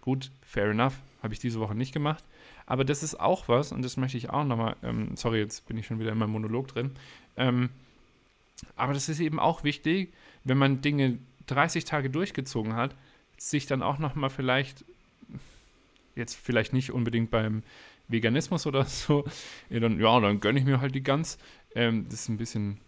Gut, 0.00 0.32
fair 0.42 0.70
enough, 0.70 1.02
habe 1.22 1.34
ich 1.34 1.40
diese 1.40 1.60
Woche 1.60 1.74
nicht 1.74 1.92
gemacht. 1.92 2.24
Aber 2.66 2.84
das 2.84 3.02
ist 3.02 3.20
auch 3.20 3.48
was, 3.48 3.72
und 3.72 3.82
das 3.82 3.96
möchte 3.96 4.16
ich 4.16 4.30
auch 4.30 4.44
nochmal, 4.44 4.76
ähm, 4.82 5.16
sorry, 5.16 5.38
jetzt 5.38 5.66
bin 5.66 5.76
ich 5.76 5.86
schon 5.86 6.00
wieder 6.00 6.12
in 6.12 6.18
meinem 6.18 6.30
Monolog 6.30 6.68
drin. 6.68 6.92
Ähm, 7.36 7.70
aber 8.76 8.94
das 8.94 9.08
ist 9.08 9.20
eben 9.20 9.38
auch 9.38 9.64
wichtig, 9.64 10.12
wenn 10.44 10.58
man 10.58 10.80
Dinge 10.80 11.18
30 11.46 11.84
Tage 11.84 12.10
durchgezogen 12.10 12.74
hat, 12.74 12.94
sich 13.36 13.66
dann 13.66 13.82
auch 13.82 13.98
nochmal 13.98 14.30
vielleicht, 14.30 14.84
jetzt 16.14 16.34
vielleicht 16.34 16.72
nicht 16.72 16.92
unbedingt 16.92 17.30
beim 17.30 17.62
Veganismus 18.08 18.66
oder 18.66 18.84
so, 18.86 19.24
ja, 19.70 19.80
dann, 19.80 20.00
ja, 20.00 20.20
dann 20.20 20.40
gönne 20.40 20.58
ich 20.58 20.64
mir 20.64 20.80
halt 20.80 20.94
die 20.94 21.02
Gans. 21.02 21.38
Ähm, 21.74 22.04
das 22.04 22.20
ist 22.20 22.28
ein 22.28 22.38
bisschen 22.38 22.78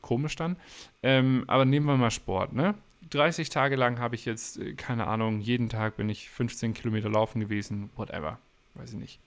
komisch 0.00 0.36
dann. 0.36 0.56
Ähm, 1.02 1.44
aber 1.46 1.64
nehmen 1.64 1.86
wir 1.86 1.96
mal 1.96 2.10
Sport, 2.10 2.52
ne? 2.52 2.74
30 3.10 3.48
Tage 3.48 3.76
lang 3.76 3.98
habe 3.98 4.14
ich 4.14 4.24
jetzt, 4.24 4.58
äh, 4.58 4.74
keine 4.74 5.06
Ahnung, 5.06 5.40
jeden 5.40 5.68
Tag 5.68 5.96
bin 5.96 6.08
ich 6.08 6.28
15 6.30 6.74
Kilometer 6.74 7.08
laufen 7.08 7.40
gewesen, 7.40 7.90
whatever, 7.96 8.38
weiß 8.74 8.92
ich 8.92 8.98
nicht. 8.98 9.20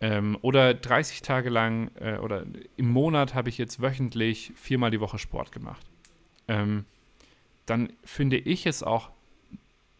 Ähm, 0.00 0.36
oder 0.42 0.74
30 0.74 1.22
Tage 1.22 1.48
lang 1.48 1.90
äh, 1.98 2.18
oder 2.18 2.44
im 2.76 2.88
Monat 2.90 3.34
habe 3.34 3.48
ich 3.48 3.58
jetzt 3.58 3.80
wöchentlich 3.80 4.52
viermal 4.54 4.90
die 4.90 5.00
Woche 5.00 5.18
Sport 5.18 5.52
gemacht. 5.52 5.86
Ähm, 6.48 6.84
dann 7.64 7.92
finde 8.04 8.36
ich 8.36 8.66
es 8.66 8.82
auch 8.82 9.10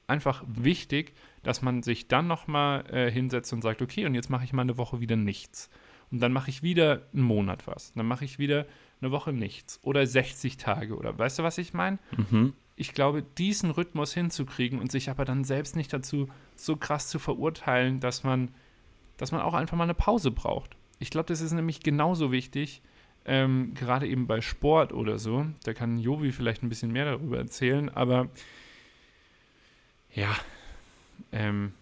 einfach 0.06 0.44
wichtig, 0.46 1.14
dass 1.42 1.62
man 1.62 1.82
sich 1.82 2.08
dann 2.08 2.26
nochmal 2.26 2.84
äh, 2.92 3.10
hinsetzt 3.10 3.52
und 3.52 3.62
sagt, 3.62 3.82
okay, 3.82 4.06
und 4.06 4.14
jetzt 4.14 4.30
mache 4.30 4.44
ich 4.44 4.52
mal 4.52 4.62
eine 4.62 4.78
Woche 4.78 5.00
wieder 5.00 5.16
nichts. 5.16 5.70
Und 6.10 6.20
dann 6.20 6.32
mache 6.32 6.50
ich 6.50 6.62
wieder 6.62 7.02
einen 7.12 7.22
Monat 7.22 7.66
was. 7.66 7.92
Dann 7.94 8.06
mache 8.06 8.24
ich 8.24 8.38
wieder 8.38 8.66
eine 9.00 9.10
Woche 9.10 9.32
nichts. 9.32 9.80
Oder 9.82 10.06
60 10.06 10.56
Tage. 10.56 10.96
Oder 10.96 11.18
weißt 11.18 11.38
du, 11.38 11.42
was 11.42 11.58
ich 11.58 11.74
meine? 11.74 11.98
Mhm. 12.16 12.54
ich 12.76 12.92
glaube, 12.92 13.22
diesen 13.22 13.70
Rhythmus 13.70 14.12
hinzukriegen 14.12 14.78
und 14.78 14.92
sich 14.92 15.08
aber 15.08 15.24
dann 15.24 15.44
selbst 15.44 15.76
nicht 15.76 15.92
dazu 15.92 16.28
so 16.54 16.76
krass 16.76 17.08
zu 17.08 17.18
verurteilen, 17.18 18.00
dass 18.00 18.22
man, 18.22 18.50
dass 19.16 19.32
man 19.32 19.40
auch 19.40 19.54
einfach 19.54 19.76
mal 19.76 19.84
eine 19.84 19.94
Pause 19.94 20.30
braucht. 20.30 20.76
Ich 20.98 21.10
glaube, 21.10 21.26
das 21.26 21.40
ist 21.40 21.52
nämlich 21.52 21.80
genauso 21.80 22.32
wichtig, 22.32 22.82
ähm, 23.24 23.72
gerade 23.74 24.06
eben 24.06 24.26
bei 24.26 24.40
Sport 24.40 24.92
oder 24.92 25.18
so. 25.18 25.46
Da 25.64 25.74
kann 25.74 25.98
Jovi 25.98 26.32
vielleicht 26.32 26.62
ein 26.62 26.68
bisschen 26.68 26.92
mehr 26.92 27.06
darüber 27.06 27.38
erzählen, 27.38 27.88
aber 27.88 28.28
ja, 30.16 30.34
ähm, 31.30 31.72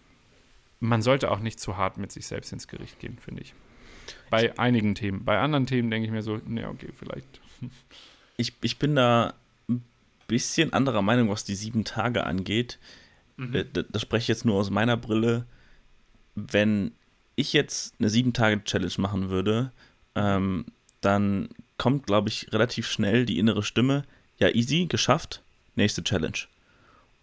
man 0.79 1.01
sollte 1.01 1.31
auch 1.31 1.39
nicht 1.39 1.59
zu 1.59 1.77
hart 1.77 1.97
mit 1.97 2.11
sich 2.11 2.27
selbst 2.27 2.51
ins 2.53 2.67
Gericht 2.67 2.99
gehen, 2.99 3.17
finde 3.19 3.41
ich. 3.41 3.53
Bei 4.29 4.57
einigen 4.59 4.93
Themen. 4.93 5.25
Bei 5.25 5.39
anderen 5.39 5.65
Themen 5.65 5.89
denke 5.89 6.05
ich 6.05 6.11
mir 6.11 6.21
so, 6.21 6.37
ne, 6.45 6.69
okay, 6.69 6.89
vielleicht. 6.95 7.27
Ich, 8.37 8.51
ich 8.61 8.79
bin 8.79 8.95
da 8.95 9.33
ein 9.69 9.81
bisschen 10.27 10.73
anderer 10.73 11.01
Meinung, 11.01 11.29
was 11.29 11.45
die 11.45 11.55
sieben 11.55 11.85
Tage 11.85 12.25
angeht. 12.25 12.79
Mhm. 13.37 13.55
Äh, 13.55 13.65
da, 13.71 13.83
das 13.83 14.01
spreche 14.01 14.23
ich 14.23 14.27
jetzt 14.27 14.43
nur 14.43 14.55
aus 14.55 14.69
meiner 14.69 14.97
Brille. 14.97 15.45
Wenn 16.35 16.91
ich 17.37 17.53
jetzt 17.53 17.95
eine 17.97 18.09
sieben 18.09 18.33
Tage 18.33 18.61
Challenge 18.65 18.91
machen 18.97 19.29
würde, 19.29 19.71
ähm, 20.15 20.65
dann 20.99 21.47
kommt, 21.77 22.07
glaube 22.07 22.27
ich, 22.27 22.51
relativ 22.51 22.87
schnell 22.87 23.25
die 23.25 23.39
innere 23.39 23.63
Stimme, 23.63 24.03
ja, 24.37 24.49
easy, 24.49 24.87
geschafft, 24.87 25.41
nächste 25.75 26.03
Challenge. 26.03 26.39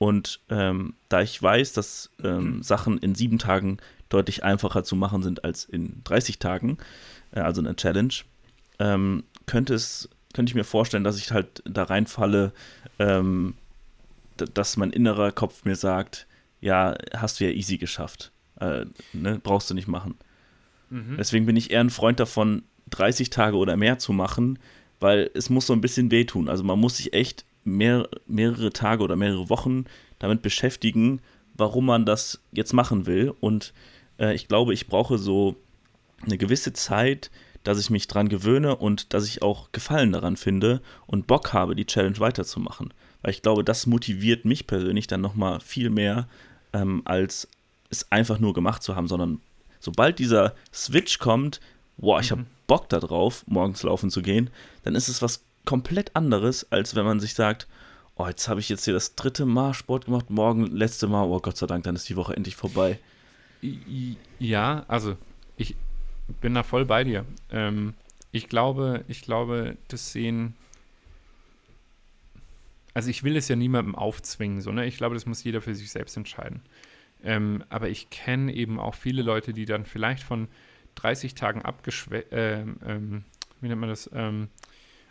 Und 0.02 0.40
ähm, 0.50 0.94
da 1.08 1.22
ich 1.22 1.40
weiß, 1.40 1.74
dass 1.74 2.10
ähm, 2.24 2.60
Sachen 2.60 2.98
in 2.98 3.14
sieben 3.14 3.38
Tagen 3.38 3.76
deutlich 4.08 4.42
einfacher 4.42 4.82
zu 4.82 4.96
machen 4.96 5.22
sind 5.22 5.44
als 5.44 5.64
in 5.64 6.02
30 6.02 6.40
Tagen, 6.40 6.78
äh, 7.30 7.38
also 7.38 7.60
eine 7.60 7.76
Challenge, 7.76 8.12
ähm, 8.80 9.22
könnte 9.46 9.74
es, 9.74 10.08
könnte 10.34 10.50
ich 10.50 10.56
mir 10.56 10.64
vorstellen, 10.64 11.04
dass 11.04 11.18
ich 11.18 11.30
halt 11.30 11.62
da 11.64 11.84
reinfalle, 11.84 12.52
ähm, 12.98 13.54
dass 14.36 14.76
mein 14.76 14.90
innerer 14.90 15.30
Kopf 15.30 15.64
mir 15.64 15.76
sagt, 15.76 16.26
ja, 16.60 16.96
hast 17.16 17.38
du 17.38 17.44
ja 17.44 17.52
easy 17.52 17.78
geschafft. 17.78 18.32
Äh, 18.58 18.86
ne, 19.12 19.38
brauchst 19.40 19.70
du 19.70 19.74
nicht 19.74 19.86
machen. 19.86 20.16
Mhm. 20.90 21.14
Deswegen 21.16 21.46
bin 21.46 21.54
ich 21.54 21.70
eher 21.70 21.78
ein 21.80 21.90
Freund 21.90 22.18
davon, 22.18 22.64
30 22.90 23.30
Tage 23.30 23.56
oder 23.56 23.76
mehr 23.76 24.00
zu 24.00 24.12
machen, 24.12 24.58
weil 24.98 25.30
es 25.34 25.48
muss 25.48 25.68
so 25.68 25.72
ein 25.72 25.80
bisschen 25.80 26.10
wehtun. 26.10 26.48
Also 26.48 26.64
man 26.64 26.80
muss 26.80 26.96
sich 26.96 27.12
echt 27.12 27.44
mehr, 27.64 28.08
mehrere 28.26 28.72
Tage 28.72 29.02
oder 29.02 29.16
mehrere 29.16 29.48
Wochen 29.48 29.84
damit 30.18 30.42
beschäftigen, 30.42 31.20
warum 31.54 31.86
man 31.86 32.06
das 32.06 32.42
jetzt 32.52 32.72
machen 32.72 33.06
will. 33.06 33.32
Und 33.40 33.72
äh, 34.18 34.34
ich 34.34 34.48
glaube, 34.48 34.74
ich 34.74 34.86
brauche 34.86 35.18
so 35.18 35.56
eine 36.24 36.38
gewisse 36.38 36.72
Zeit, 36.72 37.30
dass 37.64 37.78
ich 37.78 37.90
mich 37.90 38.08
dran 38.08 38.28
gewöhne 38.28 38.76
und 38.76 39.14
dass 39.14 39.26
ich 39.26 39.42
auch 39.42 39.70
Gefallen 39.72 40.12
daran 40.12 40.36
finde 40.36 40.80
und 41.06 41.26
Bock 41.26 41.52
habe, 41.52 41.76
die 41.76 41.86
Challenge 41.86 42.18
weiterzumachen. 42.18 42.92
Weil 43.22 43.32
ich 43.32 43.42
glaube, 43.42 43.62
das 43.62 43.86
motiviert 43.86 44.44
mich 44.44 44.66
persönlich 44.66 45.06
dann 45.06 45.20
nochmal 45.20 45.60
viel 45.60 45.90
mehr, 45.90 46.28
ähm, 46.72 47.02
als 47.04 47.48
es 47.90 48.10
einfach 48.10 48.38
nur 48.38 48.54
gemacht 48.54 48.82
zu 48.82 48.96
haben, 48.96 49.06
sondern 49.06 49.40
sobald 49.78 50.18
dieser 50.18 50.54
Switch 50.72 51.18
kommt, 51.18 51.60
boah, 51.98 52.20
ich 52.20 52.30
mhm. 52.30 52.38
habe 52.38 52.46
Bock 52.66 52.88
darauf, 52.88 53.44
morgens 53.46 53.82
laufen 53.82 54.10
zu 54.10 54.22
gehen, 54.22 54.50
dann 54.82 54.94
ist 54.94 55.08
es 55.08 55.22
was 55.22 55.44
komplett 55.64 56.16
anderes, 56.16 56.70
als 56.72 56.94
wenn 56.94 57.04
man 57.04 57.20
sich 57.20 57.34
sagt, 57.34 57.68
oh, 58.16 58.26
jetzt 58.26 58.48
habe 58.48 58.60
ich 58.60 58.68
jetzt 58.68 58.84
hier 58.84 58.94
das 58.94 59.14
dritte 59.14 59.46
Mal 59.46 59.74
Sport 59.74 60.06
gemacht, 60.06 60.30
morgen 60.30 60.66
letzte 60.66 61.06
Mal, 61.06 61.24
oh 61.24 61.40
Gott 61.40 61.56
sei 61.56 61.66
Dank, 61.66 61.84
dann 61.84 61.96
ist 61.96 62.08
die 62.08 62.16
Woche 62.16 62.36
endlich 62.36 62.56
vorbei. 62.56 62.98
Ja, 64.38 64.84
also 64.88 65.16
ich 65.56 65.76
bin 66.40 66.54
da 66.54 66.62
voll 66.62 66.84
bei 66.84 67.04
dir. 67.04 67.24
Ähm, 67.50 67.94
ich 68.32 68.48
glaube, 68.48 69.04
ich 69.08 69.22
glaube, 69.22 69.76
das 69.88 70.12
sehen. 70.12 70.54
Also 72.94 73.08
ich 73.08 73.22
will 73.22 73.36
es 73.36 73.48
ja 73.48 73.56
niemandem 73.56 73.94
aufzwingen, 73.94 74.60
so, 74.60 74.72
ne? 74.72 74.86
Ich 74.86 74.96
glaube, 74.96 75.14
das 75.14 75.26
muss 75.26 75.44
jeder 75.44 75.60
für 75.60 75.74
sich 75.74 75.90
selbst 75.90 76.16
entscheiden. 76.16 76.60
Ähm, 77.24 77.64
aber 77.68 77.88
ich 77.88 78.10
kenne 78.10 78.52
eben 78.52 78.80
auch 78.80 78.94
viele 78.94 79.22
Leute, 79.22 79.52
die 79.52 79.64
dann 79.64 79.86
vielleicht 79.86 80.24
von 80.24 80.48
30 80.96 81.34
Tagen 81.34 81.62
abgeschreckt, 81.62 82.32
äh, 82.32 82.62
ähm, 82.62 83.24
wie 83.60 83.68
nennt 83.68 83.80
man 83.80 83.90
das, 83.90 84.10
ähm, 84.12 84.48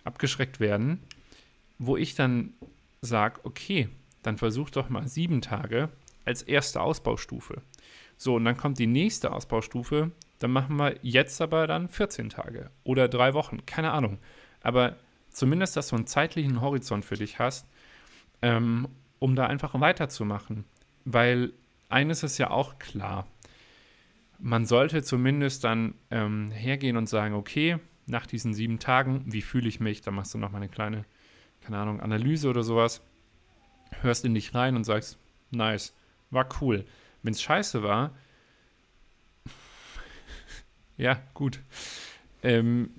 abgeschreckt 0.03 0.59
werden, 0.59 1.01
wo 1.79 1.97
ich 1.97 2.15
dann 2.15 2.53
sage, 3.01 3.39
okay, 3.43 3.89
dann 4.23 4.37
versuch 4.37 4.69
doch 4.69 4.89
mal 4.89 5.07
sieben 5.07 5.41
Tage 5.41 5.89
als 6.25 6.43
erste 6.43 6.81
Ausbaustufe. 6.81 7.61
So, 8.17 8.35
und 8.35 8.45
dann 8.45 8.57
kommt 8.57 8.77
die 8.77 8.87
nächste 8.87 9.31
Ausbaustufe, 9.31 10.11
dann 10.39 10.51
machen 10.51 10.75
wir 10.77 10.95
jetzt 11.01 11.41
aber 11.41 11.67
dann 11.67 11.89
14 11.89 12.29
Tage 12.29 12.69
oder 12.83 13.07
drei 13.07 13.33
Wochen, 13.33 13.65
keine 13.65 13.91
Ahnung. 13.91 14.19
Aber 14.61 14.97
zumindest, 15.31 15.75
dass 15.75 15.87
du 15.87 15.95
einen 15.95 16.07
zeitlichen 16.07 16.61
Horizont 16.61 17.05
für 17.05 17.15
dich 17.15 17.39
hast, 17.39 17.67
ähm, 18.41 18.87
um 19.19 19.35
da 19.35 19.47
einfach 19.47 19.79
weiterzumachen. 19.79 20.65
Weil 21.05 21.53
eines 21.89 22.23
ist 22.23 22.37
ja 22.37 22.51
auch 22.51 22.79
klar, 22.79 23.27
man 24.39 24.65
sollte 24.65 25.03
zumindest 25.03 25.63
dann 25.63 25.93
ähm, 26.09 26.51
hergehen 26.51 26.97
und 26.97 27.07
sagen, 27.07 27.35
okay, 27.35 27.77
nach 28.11 28.27
diesen 28.27 28.53
sieben 28.53 28.77
Tagen, 28.77 29.23
wie 29.25 29.41
fühle 29.41 29.67
ich 29.67 29.79
mich? 29.79 30.01
Da 30.01 30.11
machst 30.11 30.33
du 30.33 30.37
noch 30.37 30.51
mal 30.51 30.57
eine 30.57 30.69
kleine, 30.69 31.05
keine 31.61 31.77
Ahnung, 31.77 32.01
Analyse 32.01 32.49
oder 32.49 32.61
sowas. 32.61 33.01
Hörst 34.01 34.25
in 34.25 34.35
dich 34.35 34.53
rein 34.53 34.75
und 34.75 34.83
sagst, 34.83 35.17
nice, 35.49 35.93
war 36.29 36.47
cool. 36.61 36.85
Wenn 37.23 37.33
es 37.33 37.41
scheiße 37.41 37.81
war, 37.81 38.11
ja, 40.97 41.21
gut. 41.33 41.59
Ähm, 42.43 42.91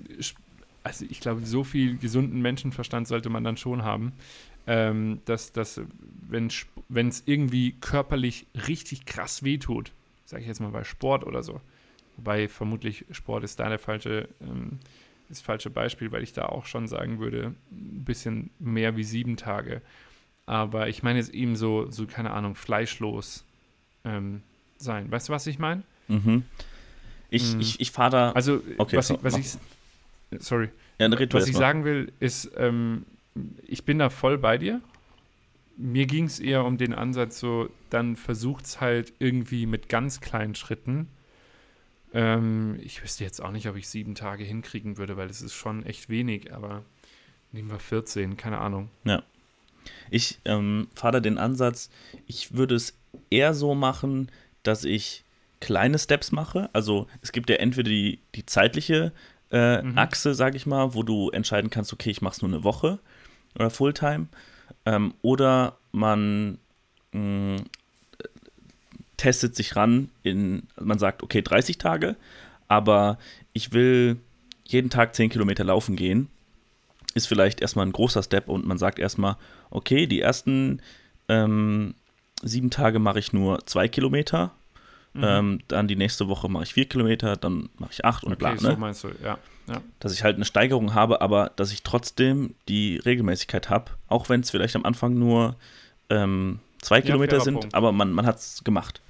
also 0.82 1.04
ich 1.08 1.20
glaube, 1.20 1.44
so 1.44 1.62
viel 1.62 1.98
gesunden 1.98 2.40
Menschenverstand 2.40 3.06
sollte 3.06 3.28
man 3.28 3.44
dann 3.44 3.56
schon 3.56 3.84
haben, 3.84 4.12
ähm, 4.66 5.20
dass, 5.26 5.52
dass 5.52 5.80
wenn 6.28 6.48
es 6.48 7.22
irgendwie 7.26 7.72
körperlich 7.80 8.46
richtig 8.66 9.04
krass 9.04 9.42
wehtut, 9.42 9.92
sage 10.24 10.42
ich 10.42 10.48
jetzt 10.48 10.60
mal 10.60 10.70
bei 10.70 10.84
Sport 10.84 11.24
oder 11.24 11.42
so, 11.42 11.60
wobei 12.16 12.48
vermutlich 12.48 13.04
Sport 13.10 13.44
ist 13.44 13.58
da 13.60 13.68
der 13.68 13.78
falsche, 13.78 14.28
ähm, 14.40 14.78
das 15.28 15.40
falsche 15.40 15.70
Beispiel, 15.70 16.12
weil 16.12 16.22
ich 16.22 16.32
da 16.32 16.46
auch 16.46 16.66
schon 16.66 16.88
sagen 16.88 17.18
würde, 17.18 17.54
ein 17.70 18.04
bisschen 18.04 18.50
mehr 18.58 18.96
wie 18.96 19.04
sieben 19.04 19.36
Tage. 19.36 19.82
Aber 20.46 20.88
ich 20.88 21.02
meine 21.02 21.18
jetzt 21.18 21.32
eben 21.32 21.56
so, 21.56 21.90
so 21.90 22.06
keine 22.06 22.32
Ahnung, 22.32 22.54
fleischlos 22.54 23.44
ähm, 24.04 24.42
sein. 24.76 25.10
Weißt 25.10 25.28
du, 25.28 25.32
was 25.32 25.46
ich 25.46 25.58
meine? 25.58 25.82
Mhm. 26.08 26.44
Ich, 27.30 27.54
mhm. 27.54 27.60
ich, 27.60 27.80
ich 27.80 27.90
fahre 27.90 28.10
da. 28.10 28.32
Also, 28.32 28.62
okay, 28.78 28.96
was, 28.96 29.08
so, 29.08 29.14
ich, 29.14 29.24
was 29.24 29.38
ich. 29.38 30.42
Sorry. 30.42 30.68
Ja, 30.98 31.10
was 31.10 31.46
ich 31.46 31.54
mal. 31.54 31.58
sagen 31.58 31.84
will, 31.84 32.12
ist, 32.20 32.50
ähm, 32.56 33.06
ich 33.66 33.84
bin 33.84 33.98
da 33.98 34.10
voll 34.10 34.38
bei 34.38 34.58
dir. 34.58 34.80
Mir 35.76 36.06
ging 36.06 36.24
es 36.24 36.38
eher 36.38 36.64
um 36.64 36.76
den 36.76 36.92
Ansatz, 36.92 37.40
so, 37.40 37.70
dann 37.90 38.16
versucht 38.16 38.66
es 38.66 38.80
halt 38.80 39.14
irgendwie 39.18 39.66
mit 39.66 39.88
ganz 39.88 40.20
kleinen 40.20 40.54
Schritten. 40.54 41.08
Ähm, 42.14 42.78
ich 42.82 43.02
wüsste 43.02 43.24
jetzt 43.24 43.42
auch 43.42 43.50
nicht, 43.50 43.68
ob 43.68 43.76
ich 43.76 43.88
sieben 43.88 44.14
Tage 44.14 44.44
hinkriegen 44.44 44.98
würde, 44.98 45.16
weil 45.16 45.30
es 45.30 45.40
ist 45.42 45.54
schon 45.54 45.84
echt 45.86 46.08
wenig, 46.08 46.52
aber 46.52 46.84
nehmen 47.52 47.70
wir 47.70 47.78
14, 47.78 48.36
keine 48.36 48.58
Ahnung. 48.58 48.90
Ja. 49.04 49.22
Ich 50.10 50.38
ähm, 50.44 50.88
fahre 50.94 51.20
den 51.20 51.38
Ansatz, 51.38 51.90
ich 52.26 52.54
würde 52.54 52.74
es 52.74 52.94
eher 53.30 53.54
so 53.54 53.74
machen, 53.74 54.30
dass 54.62 54.84
ich 54.84 55.24
kleine 55.60 55.98
Steps 55.98 56.32
mache. 56.32 56.68
Also 56.72 57.08
es 57.20 57.32
gibt 57.32 57.50
ja 57.50 57.56
entweder 57.56 57.88
die, 57.88 58.20
die 58.34 58.46
zeitliche 58.46 59.12
äh, 59.50 59.82
mhm. 59.82 59.98
Achse, 59.98 60.34
sage 60.34 60.56
ich 60.56 60.66
mal, 60.66 60.94
wo 60.94 61.02
du 61.02 61.30
entscheiden 61.30 61.70
kannst, 61.70 61.92
okay, 61.92 62.10
ich 62.10 62.22
mache 62.22 62.34
es 62.34 62.42
nur 62.42 62.50
eine 62.50 62.64
Woche 62.64 62.98
oder 63.54 63.70
Fulltime. 63.70 64.28
Ähm, 64.84 65.14
oder 65.22 65.78
man 65.92 66.58
mh, 67.12 67.56
mm, 67.56 67.64
testet 69.22 69.54
sich 69.54 69.76
ran 69.76 70.08
in, 70.24 70.64
man 70.80 70.98
sagt, 70.98 71.22
okay, 71.22 71.42
30 71.42 71.78
Tage, 71.78 72.16
aber 72.66 73.18
ich 73.52 73.72
will 73.72 74.16
jeden 74.64 74.90
Tag 74.90 75.14
10 75.14 75.30
Kilometer 75.30 75.62
laufen 75.62 75.94
gehen. 75.94 76.28
Ist 77.14 77.28
vielleicht 77.28 77.60
erstmal 77.60 77.86
ein 77.86 77.92
großer 77.92 78.24
Step 78.24 78.48
und 78.48 78.66
man 78.66 78.78
sagt 78.78 78.98
erstmal, 78.98 79.36
okay, 79.70 80.08
die 80.08 80.20
ersten 80.20 80.82
ähm, 81.28 81.94
sieben 82.42 82.70
Tage 82.70 82.98
mache 82.98 83.20
ich 83.20 83.32
nur 83.32 83.64
zwei 83.64 83.86
Kilometer. 83.86 84.50
Mhm. 85.12 85.24
Ähm, 85.24 85.58
dann 85.68 85.86
die 85.86 85.94
nächste 85.94 86.26
Woche 86.26 86.48
mache 86.48 86.64
ich 86.64 86.74
vier 86.74 86.86
Kilometer, 86.86 87.36
dann 87.36 87.68
mache 87.78 87.92
ich 87.92 88.04
acht 88.04 88.24
und 88.24 88.32
okay, 88.32 88.38
bla. 88.38 88.54
Ne? 88.54 88.58
So 88.58 88.76
meinst 88.76 89.04
du, 89.04 89.08
ja, 89.22 89.38
ja. 89.68 89.80
Dass 90.00 90.12
ich 90.12 90.24
halt 90.24 90.34
eine 90.34 90.46
Steigerung 90.46 90.94
habe, 90.94 91.20
aber 91.20 91.52
dass 91.54 91.70
ich 91.70 91.84
trotzdem 91.84 92.56
die 92.66 92.96
Regelmäßigkeit 92.96 93.70
habe, 93.70 93.92
auch 94.08 94.28
wenn 94.30 94.40
es 94.40 94.50
vielleicht 94.50 94.74
am 94.74 94.84
Anfang 94.84 95.14
nur 95.16 95.54
ähm, 96.10 96.58
zwei 96.80 96.96
ja, 96.96 97.02
Kilometer 97.02 97.40
sind, 97.40 97.60
Punkt. 97.60 97.74
aber 97.74 97.92
man, 97.92 98.10
man 98.10 98.26
hat 98.26 98.38
es 98.38 98.64
gemacht. 98.64 99.00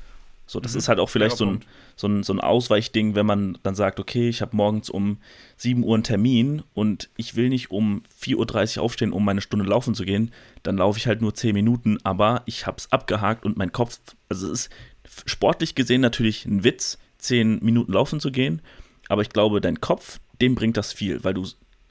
So, 0.52 0.60
das 0.60 0.74
mhm. 0.74 0.78
ist 0.80 0.88
halt 0.88 0.98
auch 0.98 1.08
vielleicht 1.08 1.38
so 1.38 1.46
ein, 1.46 1.60
so, 1.96 2.06
ein, 2.06 2.22
so 2.22 2.34
ein 2.34 2.38
Ausweichding, 2.38 3.14
wenn 3.14 3.24
man 3.24 3.56
dann 3.62 3.74
sagt, 3.74 3.98
okay, 3.98 4.28
ich 4.28 4.42
habe 4.42 4.54
morgens 4.54 4.90
um 4.90 5.16
7 5.56 5.82
Uhr 5.82 5.94
einen 5.94 6.04
Termin 6.04 6.62
und 6.74 7.08
ich 7.16 7.36
will 7.36 7.48
nicht 7.48 7.70
um 7.70 8.02
4.30 8.20 8.76
Uhr 8.76 8.84
aufstehen, 8.84 9.12
um 9.12 9.24
meine 9.24 9.40
Stunde 9.40 9.64
laufen 9.64 9.94
zu 9.94 10.04
gehen, 10.04 10.30
dann 10.62 10.76
laufe 10.76 10.98
ich 10.98 11.06
halt 11.06 11.22
nur 11.22 11.34
10 11.34 11.54
Minuten, 11.54 11.96
aber 12.04 12.42
ich 12.44 12.66
habe 12.66 12.76
es 12.76 12.92
abgehakt 12.92 13.46
und 13.46 13.56
mein 13.56 13.72
Kopf, 13.72 13.98
also 14.28 14.52
es 14.52 14.66
ist 14.66 14.70
sportlich 15.24 15.74
gesehen 15.74 16.02
natürlich 16.02 16.44
ein 16.44 16.64
Witz, 16.64 16.98
10 17.16 17.60
Minuten 17.64 17.90
laufen 17.90 18.20
zu 18.20 18.30
gehen, 18.30 18.60
aber 19.08 19.22
ich 19.22 19.30
glaube, 19.30 19.62
dein 19.62 19.80
Kopf, 19.80 20.20
dem 20.42 20.54
bringt 20.54 20.76
das 20.76 20.92
viel, 20.92 21.24
weil 21.24 21.32
du 21.32 21.46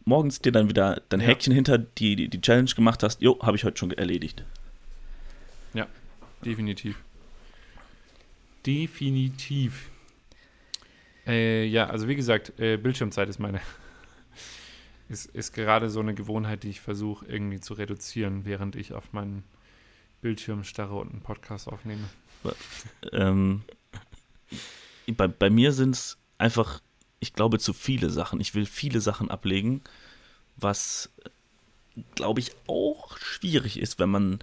morgens 0.05 0.39
dir 0.39 0.51
dann 0.51 0.69
wieder 0.69 1.01
dein 1.09 1.19
ja. 1.19 1.27
Häkchen 1.27 1.51
hinter 1.51 1.79
die, 1.79 2.15
die, 2.15 2.27
die 2.27 2.41
Challenge 2.41 2.69
gemacht 2.75 3.01
hast, 3.01 3.23
jo, 3.23 3.39
habe 3.41 3.57
ich 3.57 3.63
heute 3.63 3.77
schon 3.77 3.89
erledigt. 3.89 4.43
Ja, 5.73 5.87
definitiv. 6.45 6.97
Definitiv. 8.65 9.89
Äh, 11.25 11.65
ja, 11.65 11.87
also 11.87 12.07
wie 12.07 12.15
gesagt, 12.15 12.59
äh, 12.59 12.77
Bildschirmzeit 12.77 13.29
ist 13.29 13.39
meine. 13.39 13.61
ist, 15.09 15.25
ist 15.27 15.53
gerade 15.53 15.89
so 15.89 15.99
eine 15.99 16.13
Gewohnheit, 16.13 16.63
die 16.63 16.69
ich 16.69 16.81
versuche 16.81 17.25
irgendwie 17.25 17.59
zu 17.59 17.73
reduzieren, 17.73 18.45
während 18.45 18.75
ich 18.75 18.93
auf 18.93 19.13
meinen 19.13 19.43
Bildschirm 20.21 20.63
starre 20.63 20.95
und 20.95 21.11
einen 21.11 21.21
Podcast 21.21 21.67
aufnehme. 21.67 22.07
Ähm, 23.11 23.63
bei, 25.07 25.27
bei 25.27 25.49
mir 25.49 25.73
sind 25.73 25.95
es 25.95 26.17
einfach, 26.37 26.81
ich 27.19 27.33
glaube, 27.33 27.59
zu 27.59 27.73
viele 27.73 28.09
Sachen. 28.09 28.39
Ich 28.39 28.55
will 28.55 28.65
viele 28.65 29.01
Sachen 29.01 29.29
ablegen, 29.29 29.81
was, 30.57 31.11
glaube 32.15 32.39
ich, 32.39 32.51
auch 32.67 33.17
schwierig 33.17 33.79
ist, 33.79 33.99
wenn 33.99 34.09
man 34.09 34.39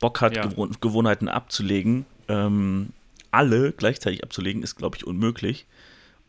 Bock 0.00 0.20
hat, 0.20 0.36
ja. 0.36 0.46
Gewohn 0.46 0.76
Gewohnheiten 0.80 1.28
abzulegen. 1.28 2.06
Ähm, 2.28 2.92
alle 3.30 3.72
gleichzeitig 3.72 4.22
abzulegen, 4.22 4.62
ist, 4.62 4.76
glaube 4.76 4.96
ich, 4.96 5.06
unmöglich. 5.06 5.66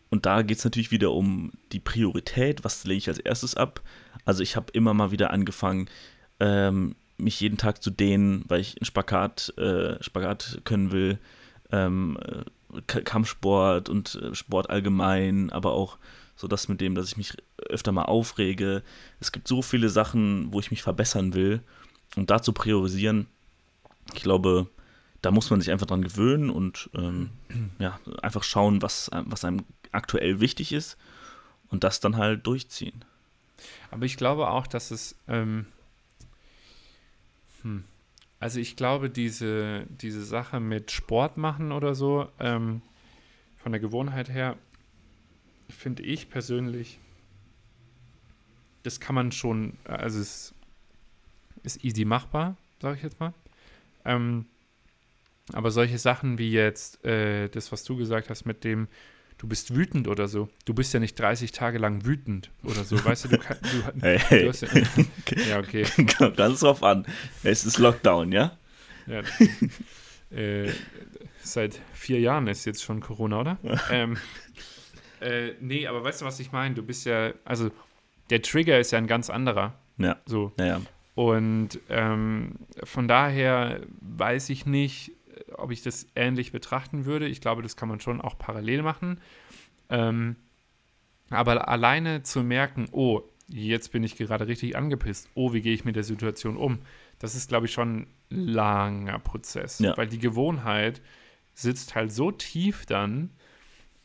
Und 0.09 0.25
da 0.25 0.41
geht 0.41 0.57
es 0.57 0.63
natürlich 0.65 0.91
wieder 0.91 1.11
um 1.11 1.51
die 1.71 1.79
Priorität. 1.79 2.63
Was 2.63 2.83
lege 2.83 2.97
ich 2.97 3.07
als 3.07 3.19
erstes 3.19 3.55
ab? 3.55 3.81
Also 4.25 4.43
ich 4.43 4.55
habe 4.55 4.71
immer 4.73 4.93
mal 4.93 5.11
wieder 5.11 5.31
angefangen, 5.31 5.89
ähm, 6.39 6.95
mich 7.17 7.39
jeden 7.39 7.57
Tag 7.57 7.81
zu 7.81 7.91
dehnen, 7.91 8.43
weil 8.47 8.59
ich 8.59 8.77
einen 8.77 8.85
Spagat, 8.85 9.53
äh, 9.57 10.01
Spagat 10.03 10.61
können 10.65 10.91
will. 10.91 11.17
Ähm, 11.71 12.17
Kampfsport 12.87 13.89
und 13.89 14.15
äh, 14.15 14.35
Sport 14.35 14.69
allgemein, 14.69 15.49
aber 15.49 15.73
auch 15.73 15.97
so 16.35 16.47
das 16.47 16.67
mit 16.67 16.81
dem, 16.81 16.95
dass 16.95 17.07
ich 17.07 17.17
mich 17.17 17.33
öfter 17.69 17.91
mal 17.91 18.05
aufrege. 18.05 18.83
Es 19.19 19.31
gibt 19.31 19.47
so 19.47 19.61
viele 19.61 19.89
Sachen, 19.89 20.51
wo 20.51 20.59
ich 20.59 20.71
mich 20.71 20.81
verbessern 20.81 21.33
will. 21.33 21.61
Und 22.15 22.29
da 22.29 22.41
zu 22.41 22.51
priorisieren, 22.51 23.27
ich 24.13 24.23
glaube, 24.23 24.67
da 25.21 25.31
muss 25.31 25.49
man 25.49 25.61
sich 25.61 25.71
einfach 25.71 25.85
dran 25.85 26.01
gewöhnen 26.01 26.49
und 26.49 26.89
ähm, 26.95 27.29
ja, 27.79 27.99
einfach 28.21 28.43
schauen, 28.43 28.81
was, 28.81 29.09
was 29.11 29.45
einem 29.45 29.63
aktuell 29.91 30.39
wichtig 30.39 30.73
ist 30.73 30.97
und 31.69 31.83
das 31.83 31.99
dann 31.99 32.17
halt 32.17 32.45
durchziehen. 32.47 33.05
Aber 33.91 34.05
ich 34.05 34.17
glaube 34.17 34.49
auch, 34.49 34.67
dass 34.67 34.91
es, 34.91 35.15
ähm, 35.27 35.65
hm, 37.61 37.83
also 38.39 38.59
ich 38.59 38.75
glaube, 38.75 39.09
diese, 39.09 39.85
diese 39.89 40.23
Sache 40.23 40.59
mit 40.59 40.91
Sport 40.91 41.37
machen 41.37 41.71
oder 41.71 41.93
so, 41.93 42.27
ähm, 42.39 42.81
von 43.57 43.71
der 43.71 43.81
Gewohnheit 43.81 44.29
her, 44.29 44.57
finde 45.69 46.01
ich 46.03 46.29
persönlich, 46.29 46.97
das 48.83 48.99
kann 48.99 49.13
man 49.13 49.31
schon, 49.31 49.77
also 49.83 50.19
es 50.19 50.55
ist 51.61 51.83
easy 51.83 52.05
machbar, 52.05 52.57
sage 52.81 52.97
ich 52.97 53.03
jetzt 53.03 53.19
mal. 53.19 53.33
Ähm, 54.03 54.45
Aber 55.53 55.71
solche 55.71 55.97
Sachen 55.97 56.37
wie 56.37 56.51
jetzt 56.51 57.03
äh, 57.05 57.49
das, 57.49 57.71
was 57.71 57.83
du 57.83 57.97
gesagt 57.97 58.29
hast 58.29 58.45
mit 58.45 58.63
dem, 58.63 58.87
du 59.37 59.47
bist 59.47 59.75
wütend 59.75 60.07
oder 60.07 60.27
so. 60.27 60.49
Du 60.65 60.73
bist 60.73 60.93
ja 60.93 60.99
nicht 60.99 61.19
30 61.19 61.51
Tage 61.51 61.79
lang 61.79 62.05
wütend 62.05 62.51
oder 62.63 62.83
so. 62.83 63.03
Weißt 63.03 63.25
du, 63.25 63.29
du, 63.29 63.37
kannst. 63.39 63.63
du, 63.73 64.01
hey, 64.01 64.19
hey. 64.19 64.43
du 64.43 64.49
hast 64.49 64.61
ja, 64.61 64.69
ja, 65.49 65.59
okay. 65.59 65.85
Kommt 66.17 66.37
ganz 66.37 66.59
drauf 66.59 66.83
an. 66.83 67.05
Es 67.43 67.65
ist 67.65 67.79
Lockdown, 67.79 68.31
ja? 68.31 68.57
Ja. 69.07 69.21
äh, 70.37 70.71
seit 71.41 71.81
vier 71.93 72.19
Jahren 72.19 72.47
ist 72.47 72.65
jetzt 72.65 72.83
schon 72.83 72.99
Corona, 72.99 73.39
oder? 73.39 73.57
ähm, 73.91 74.17
äh, 75.21 75.53
nee, 75.59 75.87
aber 75.87 76.03
weißt 76.03 76.21
du, 76.21 76.25
was 76.25 76.39
ich 76.39 76.51
meine? 76.51 76.75
Du 76.75 76.83
bist 76.83 77.05
ja, 77.05 77.33
also 77.43 77.71
der 78.29 78.41
Trigger 78.41 78.79
ist 78.79 78.91
ja 78.91 78.99
ein 78.99 79.07
ganz 79.07 79.29
anderer. 79.29 79.73
Ja. 79.97 80.17
So. 80.25 80.51
Ja, 80.59 80.65
ja. 80.65 80.81
Und 81.15 81.79
ähm, 81.89 82.55
von 82.83 83.07
daher 83.07 83.81
weiß 84.01 84.49
ich 84.49 84.65
nicht, 84.65 85.11
ob 85.55 85.71
ich 85.71 85.81
das 85.81 86.07
ähnlich 86.15 86.51
betrachten 86.51 87.05
würde. 87.05 87.27
Ich 87.27 87.41
glaube, 87.41 87.61
das 87.61 87.75
kann 87.75 87.89
man 87.89 87.99
schon 87.99 88.21
auch 88.21 88.37
parallel 88.37 88.81
machen. 88.81 89.19
Ähm, 89.89 90.35
aber 91.29 91.67
alleine 91.67 92.23
zu 92.23 92.43
merken, 92.43 92.87
oh, 92.91 93.21
jetzt 93.47 93.91
bin 93.91 94.03
ich 94.03 94.15
gerade 94.15 94.47
richtig 94.47 94.75
angepisst, 94.75 95.29
oh, 95.33 95.53
wie 95.53 95.61
gehe 95.61 95.73
ich 95.73 95.85
mit 95.85 95.95
der 95.95 96.03
Situation 96.03 96.57
um, 96.57 96.79
das 97.19 97.35
ist, 97.35 97.49
glaube 97.49 97.65
ich, 97.67 97.73
schon 97.73 98.01
ein 98.01 98.07
langer 98.29 99.19
Prozess. 99.19 99.79
Ja. 99.79 99.95
Weil 99.97 100.07
die 100.07 100.19
Gewohnheit 100.19 101.01
sitzt 101.53 101.95
halt 101.95 102.11
so 102.11 102.31
tief 102.31 102.85
dann. 102.85 103.31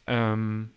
Ähm, 0.07 0.71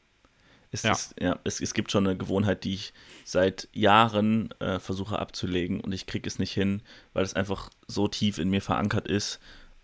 Es, 0.71 0.83
Ja. 0.83 0.91
Ist, 0.91 1.15
ja, 1.19 1.39
es, 1.43 1.61
es 1.61 1.73
gibt 1.73 1.91
schon 1.91 2.05
eine 2.05 2.15
Gewohnheit, 2.15 2.63
die 2.63 2.75
ich 2.75 2.93
seit 3.25 3.67
Jahren 3.73 4.51
äh, 4.59 4.79
versuche 4.79 5.17
abzulegen 5.17 5.81
und 5.81 5.91
ich 5.91 6.05
kriege 6.05 6.27
es 6.27 6.39
nicht 6.39 6.53
hin, 6.53 6.81
weil 7.13 7.23
es 7.23 7.33
einfach 7.33 7.69
so 7.87 8.07
tief 8.07 8.37
in 8.37 8.49
mir 8.49 8.61
verankert 8.61 9.07
ist. 9.07 9.39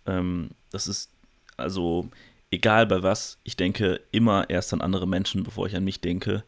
Ähm, 0.06 0.50
das 0.72 0.86
ist 0.86 1.10
also 1.56 2.08
egal 2.50 2.86
bei 2.86 3.02
was, 3.02 3.38
ich 3.44 3.56
denke 3.56 4.00
immer 4.12 4.48
erst 4.50 4.72
an 4.72 4.80
andere 4.80 5.06
Menschen, 5.06 5.42
bevor 5.42 5.66
ich 5.66 5.76
an 5.76 5.84
mich 5.84 6.00
denke, 6.00 6.44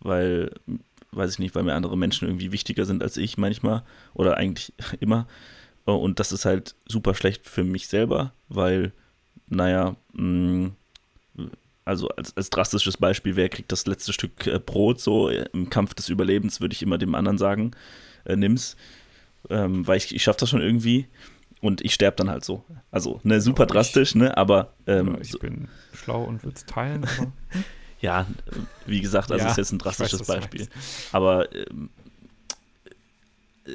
weil, 0.00 0.52
weiß 1.12 1.32
ich 1.32 1.38
nicht, 1.38 1.54
weil 1.54 1.62
mir 1.62 1.74
andere 1.74 1.96
Menschen 1.96 2.28
irgendwie 2.28 2.52
wichtiger 2.52 2.84
sind 2.84 3.02
als 3.02 3.16
ich 3.16 3.38
manchmal 3.38 3.82
oder 4.14 4.36
eigentlich 4.36 4.72
immer. 5.00 5.26
Und 5.84 6.20
das 6.20 6.30
ist 6.30 6.44
halt 6.44 6.74
super 6.86 7.14
schlecht 7.14 7.48
für 7.48 7.64
mich 7.64 7.88
selber, 7.88 8.32
weil, 8.48 8.92
naja, 9.48 9.96
mh, 10.12 10.70
also 11.84 12.08
als, 12.10 12.36
als 12.36 12.50
drastisches 12.50 12.96
Beispiel, 12.96 13.34
wer 13.34 13.48
kriegt 13.48 13.72
das 13.72 13.86
letzte 13.86 14.12
Stück 14.12 14.46
äh, 14.46 14.60
Brot 14.60 15.00
so? 15.00 15.28
Im 15.28 15.70
Kampf 15.70 15.94
des 15.94 16.08
Überlebens, 16.08 16.60
würde 16.60 16.74
ich 16.74 16.82
immer 16.82 16.98
dem 16.98 17.14
anderen 17.14 17.38
sagen, 17.38 17.72
äh, 18.24 18.36
nimm's, 18.36 18.76
ähm, 19.48 19.86
weil 19.86 19.96
ich, 19.96 20.14
ich 20.14 20.22
schaffe 20.22 20.40
das 20.40 20.50
schon 20.50 20.62
irgendwie 20.62 21.08
und 21.60 21.80
ich 21.82 21.94
sterbe 21.94 22.16
dann 22.16 22.30
halt 22.30 22.44
so. 22.44 22.64
Also, 22.90 23.20
ne, 23.22 23.40
super 23.40 23.62
Oh, 23.62 23.66
ich- 23.66 23.72
drastisch, 23.72 24.14
ne, 24.14 24.36
aber 24.36 24.74
ähm, 24.86 25.18
ich 25.20 25.30
so, 25.30 25.38
bin 25.38 25.68
schlau 25.92 26.22
und 26.24 26.42
würde 26.44 26.56
es 26.56 26.64
teilen, 26.66 27.04
aber 27.04 27.32
ja, 28.00 28.26
wie 28.86 29.00
gesagt, 29.00 29.30
also 29.30 29.44
Ja, 29.44 29.50
ist 29.50 29.56
jetzt 29.58 29.72
ein 29.72 29.80
weiß, 29.80 29.96
drastisches 29.96 30.20
du 30.20 30.26
Beispiel. 30.26 30.68
Aber 31.12 31.54
ähm, 31.54 31.90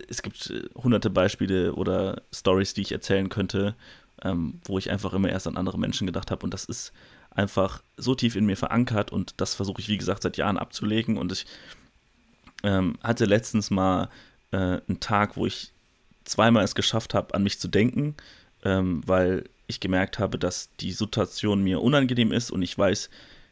es 0.09 0.21
gibt 0.21 0.49
äh, 0.49 0.63
hunderte 0.75 1.09
Beispiele 1.09 1.73
oder 1.73 2.21
Stories, 2.33 2.73
die 2.73 2.81
ich 2.81 2.91
erzählen 2.91 3.29
könnte, 3.29 3.75
ähm, 4.23 4.59
wo 4.65 4.77
ich 4.77 4.89
einfach 4.91 5.13
immer 5.13 5.29
erst 5.29 5.47
an 5.47 5.57
andere 5.57 5.77
Menschen 5.79 6.07
gedacht 6.07 6.31
habe. 6.31 6.43
Und 6.43 6.53
das 6.53 6.65
ist 6.65 6.91
einfach 7.31 7.83
so 7.97 8.15
tief 8.15 8.35
in 8.35 8.45
mir 8.45 8.57
verankert 8.57 9.11
und 9.11 9.35
das 9.37 9.53
versuche 9.55 9.81
ich, 9.81 9.87
wie 9.89 9.97
gesagt, 9.97 10.23
seit 10.23 10.37
Jahren 10.37 10.57
abzulegen. 10.57 11.17
Und 11.17 11.31
ich 11.31 11.45
ähm, 12.63 12.97
hatte 13.03 13.25
letztens 13.25 13.69
mal 13.69 14.09
äh, 14.51 14.57
einen 14.87 14.99
Tag, 14.99 15.37
wo 15.37 15.45
ich 15.45 15.71
zweimal 16.25 16.63
es 16.63 16.75
geschafft 16.75 17.13
habe, 17.13 17.33
an 17.33 17.43
mich 17.43 17.59
zu 17.59 17.67
denken, 17.67 18.15
ähm, 18.63 19.01
weil 19.05 19.45
ich 19.67 19.79
gemerkt 19.79 20.19
habe, 20.19 20.37
dass 20.37 20.69
die 20.79 20.91
Situation 20.91 21.63
mir 21.63 21.81
unangenehm 21.81 22.31
ist 22.31 22.51
und 22.51 22.61
ich 22.61 22.77
weiß, 22.77 23.09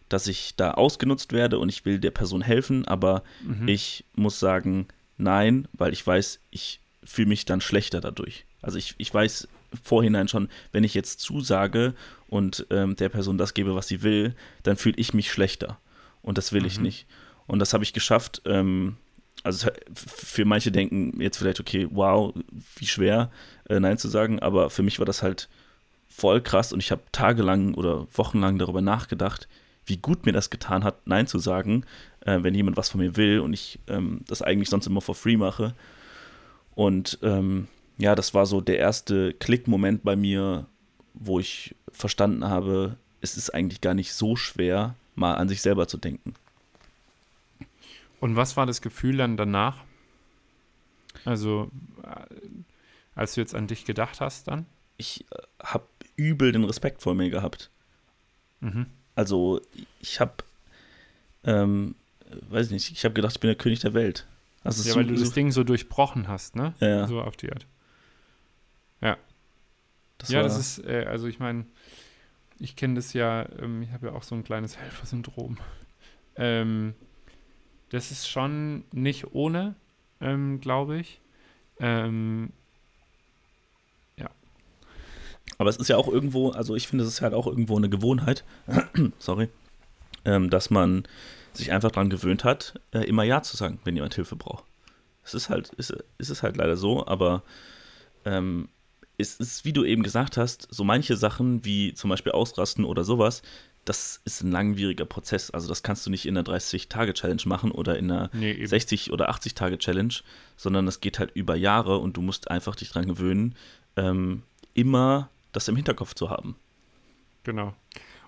dass 0.10 0.28
ich 0.28 0.56
da 0.56 0.72
ausgenutzt 0.72 1.32
werde 1.34 1.58
und 1.60 1.70
ich 1.70 1.86
will 1.86 1.98
der 2.00 2.12
Person 2.12 2.42
helfen, 2.42 2.86
aber 2.88 3.24
Mhm. 3.44 3.68
ich 3.68 4.06
muss 4.14 4.40
sagen, 4.40 4.88
nein, 5.18 5.68
weil 5.74 5.94
ich 5.94 6.06
weiß, 6.06 6.40
ich 6.52 6.82
fühle 7.04 7.30
mich 7.30 7.46
dann 7.46 7.62
schlechter 7.62 8.00
dadurch. 8.02 8.46
Also 8.62 8.78
ich, 8.78 8.94
ich 8.98 9.12
weiß 9.14 9.48
vorhinein 9.84 10.28
schon, 10.28 10.50
wenn 10.72 10.84
ich 10.84 10.94
jetzt 10.94 11.20
zusage 11.20 11.96
und 12.28 12.66
ähm, 12.70 12.96
der 12.96 13.10
Person 13.10 13.38
das 13.40 13.54
gebe, 13.56 13.74
was 13.76 13.88
sie 13.88 14.04
will, 14.04 14.36
dann 14.64 14.78
fühle 14.78 14.96
ich 14.98 15.14
mich 15.14 15.32
schlechter. 15.32 15.80
Und 16.22 16.38
das 16.38 16.54
will 16.54 16.66
ich 16.66 16.78
Mhm. 16.78 16.84
nicht. 16.84 17.08
Und 17.48 17.60
das 17.60 17.74
habe 17.74 17.84
ich 17.84 17.92
geschafft. 17.92 18.42
Ähm, 18.46 18.98
also 19.44 19.70
für 19.94 20.46
manche 20.46 20.72
denken 20.72 21.20
jetzt 21.22 21.38
vielleicht, 21.38 21.60
okay, 21.60 21.88
wow, 21.92 22.34
wie 22.76 22.88
schwer, 22.88 23.30
äh, 23.70 23.80
Nein 23.80 23.98
zu 23.98 24.08
sagen, 24.08 24.40
aber 24.40 24.70
für 24.70 24.84
mich 24.84 25.00
war 25.00 25.06
das 25.06 25.22
halt 25.22 25.50
voll 26.08 26.42
krass 26.42 26.72
und 26.72 26.80
ich 26.80 26.92
habe 26.92 27.04
tagelang 27.12 27.74
oder 27.74 28.08
wochenlang 28.14 28.58
darüber 28.58 28.82
nachgedacht, 28.82 29.48
wie 29.86 29.98
gut 29.98 30.26
mir 30.26 30.32
das 30.32 30.50
getan 30.50 30.84
hat, 30.84 31.06
Nein 31.08 31.28
zu 31.28 31.40
sagen, 31.40 31.86
äh, 32.22 32.40
wenn 32.42 32.56
jemand 32.56 32.78
was 32.78 32.90
von 32.90 33.02
mir 33.02 33.18
will 33.18 33.40
und 33.40 33.54
ich 33.54 33.80
ähm, 33.88 34.22
das 34.28 34.42
eigentlich 34.42 34.70
sonst 34.70 34.88
immer 34.88 35.02
for 35.02 35.16
free 35.16 35.38
mache. 35.38 35.76
Und 36.76 37.20
ähm, 37.22 37.68
ja, 37.98 38.16
das 38.16 38.34
war 38.34 38.46
so 38.46 38.62
der 38.62 38.78
erste 38.78 39.34
Klickmoment 39.34 40.04
bei 40.04 40.16
mir, 40.16 40.68
wo 41.14 41.40
ich 41.40 41.76
verstanden 41.92 42.46
habe, 42.46 42.98
es 43.22 43.38
ist 43.38 43.54
eigentlich 43.54 43.82
gar 43.82 43.94
nicht 43.94 44.14
so 44.14 44.36
schwer, 44.36 44.96
mal 45.16 45.36
an 45.36 45.50
sich 45.50 45.62
selber 45.62 45.88
zu 45.88 45.98
denken. 45.98 46.34
Und 48.24 48.38
was 48.38 48.56
war 48.56 48.66
das 48.66 48.82
Gefühl 48.82 49.18
dann 49.18 49.36
danach? 49.36 49.84
Also, 51.26 51.70
äh, 52.04 52.26
als 53.16 53.34
du 53.34 53.42
jetzt 53.42 53.54
an 53.54 53.68
dich 53.68 53.84
gedacht 53.84 54.22
hast 54.22 54.48
dann? 54.48 54.66
Ich 54.96 55.26
äh, 55.30 55.42
habe 55.62 55.84
übel 56.16 56.54
den 56.54 56.64
Respekt 56.64 57.02
vor 57.02 57.16
mir 57.16 57.30
gehabt. 57.30 57.70
Mhm. 58.62 58.86
Also 59.16 59.60
ich 60.00 60.22
habe, 60.22 60.36
ähm, 61.44 61.96
weiß 62.48 62.70
nicht, 62.70 62.92
ich 62.92 63.04
habe 63.04 63.14
gedacht, 63.14 63.34
ich 63.34 63.42
bin 63.42 63.50
der 63.50 63.58
König 63.58 63.82
der 63.82 63.94
Welt. 63.94 64.26
Also 64.64 64.88
Ja, 64.88 64.94
so, 64.94 65.00
weil 65.00 65.08
du 65.08 65.18
so, 65.18 65.26
das 65.26 65.34
Ding 65.34 65.52
so 65.52 65.66
durchbrochen 65.66 66.30
hast, 66.30 66.56
ne? 66.56 66.74
Ja, 66.80 66.88
ja. 66.88 67.08
So 67.10 67.20
auf 67.20 67.36
die 67.36 67.52
Art. 67.52 67.68
das 70.20 70.30
ja, 70.30 70.44
das 70.44 70.58
ist, 70.58 70.86
äh, 70.86 71.08
also 71.10 71.28
ich 71.28 71.40
meine, 71.40 71.66
ich 72.58 72.78
kenne 72.78 72.94
das 72.94 73.12
ja, 73.12 73.46
ähm, 73.60 73.82
ich 73.82 73.92
habe 73.92 74.08
ja 74.08 74.14
auch 74.14 74.24
so 74.24 74.34
ein 74.34 74.46
kleines 74.46 74.78
Helfersyndrom. 74.78 75.58
Ähm, 76.38 76.94
das 77.90 78.12
ist 78.12 78.28
schon 78.28 78.84
nicht 78.92 79.34
ohne, 79.34 79.76
ähm, 80.22 80.60
glaube 80.62 81.00
ich. 81.00 81.20
Ähm, 81.80 82.52
Aber 85.58 85.70
es 85.70 85.78
ist 85.78 85.88
ja 85.88 85.98
auch 85.98 86.08
irgendwo, 86.08 86.50
also 86.50 86.76
ich 86.76 86.88
finde, 86.88 87.04
es 87.04 87.10
ist 87.10 87.22
halt 87.22 87.34
auch 87.34 87.48
irgendwo 87.48 87.78
eine 87.78 87.90
Gewohnheit, 87.90 88.44
sorry, 89.20 89.50
ähm, 90.26 90.50
dass 90.50 90.70
man 90.70 91.04
sich 91.54 91.72
einfach 91.72 91.92
daran 91.92 92.10
gewöhnt 92.10 92.44
hat, 92.44 92.80
äh, 92.92 93.06
immer 93.06 93.24
Ja 93.24 93.42
zu 93.42 93.56
sagen, 93.58 93.80
wenn 93.84 93.96
jemand 93.96 94.16
Hilfe 94.16 94.36
braucht. 94.36 94.66
Es 95.24 95.34
ist 95.34 95.50
halt, 95.50 95.70
ist, 95.76 95.92
ist 96.18 96.30
es 96.30 96.44
halt 96.44 96.58
leider 96.58 96.76
so, 96.76 97.06
aber 97.06 97.44
ähm, 98.26 98.68
es 99.18 99.36
ist, 99.36 99.64
wie 99.64 99.74
du 99.74 99.86
eben 99.86 100.04
gesagt 100.04 100.38
hast, 100.38 100.68
so 100.72 100.84
manche 100.84 101.16
Sachen 101.16 101.64
wie 101.64 101.94
zum 101.94 102.10
Beispiel 102.10 102.32
Ausrasten 102.32 102.84
oder 102.84 103.04
sowas, 103.04 103.42
das 103.86 104.22
ist 104.24 104.42
ein 104.42 104.52
langwieriger 104.52 105.06
Prozess. 105.06 105.52
Also 105.52 105.68
das 105.68 105.84
kannst 105.84 106.06
du 106.06 106.10
nicht 106.10 106.26
in 106.26 106.38
einer 106.38 106.48
30-Tage-Challenge 106.48 107.42
machen 107.46 107.72
oder 107.72 107.98
in 107.98 108.10
einer 108.10 108.30
nee, 108.34 108.52
eben. 108.52 108.68
60 108.68 109.12
oder 109.12 109.30
80 109.30 109.56
Tage 109.56 109.78
Challenge, 109.78 110.14
sondern 110.56 110.88
es 110.88 111.02
geht 111.02 111.20
halt 111.20 111.32
über 111.36 111.56
Jahre 111.56 111.98
und 111.98 112.16
du 112.16 112.22
musst 112.22 112.50
einfach 112.50 112.76
dich 112.76 112.90
dran 112.90 113.08
gewöhnen, 113.08 113.56
ähm, 113.98 114.44
immer 114.74 115.30
das 115.52 115.68
im 115.68 115.76
Hinterkopf 115.76 116.14
zu 116.14 116.30
haben. 116.30 116.56
Genau. 117.44 117.74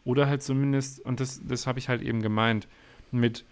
Oder 0.03 0.27
halt 0.27 0.43
zumindest, 0.43 0.99
und 0.99 1.19
das, 1.19 1.41
das 1.43 1.67
habe 1.67 1.79
ich 1.79 1.89
halt 1.89 2.01
eben 2.01 2.21
gemeint, 2.21 2.67
mit, 3.11 3.45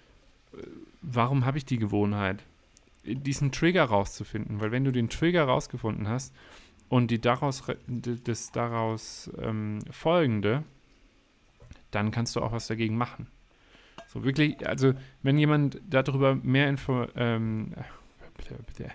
äh, 0.53 0.57
warum 1.01 1.45
habe 1.45 1.57
ich 1.57 1.65
die 1.65 1.77
Gewohnheit? 1.77 2.43
Diesen 3.05 3.51
Trigger 3.51 3.85
rauszufinden, 3.85 4.61
weil 4.61 4.71
wenn 4.71 4.83
du 4.83 4.91
den 4.91 5.09
Trigger 5.09 5.45
rausgefunden 5.45 6.07
hast 6.07 6.33
und 6.89 7.11
die 7.11 7.19
daraus, 7.19 7.63
das 7.87 8.51
daraus 8.51 9.29
ähm, 9.41 9.79
folgende, 9.89 10.63
dann 11.95 12.11
kannst 12.11 12.35
du 12.35 12.41
auch 12.41 12.51
was 12.51 12.67
dagegen 12.67 12.97
machen. 12.97 13.27
So 14.07 14.23
wirklich, 14.23 14.67
also 14.67 14.93
wenn 15.21 15.37
jemand 15.37 15.79
darüber 15.89 16.35
mehr 16.35 16.67
Info, 16.69 17.07
ähm, 17.15 17.73
bitte, 18.65 18.91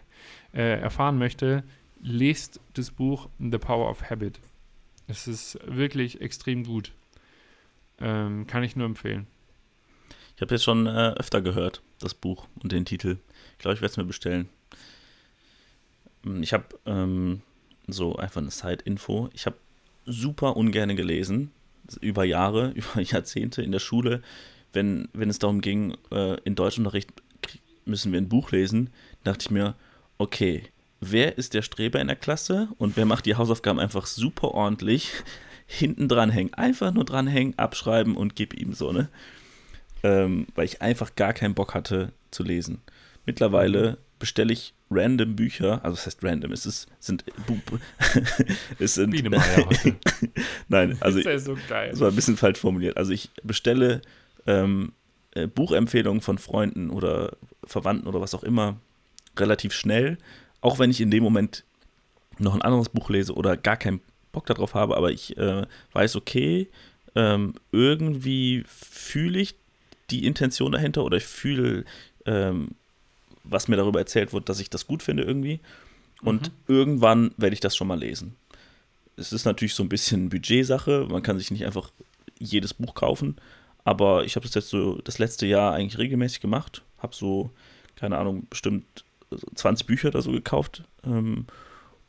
äh, 0.55 0.81
erfahren 0.81 1.19
möchte, 1.19 1.65
lest 2.01 2.61
das 2.75 2.91
Buch 2.91 3.29
The 3.39 3.59
Power 3.59 3.91
of 3.91 4.11
Habit. 4.11 4.41
Es 5.07 5.27
ist 5.27 5.59
wirklich 5.65 6.21
extrem 6.21 6.65
gut. 6.65 6.93
Ähm, 8.01 8.47
kann 8.47 8.63
ich 8.63 8.77
nur 8.77 8.87
empfehlen. 8.87 9.27
Ich 10.37 10.43
habe 10.43 10.55
jetzt 10.55 10.63
schon 10.65 10.87
äh, 10.87 11.15
öfter 11.17 11.41
gehört, 11.41 11.83
das 11.99 12.15
Buch 12.15 12.47
und 12.63 12.71
den 12.71 12.85
Titel. 12.85 13.19
Ich 13.53 13.59
glaube, 13.59 13.75
ich 13.75 13.81
werde 13.81 13.91
es 13.91 13.97
mir 13.97 14.05
bestellen. 14.05 14.49
Hm, 16.25 16.43
Ich 16.43 16.53
habe 16.53 16.67
ähm, 16.87 17.43
so 17.89 18.15
einfach 18.17 18.41
eine 18.41 18.51
Side-Info. 18.53 19.31
Ich 19.33 19.47
habe 19.47 19.57
super 20.07 20.57
ungerne 20.57 20.95
gelesen, 20.95 21.51
über 22.01 22.25
Jahre, 22.25 22.71
über 22.75 23.01
Jahrzehnte 23.01 23.63
in 23.63 23.73
der 23.73 23.79
Schule. 23.79 24.23
Wenn, 24.73 25.09
wenn 25.13 25.31
es 25.31 25.39
darum 25.39 25.61
ging, 25.61 25.97
äh, 26.11 26.39
in 26.43 26.55
Deutschunterricht 26.55 27.11
müssen 27.85 28.13
wir 28.13 28.21
ein 28.21 28.29
Buch 28.29 28.51
lesen, 28.51 28.91
dachte 29.25 29.47
ich 29.47 29.51
mir, 29.51 29.75
okay, 30.19 30.65
wer 31.01 31.39
ist 31.39 31.55
der 31.55 31.63
Streber 31.63 32.01
in 32.01 32.09
der 32.09 32.17
Klasse 32.17 32.69
und 32.77 32.97
wer 32.97 33.07
macht 33.07 33.25
die 33.25 33.37
Hausaufgaben 33.37 33.81
einfach 33.81 34.07
super 34.07 34.49
ordentlich? 34.53 35.13
hinten 35.69 36.09
dranhängen. 36.09 36.55
Einfach 36.55 36.93
nur 36.93 37.05
dranhängen, 37.05 37.57
abschreiben 37.59 38.17
und 38.17 38.35
gib 38.35 38.55
ihm 38.55 38.73
so, 38.73 38.91
ne? 38.91 39.09
Ähm, 40.03 40.47
weil 40.55 40.65
ich 40.65 40.81
einfach 40.81 41.15
gar 41.15 41.35
keinen 41.35 41.55
Bock 41.55 41.75
hatte 41.75 42.13
zu 42.31 42.43
lesen. 42.43 42.81
Mittlerweile 43.27 43.99
bestelle 44.19 44.53
ich 44.53 44.75
random 44.91 45.37
Bücher, 45.37 45.85
also 45.85 45.97
das 45.97 46.07
heißt 46.07 46.25
random, 46.25 46.53
es 46.53 46.67
ist, 46.67 46.87
sind, 46.99 47.25
es 48.79 48.95
sind. 48.95 49.15
Nein, 50.69 50.97
also 51.01 51.19
das 51.19 51.27
ist 51.27 51.27
ja 51.27 51.39
so 51.39 51.59
geil. 51.69 51.91
das 51.91 52.01
war 52.01 52.09
ein 52.09 52.15
bisschen 52.17 52.37
falsch 52.37 52.59
formuliert. 52.59 52.97
Also 52.97 53.13
ich 53.13 53.31
bestelle 53.43 54.01
ähm, 54.47 54.93
äh, 55.33 55.47
Buchempfehlungen 55.47 56.21
von 56.21 56.39
Freunden 56.39 56.91
oder 56.91 57.37
Verwandten 57.65 58.09
oder 58.09 58.21
was 58.21 58.35
auch 58.35 58.45
immer 58.45 58.77
relativ 59.37 59.73
schnell, 59.73 60.19
auch 60.61 60.79
wenn 60.79 60.91
ich 60.91 61.01
in 61.01 61.11
dem 61.11 61.23
Moment 61.23 61.65
noch 62.39 62.55
ein 62.55 62.63
anderes 62.63 62.89
Buch 62.89 63.11
lese 63.11 63.35
oder 63.35 63.57
gar 63.57 63.77
keinen 63.77 64.01
Bock 64.33 64.47
darauf 64.47 64.75
habe, 64.75 64.97
aber 64.97 65.11
ich 65.11 65.37
äh, 65.37 65.67
weiß, 65.93 66.17
okay, 66.17 66.69
ähm, 67.15 67.55
irgendwie 67.73 68.65
fühle 68.67 69.41
ich 69.41 69.55
die 70.11 70.27
Intention 70.27 70.73
dahinter 70.73 71.05
oder 71.05 71.17
ich 71.17 71.27
fühle, 71.27 71.85
ähm, 72.27 72.71
was 73.49 73.69
mir 73.69 73.77
darüber 73.77 73.99
erzählt 73.99 74.33
wird, 74.33 74.49
dass 74.49 74.61
ich 74.61 74.71
das 74.71 74.87
gut 74.87 75.03
finde 75.03 75.23
irgendwie. 75.23 75.61
Und 76.23 76.49
mhm. 76.49 76.55
irgendwann 76.75 77.31
werde 77.37 77.55
ich 77.55 77.61
das 77.61 77.77
schon 77.77 77.89
mal 77.89 77.99
lesen. 77.99 78.37
Es 79.17 79.33
ist 79.33 79.45
natürlich 79.45 79.75
so 79.75 79.83
ein 79.83 79.89
bisschen 79.89 80.29
Budgetsache. 80.29 81.07
Man 81.11 81.23
kann 81.23 81.39
sich 81.39 81.51
nicht 81.51 81.65
einfach 81.65 81.91
jedes 82.39 82.75
Buch 82.75 82.95
kaufen. 82.95 83.37
Aber 83.85 84.25
ich 84.25 84.37
habe 84.37 84.47
das 84.47 84.55
jetzt 84.55 84.69
so 84.69 85.01
das 85.03 85.19
letzte 85.19 85.47
Jahr 85.47 85.75
eigentlich 85.75 85.99
regelmäßig 85.99 86.41
gemacht. 86.41 86.83
Habe 86.99 87.15
so, 87.15 87.51
keine 87.97 88.19
Ahnung, 88.19 88.47
bestimmt 88.51 89.05
20 89.55 89.87
Bücher 89.87 90.09
oder 90.09 90.23
so 90.23 90.33
gekauft. 90.33 90.85
Ähm, 91.05 91.47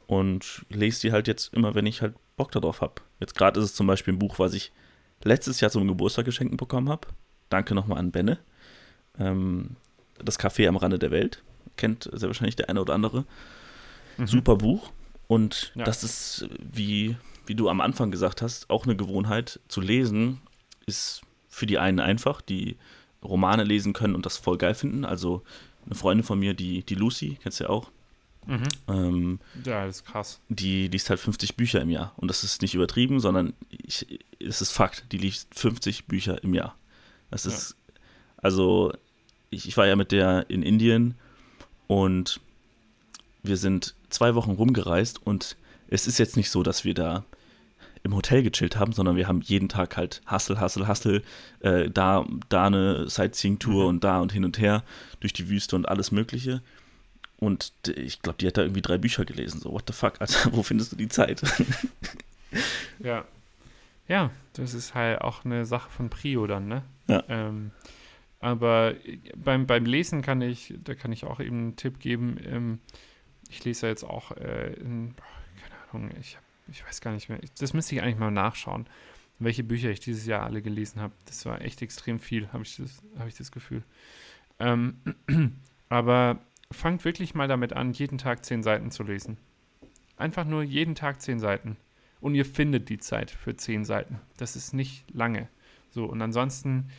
und 0.07 0.65
lese 0.69 1.01
die 1.01 1.11
halt 1.11 1.27
jetzt 1.27 1.53
immer, 1.53 1.75
wenn 1.75 1.85
ich 1.85 2.01
halt 2.01 2.15
Bock 2.35 2.51
darauf 2.51 2.81
habe. 2.81 2.95
Jetzt 3.19 3.35
gerade 3.35 3.59
ist 3.59 3.65
es 3.67 3.75
zum 3.75 3.85
Beispiel 3.85 4.13
ein 4.13 4.19
Buch, 4.19 4.39
was 4.39 4.53
ich 4.53 4.71
letztes 5.23 5.61
Jahr 5.61 5.71
zum 5.71 5.87
Geburtstag 5.87 6.25
geschenkt 6.25 6.57
bekommen 6.57 6.89
habe. 6.89 7.07
Danke 7.49 7.75
nochmal 7.75 7.99
an 7.99 8.11
Benne. 8.11 8.39
Ähm, 9.19 9.75
das 10.23 10.39
Café 10.39 10.67
am 10.67 10.77
Rande 10.77 10.99
der 10.99 11.11
Welt. 11.11 11.43
Kennt 11.77 12.09
sehr 12.11 12.29
wahrscheinlich 12.29 12.55
der 12.55 12.69
eine 12.69 12.81
oder 12.81 12.93
andere. 12.93 13.25
Mhm. 14.17 14.27
Super 14.27 14.55
Buch. 14.55 14.91
Und 15.27 15.71
ja. 15.75 15.83
das 15.83 16.03
ist, 16.03 16.49
wie, 16.59 17.15
wie 17.45 17.55
du 17.55 17.69
am 17.69 17.81
Anfang 17.81 18.11
gesagt 18.11 18.41
hast, 18.41 18.69
auch 18.69 18.85
eine 18.85 18.95
Gewohnheit 18.95 19.59
zu 19.67 19.81
lesen, 19.81 20.41
ist 20.85 21.21
für 21.47 21.65
die 21.65 21.77
einen 21.77 21.99
einfach, 21.99 22.41
die 22.41 22.77
Romane 23.23 23.63
lesen 23.63 23.93
können 23.93 24.15
und 24.15 24.25
das 24.25 24.37
voll 24.37 24.57
geil 24.57 24.73
finden. 24.73 25.05
Also 25.05 25.43
eine 25.85 25.95
Freundin 25.95 26.23
von 26.23 26.39
mir, 26.39 26.53
die, 26.53 26.83
die 26.83 26.95
Lucy, 26.95 27.37
kennst 27.41 27.59
du 27.59 27.65
ja 27.65 27.69
auch. 27.69 27.91
Mhm. 28.45 28.63
Ähm, 28.87 29.39
ja, 29.65 29.85
das 29.85 29.97
ist 29.97 30.05
krass. 30.05 30.39
Die 30.49 30.87
liest 30.87 31.09
halt 31.09 31.19
50 31.19 31.55
Bücher 31.55 31.81
im 31.81 31.89
Jahr. 31.89 32.13
Und 32.17 32.29
das 32.29 32.43
ist 32.43 32.61
nicht 32.61 32.73
übertrieben, 32.73 33.19
sondern 33.19 33.53
es 33.87 34.05
ist 34.39 34.71
Fakt. 34.71 35.05
Die 35.11 35.17
liest 35.17 35.53
50 35.53 36.05
Bücher 36.07 36.43
im 36.43 36.53
Jahr. 36.53 36.75
Das 37.29 37.45
ist, 37.45 37.71
ja. 37.87 37.93
also, 38.37 38.93
ich, 39.49 39.67
ich 39.67 39.77
war 39.77 39.87
ja 39.87 39.95
mit 39.95 40.11
der 40.11 40.49
in 40.49 40.63
Indien 40.63 41.15
und 41.87 42.39
wir 43.43 43.57
sind 43.57 43.95
zwei 44.09 44.35
Wochen 44.35 44.51
rumgereist 44.51 45.25
und 45.25 45.55
es 45.87 46.07
ist 46.07 46.19
jetzt 46.19 46.37
nicht 46.37 46.49
so, 46.49 46.63
dass 46.63 46.85
wir 46.85 46.93
da 46.93 47.23
im 48.03 48.15
Hotel 48.15 48.43
gechillt 48.43 48.77
haben, 48.77 48.93
sondern 48.93 49.15
wir 49.15 49.27
haben 49.27 49.41
jeden 49.41 49.69
Tag 49.69 49.97
halt 49.97 50.21
Hustle, 50.29 50.61
Hustle, 50.61 50.87
Hustle, 50.87 51.21
äh, 51.59 51.89
da, 51.89 52.25
da 52.47 52.67
eine 52.67 53.09
Sightseeing-Tour 53.09 53.83
mhm. 53.83 53.89
und 53.89 54.03
da 54.03 54.21
und 54.21 54.31
hin 54.31 54.45
und 54.45 54.57
her 54.57 54.83
durch 55.19 55.33
die 55.33 55.49
Wüste 55.49 55.75
und 55.75 55.87
alles 55.87 56.11
Mögliche. 56.11 56.61
Und 57.37 57.71
ich 57.87 58.21
glaube, 58.21 58.37
die 58.39 58.47
hat 58.47 58.57
da 58.57 58.61
irgendwie 58.63 58.81
drei 58.81 58.97
Bücher 58.97 59.25
gelesen. 59.25 59.59
So, 59.61 59.71
what 59.71 59.83
the 59.87 59.93
fuck, 59.93 60.19
Alter, 60.19 60.51
wo 60.53 60.63
findest 60.63 60.91
du 60.91 60.95
die 60.95 61.09
Zeit? 61.09 61.41
ja. 62.99 63.25
Ja, 64.07 64.31
das 64.53 64.73
ist 64.73 64.95
halt 64.95 65.21
auch 65.21 65.45
eine 65.45 65.65
Sache 65.65 65.89
von 65.91 66.09
Prio 66.09 66.47
dann, 66.47 66.67
ne? 66.67 66.83
Ja. 67.07 67.23
Ähm, 67.29 67.71
aber 68.39 68.95
beim, 69.35 69.67
beim 69.67 69.85
Lesen 69.85 70.21
kann 70.21 70.41
ich, 70.41 70.73
da 70.83 70.95
kann 70.95 71.11
ich 71.11 71.25
auch 71.25 71.39
eben 71.39 71.57
einen 71.57 71.75
Tipp 71.75 71.99
geben. 71.99 72.37
Ähm, 72.45 72.79
ich 73.49 73.63
lese 73.65 73.87
ja 73.87 73.89
jetzt 73.89 74.03
auch 74.03 74.31
äh, 74.31 74.73
in, 74.73 75.15
keine 75.61 75.75
Ahnung, 75.91 76.11
ich 76.19 76.37
ich 76.71 76.85
weiß 76.85 77.01
gar 77.01 77.11
nicht 77.11 77.29
mehr, 77.29 77.39
das 77.59 77.73
müsste 77.73 77.95
ich 77.95 78.01
eigentlich 78.01 78.17
mal 78.17 78.31
nachschauen, 78.31 78.87
welche 79.39 79.63
Bücher 79.63 79.89
ich 79.89 79.99
dieses 79.99 80.25
Jahr 80.25 80.43
alle 80.43 80.61
gelesen 80.61 81.01
habe. 81.01 81.13
Das 81.25 81.45
war 81.45 81.61
echt 81.61 81.81
extrem 81.81 82.19
viel, 82.19 82.51
habe 82.51 82.63
ich, 82.63 82.77
das, 82.77 83.01
hab 83.17 83.27
ich 83.27 83.35
das 83.35 83.51
Gefühl. 83.51 83.83
Ähm, 84.59 84.97
aber 85.89 86.39
fangt 86.71 87.05
wirklich 87.05 87.33
mal 87.35 87.47
damit 87.47 87.73
an, 87.73 87.93
jeden 87.93 88.17
Tag 88.17 88.45
zehn 88.45 88.63
Seiten 88.63 88.91
zu 88.91 89.03
lesen. 89.03 89.37
Einfach 90.17 90.45
nur 90.45 90.63
jeden 90.63 90.95
Tag 90.95 91.21
zehn 91.21 91.39
Seiten. 91.39 91.77
Und 92.19 92.35
ihr 92.35 92.45
findet 92.45 92.89
die 92.89 92.97
Zeit 92.97 93.31
für 93.31 93.55
zehn 93.55 93.85
Seiten. 93.85 94.19
Das 94.37 94.57
ist 94.57 94.73
nicht 94.73 95.09
lange. 95.13 95.47
So, 95.89 96.05
und 96.05 96.21
ansonsten 96.21 96.89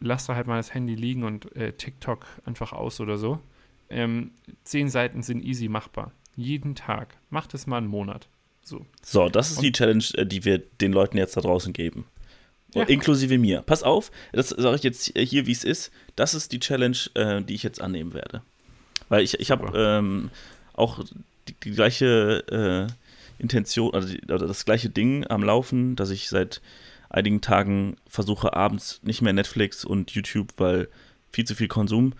lasst 0.00 0.28
da 0.28 0.34
halt 0.34 0.46
mal 0.46 0.56
das 0.56 0.74
Handy 0.74 0.94
liegen 0.94 1.24
und 1.24 1.54
äh, 1.56 1.72
TikTok 1.72 2.26
einfach 2.44 2.72
aus 2.72 3.00
oder 3.00 3.18
so. 3.18 3.40
Ähm, 3.90 4.32
zehn 4.64 4.88
Seiten 4.88 5.22
sind 5.22 5.42
easy 5.42 5.68
machbar. 5.68 6.12
Jeden 6.36 6.74
Tag. 6.74 7.16
Macht 7.30 7.54
es 7.54 7.66
mal 7.66 7.78
einen 7.78 7.86
Monat. 7.86 8.28
So, 8.62 8.84
so 9.02 9.28
das 9.28 9.50
ist 9.50 9.58
Und 9.58 9.64
die 9.64 9.72
Challenge, 9.72 10.04
äh, 10.14 10.26
die 10.26 10.44
wir 10.44 10.58
den 10.58 10.92
Leuten 10.92 11.16
jetzt 11.16 11.36
da 11.36 11.40
draußen 11.40 11.72
geben. 11.72 12.04
Ja. 12.74 12.82
Inklusive 12.84 13.38
mir. 13.38 13.62
Pass 13.62 13.82
auf, 13.82 14.10
das 14.32 14.50
sage 14.50 14.76
ich 14.76 14.82
jetzt 14.82 15.12
hier, 15.16 15.46
wie 15.46 15.52
es 15.52 15.64
ist. 15.64 15.90
Das 16.16 16.34
ist 16.34 16.52
die 16.52 16.60
Challenge, 16.60 16.98
äh, 17.14 17.42
die 17.42 17.54
ich 17.54 17.62
jetzt 17.62 17.80
annehmen 17.80 18.12
werde. 18.12 18.42
Weil 19.08 19.22
ich, 19.22 19.40
ich 19.40 19.50
habe 19.50 19.72
ähm, 19.74 20.30
auch 20.74 21.02
die, 21.48 21.54
die 21.64 21.70
gleiche 21.70 22.44
äh, 22.88 23.42
Intention 23.42 23.88
oder, 23.88 24.04
die, 24.04 24.20
oder, 24.24 24.46
das 24.46 24.66
gleiche 24.66 24.90
Ding 24.90 25.26
am 25.26 25.42
Laufen, 25.42 25.96
dass 25.96 26.10
ich 26.10 26.28
seit 26.28 26.60
einigen 27.10 27.40
Tagen 27.40 27.96
versuche, 28.06 28.54
abends 28.54 29.00
nicht 29.02 29.22
mehr 29.22 29.32
Netflix 29.32 29.84
und 29.84 30.10
YouTube, 30.10 30.52
weil 30.56 30.88
viel 31.32 31.44
zu 31.44 31.54
viel 31.54 31.68
Konsum 31.68 32.14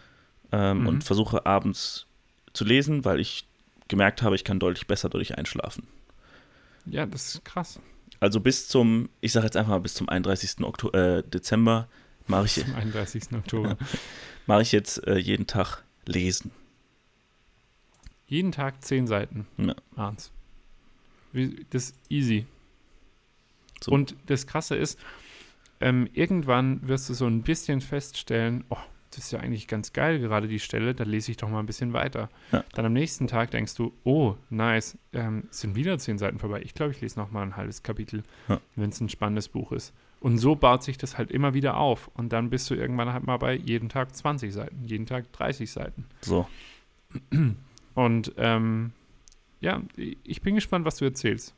ähm, 0.53 0.81
mhm. 0.81 0.87
und 0.87 1.05
versuche 1.05 1.47
abends 1.47 2.07
zu 2.53 2.65
lesen, 2.65 3.05
weil 3.05 3.21
ich 3.21 3.47
gemerkt 3.89 4.23
habe, 4.23 4.35
ich 4.35 4.45
kann 4.45 4.59
deutlich 4.59 4.87
besser 4.87 5.09
durch 5.09 5.37
einschlafen. 5.37 5.87
Ja, 6.87 7.07
das 7.07 7.35
ist 7.35 7.45
krass. 7.45 7.81
Also 8.21 8.41
bis 8.41 8.69
zum, 8.69 9.09
ich 9.21 9.33
sage 9.33 9.47
jetzt 9.47 9.57
einfach 9.57 9.71
mal 9.71 9.81
bis 9.81 9.95
zum 9.95 10.09
31. 10.09 10.61
Oktober, 10.63 11.19
äh, 11.19 11.23
Dezember 11.23 11.89
mache 12.27 12.47
ich. 12.47 12.55
Zum 12.55 12.75
31. 12.75 13.33
Oktober. 13.33 13.77
mache 14.47 14.63
ich 14.63 14.73
jetzt 14.73 15.07
äh, 15.07 15.19
jeden 15.19 15.47
Tag 15.47 15.85
lesen. 16.07 16.51
Jeden 18.27 18.53
Tag 18.53 18.83
zehn 18.85 19.07
Seiten. 19.07 19.47
Ja. 19.57 19.75
Abends. 19.97 20.33
Das 21.71 21.91
ist 21.91 21.95
easy. 22.09 22.47
So. 23.83 23.93
Und 23.93 24.17
das 24.27 24.47
Krasse 24.47 24.77
ist, 24.77 24.99
ähm, 25.81 26.09
irgendwann 26.13 26.87
wirst 26.87 27.09
du 27.09 27.15
so 27.15 27.27
ein 27.27 27.43
bisschen 27.43 27.81
feststellen, 27.81 28.65
oh, 28.69 28.79
das 29.11 29.25
ist 29.25 29.33
ja 29.33 29.41
eigentlich 29.41 29.69
ganz 29.69 29.93
geil, 29.93 30.19
gerade 30.19 30.49
die 30.49 30.61
Stelle, 30.61 30.95
da 30.95 31.05
lese 31.05 31.31
ich 31.31 31.39
doch 31.39 31.49
mal 31.49 31.61
ein 31.61 31.67
bisschen 31.67 31.93
weiter. 31.93 32.29
Ja. 32.53 32.65
Dann 32.75 32.85
am 32.85 32.93
nächsten 32.93 33.27
Tag 33.27 33.51
denkst 33.51 33.75
du, 33.75 33.93
oh, 34.05 34.37
nice, 34.51 34.99
ähm, 35.13 35.45
sind 35.51 35.77
wieder 35.77 35.99
zehn 35.99 36.19
Seiten 36.19 36.39
vorbei. 36.39 36.61
Ich 36.63 36.75
glaube, 36.75 36.93
ich 36.93 37.01
lese 37.01 37.19
noch 37.19 37.31
mal 37.31 37.43
ein 37.43 37.57
halbes 37.57 37.83
Kapitel, 37.83 38.23
ja. 38.49 38.61
wenn 38.77 38.91
es 38.91 39.01
ein 39.01 39.09
spannendes 39.09 39.49
Buch 39.49 39.73
ist. 39.73 39.95
Und 40.21 40.39
so 40.39 40.57
baut 40.57 40.83
sich 40.83 40.99
das 40.99 41.17
halt 41.17 41.31
immer 41.31 41.55
wieder 41.55 41.77
auf. 41.77 42.11
Und 42.15 42.33
dann 42.33 42.51
bist 42.51 42.69
du 42.71 42.75
irgendwann 42.75 43.13
halt 43.13 43.25
mal 43.25 43.37
bei 43.37 43.55
jeden 43.55 43.89
Tag 43.89 44.15
20 44.15 44.53
Seiten, 44.53 44.85
jeden 44.85 45.07
Tag 45.07 45.33
30 45.33 45.71
Seiten. 45.71 46.07
So. 46.21 46.47
Und 47.95 48.33
ähm, 48.37 48.93
ja, 49.61 49.83
ich 49.97 50.43
bin 50.43 50.55
gespannt, 50.55 50.85
was 50.85 50.97
du 50.97 51.05
erzählst. 51.05 51.55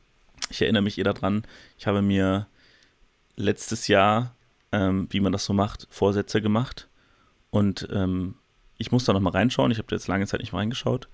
Ich 0.51 0.61
erinnere 0.61 0.83
mich 0.83 0.97
eh 0.97 1.03
daran, 1.03 1.43
ich 1.77 1.87
habe 1.87 2.01
mir 2.01 2.47
letztes 3.35 3.87
Jahr, 3.87 4.35
ähm, 4.71 5.07
wie 5.09 5.19
man 5.19 5.31
das 5.31 5.45
so 5.45 5.53
macht, 5.53 5.87
Vorsätze 5.89 6.41
gemacht 6.41 6.89
und 7.49 7.87
ähm, 7.91 8.35
ich 8.77 8.91
muss 8.91 9.05
da 9.05 9.13
nochmal 9.13 9.33
reinschauen. 9.33 9.71
Ich 9.71 9.77
habe 9.77 9.87
jetzt 9.91 10.07
lange 10.07 10.25
Zeit 10.25 10.39
nicht 10.39 10.53
mehr 10.53 10.59
reingeschaut. 10.61 11.07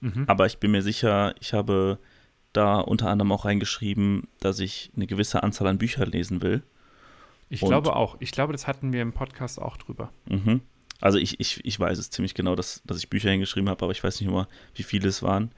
Mhm. 0.00 0.24
Aber 0.26 0.44
ich 0.46 0.58
bin 0.58 0.72
mir 0.72 0.82
sicher, 0.82 1.34
ich 1.40 1.54
habe 1.54 1.98
da 2.52 2.80
unter 2.80 3.08
anderem 3.08 3.32
auch 3.32 3.46
reingeschrieben, 3.46 4.28
dass 4.40 4.58
ich 4.58 4.92
eine 4.94 5.06
gewisse 5.06 5.42
Anzahl 5.42 5.66
an 5.68 5.78
Büchern 5.78 6.10
lesen 6.10 6.42
will. 6.42 6.62
Ich 7.48 7.62
Und, 7.62 7.70
glaube 7.70 7.96
auch. 7.96 8.16
Ich 8.20 8.30
glaube, 8.30 8.52
das 8.52 8.66
hatten 8.66 8.92
wir 8.92 9.00
im 9.00 9.12
Podcast 9.12 9.60
auch 9.60 9.76
drüber. 9.76 10.12
Mhm. 10.26 10.60
Also 11.00 11.18
ich, 11.18 11.40
ich, 11.40 11.64
ich 11.64 11.80
weiß 11.80 11.98
es 11.98 12.10
ziemlich 12.10 12.34
genau, 12.34 12.54
dass, 12.54 12.82
dass 12.84 12.98
ich 12.98 13.10
Bücher 13.10 13.30
hingeschrieben 13.30 13.68
habe, 13.68 13.84
aber 13.84 13.92
ich 13.92 14.04
weiß 14.04 14.20
nicht 14.20 14.28
immer, 14.28 14.48
wie 14.74 14.82
viele 14.82 15.08
es 15.08 15.22
waren. 15.22 15.50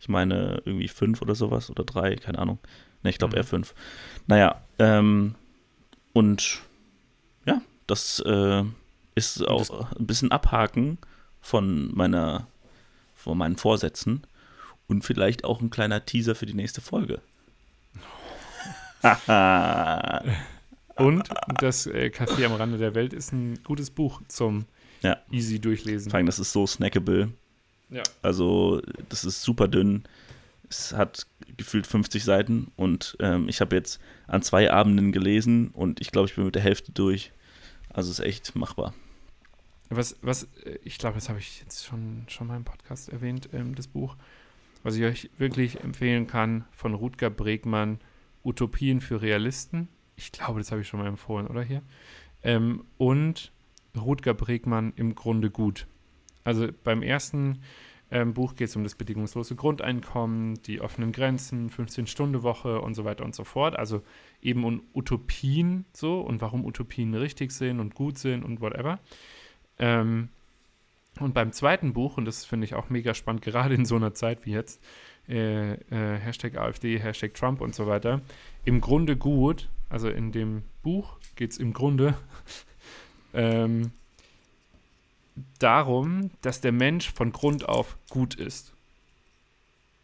Ich 0.00 0.08
meine, 0.08 0.62
irgendwie 0.64 0.88
fünf 0.88 1.22
oder 1.22 1.34
sowas 1.34 1.70
oder 1.70 1.84
drei, 1.84 2.16
keine 2.16 2.38
Ahnung. 2.38 2.58
Ne, 3.02 3.10
ich 3.10 3.18
glaube 3.18 3.32
mhm. 3.32 3.38
eher 3.38 3.44
fünf. 3.44 3.74
Naja, 4.26 4.60
ähm, 4.78 5.34
und 6.12 6.60
ja, 7.46 7.60
das 7.86 8.20
äh, 8.20 8.64
ist 9.14 9.46
auch 9.46 9.92
ein 9.92 10.06
bisschen 10.06 10.30
abhaken 10.32 10.98
von 11.40 11.94
meiner, 11.94 12.46
von 13.14 13.38
meinen 13.38 13.56
Vorsätzen 13.56 14.26
und 14.88 15.04
vielleicht 15.04 15.44
auch 15.44 15.60
ein 15.60 15.70
kleiner 15.70 16.04
Teaser 16.04 16.34
für 16.34 16.46
die 16.46 16.54
nächste 16.54 16.80
Folge. 16.80 17.20
und 20.96 21.28
das 21.60 21.86
äh, 21.86 22.10
Café 22.14 22.46
am 22.46 22.54
Rande 22.54 22.78
der 22.78 22.94
Welt 22.94 23.12
ist 23.12 23.32
ein 23.32 23.62
gutes 23.62 23.90
Buch 23.90 24.22
zum 24.28 24.64
ja. 25.02 25.18
easy 25.30 25.60
durchlesen. 25.60 26.10
Vor 26.10 26.16
allem, 26.16 26.26
das 26.26 26.38
ist 26.38 26.52
so 26.52 26.66
snackable. 26.66 27.30
Ja. 27.90 28.02
Also, 28.22 28.80
das 29.08 29.24
ist 29.24 29.42
super 29.42 29.68
dünn. 29.68 30.04
es 30.68 30.92
hat 30.92 31.26
gefühlt 31.56 31.86
50 31.86 32.24
Seiten 32.24 32.72
und 32.76 33.16
ähm, 33.20 33.48
ich 33.48 33.60
habe 33.60 33.76
jetzt 33.76 34.00
an 34.26 34.42
zwei 34.42 34.72
Abenden 34.72 35.12
gelesen 35.12 35.68
und 35.68 36.00
ich 36.00 36.10
glaube, 36.10 36.28
ich 36.28 36.34
bin 36.34 36.44
mit 36.44 36.54
der 36.54 36.62
Hälfte 36.62 36.92
durch. 36.92 37.32
Also 37.90 38.10
ist 38.10 38.20
echt 38.20 38.56
machbar. 38.56 38.92
Was, 39.90 40.16
was, 40.22 40.44
äh, 40.64 40.78
ich 40.82 40.98
glaube, 40.98 41.14
das 41.14 41.28
habe 41.28 41.38
ich 41.38 41.60
jetzt 41.60 41.84
schon, 41.84 42.24
schon 42.28 42.46
mal 42.48 42.56
im 42.56 42.64
Podcast 42.64 43.08
erwähnt, 43.10 43.48
ähm, 43.52 43.74
das 43.74 43.86
Buch. 43.86 44.16
Was 44.82 44.96
ich 44.96 45.04
euch 45.04 45.30
wirklich 45.38 45.80
empfehlen 45.80 46.26
kann, 46.26 46.64
von 46.72 46.94
Rutger 46.94 47.30
Bregmann, 47.30 48.00
Utopien 48.44 49.00
für 49.00 49.22
Realisten. 49.22 49.88
Ich 50.16 50.32
glaube, 50.32 50.60
das 50.60 50.70
habe 50.70 50.82
ich 50.82 50.88
schon 50.88 51.00
mal 51.00 51.06
empfohlen, 51.06 51.46
oder 51.46 51.62
hier? 51.62 51.82
Ähm, 52.42 52.84
und 52.98 53.52
Rutger 53.96 54.34
Bregmann 54.34 54.92
im 54.96 55.14
Grunde 55.14 55.50
gut. 55.50 55.86
Also 56.44 56.68
beim 56.84 57.02
ersten 57.02 57.62
ähm, 58.10 58.34
Buch 58.34 58.54
geht 58.54 58.68
es 58.68 58.76
um 58.76 58.84
das 58.84 58.94
bedingungslose 58.94 59.56
Grundeinkommen, 59.56 60.62
die 60.62 60.80
offenen 60.80 61.10
Grenzen, 61.10 61.70
15-Stunden-Woche 61.70 62.80
und 62.80 62.94
so 62.94 63.04
weiter 63.04 63.24
und 63.24 63.34
so 63.34 63.44
fort. 63.44 63.76
Also 63.76 64.02
eben 64.42 64.64
um 64.64 64.82
Utopien 64.94 65.86
so 65.92 66.20
und 66.20 66.40
warum 66.40 66.64
Utopien 66.64 67.14
richtig 67.14 67.50
sind 67.50 67.80
und 67.80 67.94
gut 67.94 68.18
sind 68.18 68.44
und 68.44 68.60
whatever. 68.60 69.00
Ähm, 69.78 70.28
und 71.20 71.32
beim 71.32 71.52
zweiten 71.52 71.92
Buch, 71.92 72.16
und 72.16 72.24
das 72.24 72.44
finde 72.44 72.64
ich 72.66 72.74
auch 72.74 72.90
mega 72.90 73.14
spannend, 73.14 73.42
gerade 73.42 73.74
in 73.74 73.84
so 73.84 73.96
einer 73.96 74.14
Zeit 74.14 74.44
wie 74.46 74.52
jetzt, 74.52 74.82
äh, 75.28 75.72
äh, 75.74 76.18
Hashtag 76.18 76.56
AfD, 76.56 76.98
Hashtag 76.98 77.34
Trump 77.34 77.60
und 77.60 77.74
so 77.74 77.86
weiter, 77.86 78.20
im 78.64 78.80
Grunde 78.80 79.16
gut, 79.16 79.70
also 79.88 80.08
in 80.08 80.32
dem 80.32 80.62
Buch 80.82 81.18
geht 81.36 81.52
es 81.52 81.58
im 81.58 81.72
Grunde 81.72 82.14
ähm, 83.34 83.92
darum, 85.58 86.30
dass 86.42 86.60
der 86.60 86.72
Mensch 86.72 87.12
von 87.12 87.32
Grund 87.32 87.68
auf 87.68 87.96
gut 88.08 88.34
ist. 88.34 88.72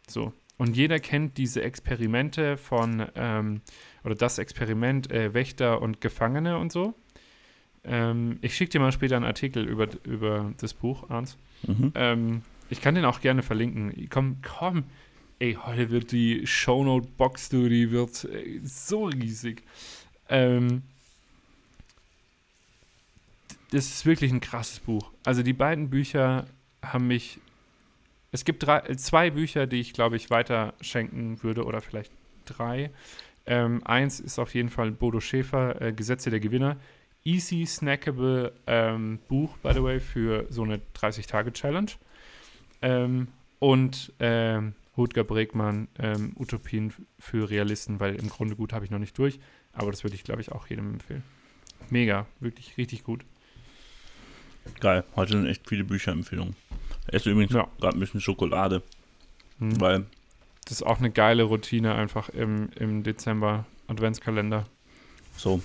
So. 0.07 0.33
Und 0.57 0.77
jeder 0.77 0.99
kennt 0.99 1.37
diese 1.37 1.63
Experimente 1.63 2.57
von, 2.57 3.07
ähm, 3.15 3.61
oder 4.03 4.13
das 4.13 4.37
Experiment 4.37 5.09
äh, 5.09 5.33
Wächter 5.33 5.81
und 5.81 6.01
Gefangene 6.01 6.57
und 6.57 6.71
so. 6.71 6.93
Ähm, 7.83 8.37
ich 8.41 8.55
schicke 8.55 8.71
dir 8.71 8.79
mal 8.79 8.91
später 8.91 9.15
einen 9.15 9.25
Artikel 9.25 9.67
über, 9.67 9.87
über 10.03 10.53
das 10.59 10.73
Buch, 10.73 11.09
Arns. 11.09 11.37
Mhm. 11.65 11.91
Ähm, 11.95 12.41
ich 12.69 12.79
kann 12.79 12.95
den 12.95 13.05
auch 13.05 13.21
gerne 13.21 13.41
verlinken. 13.41 14.07
Komm, 14.09 14.37
komm. 14.43 14.83
Ey, 15.39 15.57
heute 15.65 15.89
wird 15.89 16.11
die 16.11 16.45
Shownote-Box, 16.45 17.49
du, 17.49 17.67
die 17.67 17.89
wird 17.89 18.25
äh, 18.25 18.59
so 18.63 19.05
riesig. 19.05 19.63
Ähm, 20.29 20.83
das 23.71 23.87
ist 23.87 24.05
wirklich 24.05 24.31
ein 24.31 24.41
krasses 24.41 24.79
Buch. 24.79 25.11
Also 25.25 25.43
die 25.43 25.53
beiden 25.53 25.89
Bücher 25.89 26.45
haben 26.81 27.07
mich. 27.07 27.39
Es 28.31 28.45
gibt 28.45 28.65
drei, 28.65 28.81
zwei 28.95 29.29
Bücher, 29.29 29.67
die 29.67 29.81
ich, 29.81 29.93
glaube 29.93 30.15
ich, 30.15 30.29
weiter 30.29 30.73
schenken 30.79 31.41
würde, 31.43 31.65
oder 31.65 31.81
vielleicht 31.81 32.11
drei. 32.45 32.91
Ähm, 33.45 33.81
eins 33.85 34.19
ist 34.19 34.39
auf 34.39 34.53
jeden 34.53 34.69
Fall 34.69 34.91
Bodo 34.91 35.19
Schäfer, 35.19 35.81
äh, 35.81 35.93
Gesetze 35.93 36.29
der 36.29 36.39
Gewinner. 36.39 36.77
Easy 37.23 37.65
snackable 37.65 38.53
ähm, 38.67 39.19
Buch, 39.27 39.57
by 39.57 39.73
the 39.73 39.83
way, 39.83 39.99
für 39.99 40.45
so 40.49 40.63
eine 40.63 40.79
30-Tage-Challenge. 40.95 41.91
Ähm, 42.81 43.27
und 43.59 44.13
ähm, 44.19 44.73
Rutger 44.97 45.23
Bregmann, 45.23 45.87
ähm, 45.99 46.33
Utopien 46.37 46.93
für 47.19 47.49
Realisten, 47.49 47.99
weil 47.99 48.15
im 48.15 48.29
Grunde 48.29 48.55
gut 48.55 48.73
habe 48.73 48.85
ich 48.85 48.91
noch 48.91 48.99
nicht 48.99 49.17
durch, 49.17 49.39
aber 49.71 49.91
das 49.91 50.03
würde 50.03 50.15
ich, 50.15 50.23
glaube 50.23 50.41
ich, 50.41 50.51
auch 50.51 50.67
jedem 50.67 50.93
empfehlen. 50.93 51.23
Mega, 51.89 52.25
wirklich 52.39 52.77
richtig 52.77 53.03
gut. 53.03 53.23
Geil, 54.79 55.03
heute 55.15 55.33
sind 55.33 55.47
echt 55.47 55.67
viele 55.67 55.83
Bücherempfehlungen. 55.83 56.55
Ich 57.07 57.13
esse 57.13 57.31
übrigens 57.31 57.53
ja. 57.53 57.67
gerade 57.79 57.97
ein 57.97 57.99
bisschen 57.99 58.21
Schokolade, 58.21 58.81
hm. 59.59 59.79
weil. 59.79 60.05
Das 60.65 60.73
ist 60.73 60.83
auch 60.83 60.99
eine 60.99 61.11
geile 61.11 61.43
Routine 61.43 61.95
einfach 61.95 62.29
im, 62.29 62.69
im 62.75 63.03
Dezember 63.03 63.65
Adventskalender. 63.87 64.65
So. 65.35 65.61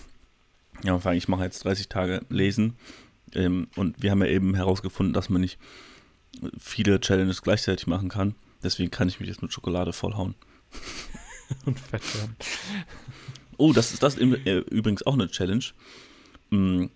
Ja, 0.82 0.98
vor 0.98 1.10
allem, 1.10 1.18
ich 1.18 1.28
mache 1.28 1.44
jetzt 1.44 1.64
30 1.64 1.88
Tage 1.88 2.22
Lesen 2.28 2.76
ähm, 3.34 3.68
und 3.76 4.02
wir 4.02 4.10
haben 4.10 4.22
ja 4.22 4.28
eben 4.28 4.54
herausgefunden, 4.54 5.12
dass 5.12 5.28
man 5.28 5.40
nicht 5.40 5.58
viele 6.58 7.00
Challenges 7.00 7.42
gleichzeitig 7.42 7.86
machen 7.86 8.08
kann. 8.08 8.34
Deswegen 8.62 8.90
kann 8.90 9.08
ich 9.08 9.20
mich 9.20 9.28
jetzt 9.28 9.42
mit 9.42 9.52
Schokolade 9.52 9.92
vollhauen. 9.92 10.34
und 11.64 11.78
fett 11.78 12.02
werden. 12.16 12.36
Oh, 13.58 13.72
das 13.72 13.92
ist 13.92 14.02
das 14.02 14.16
äh, 14.18 14.58
übrigens 14.70 15.04
auch 15.06 15.14
eine 15.14 15.28
Challenge. 15.28 15.64
Mm, 16.50 16.86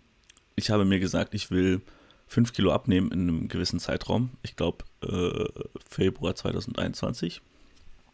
ich 0.61 0.71
habe 0.71 0.85
mir 0.85 1.01
gesagt, 1.01 1.35
ich 1.35 1.51
will 1.51 1.81
5 2.29 2.53
Kilo 2.53 2.73
abnehmen 2.73 3.11
in 3.11 3.21
einem 3.23 3.49
gewissen 3.49 3.81
Zeitraum. 3.81 4.31
Ich 4.43 4.55
glaube, 4.55 4.85
äh, 5.03 5.49
Februar 5.89 6.35
2021. 6.35 7.43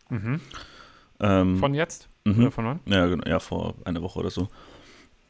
Mhm. 0.08 0.40
Ähm, 1.20 1.58
von 1.58 1.74
jetzt? 1.74 2.08
Mhm. 2.24 2.40
Oder 2.40 2.50
von 2.50 2.64
wann? 2.64 2.80
Ja, 2.86 3.06
genau, 3.06 3.28
ja, 3.28 3.40
vor 3.40 3.74
einer 3.84 4.02
Woche 4.02 4.18
oder 4.18 4.30
so. 4.30 4.48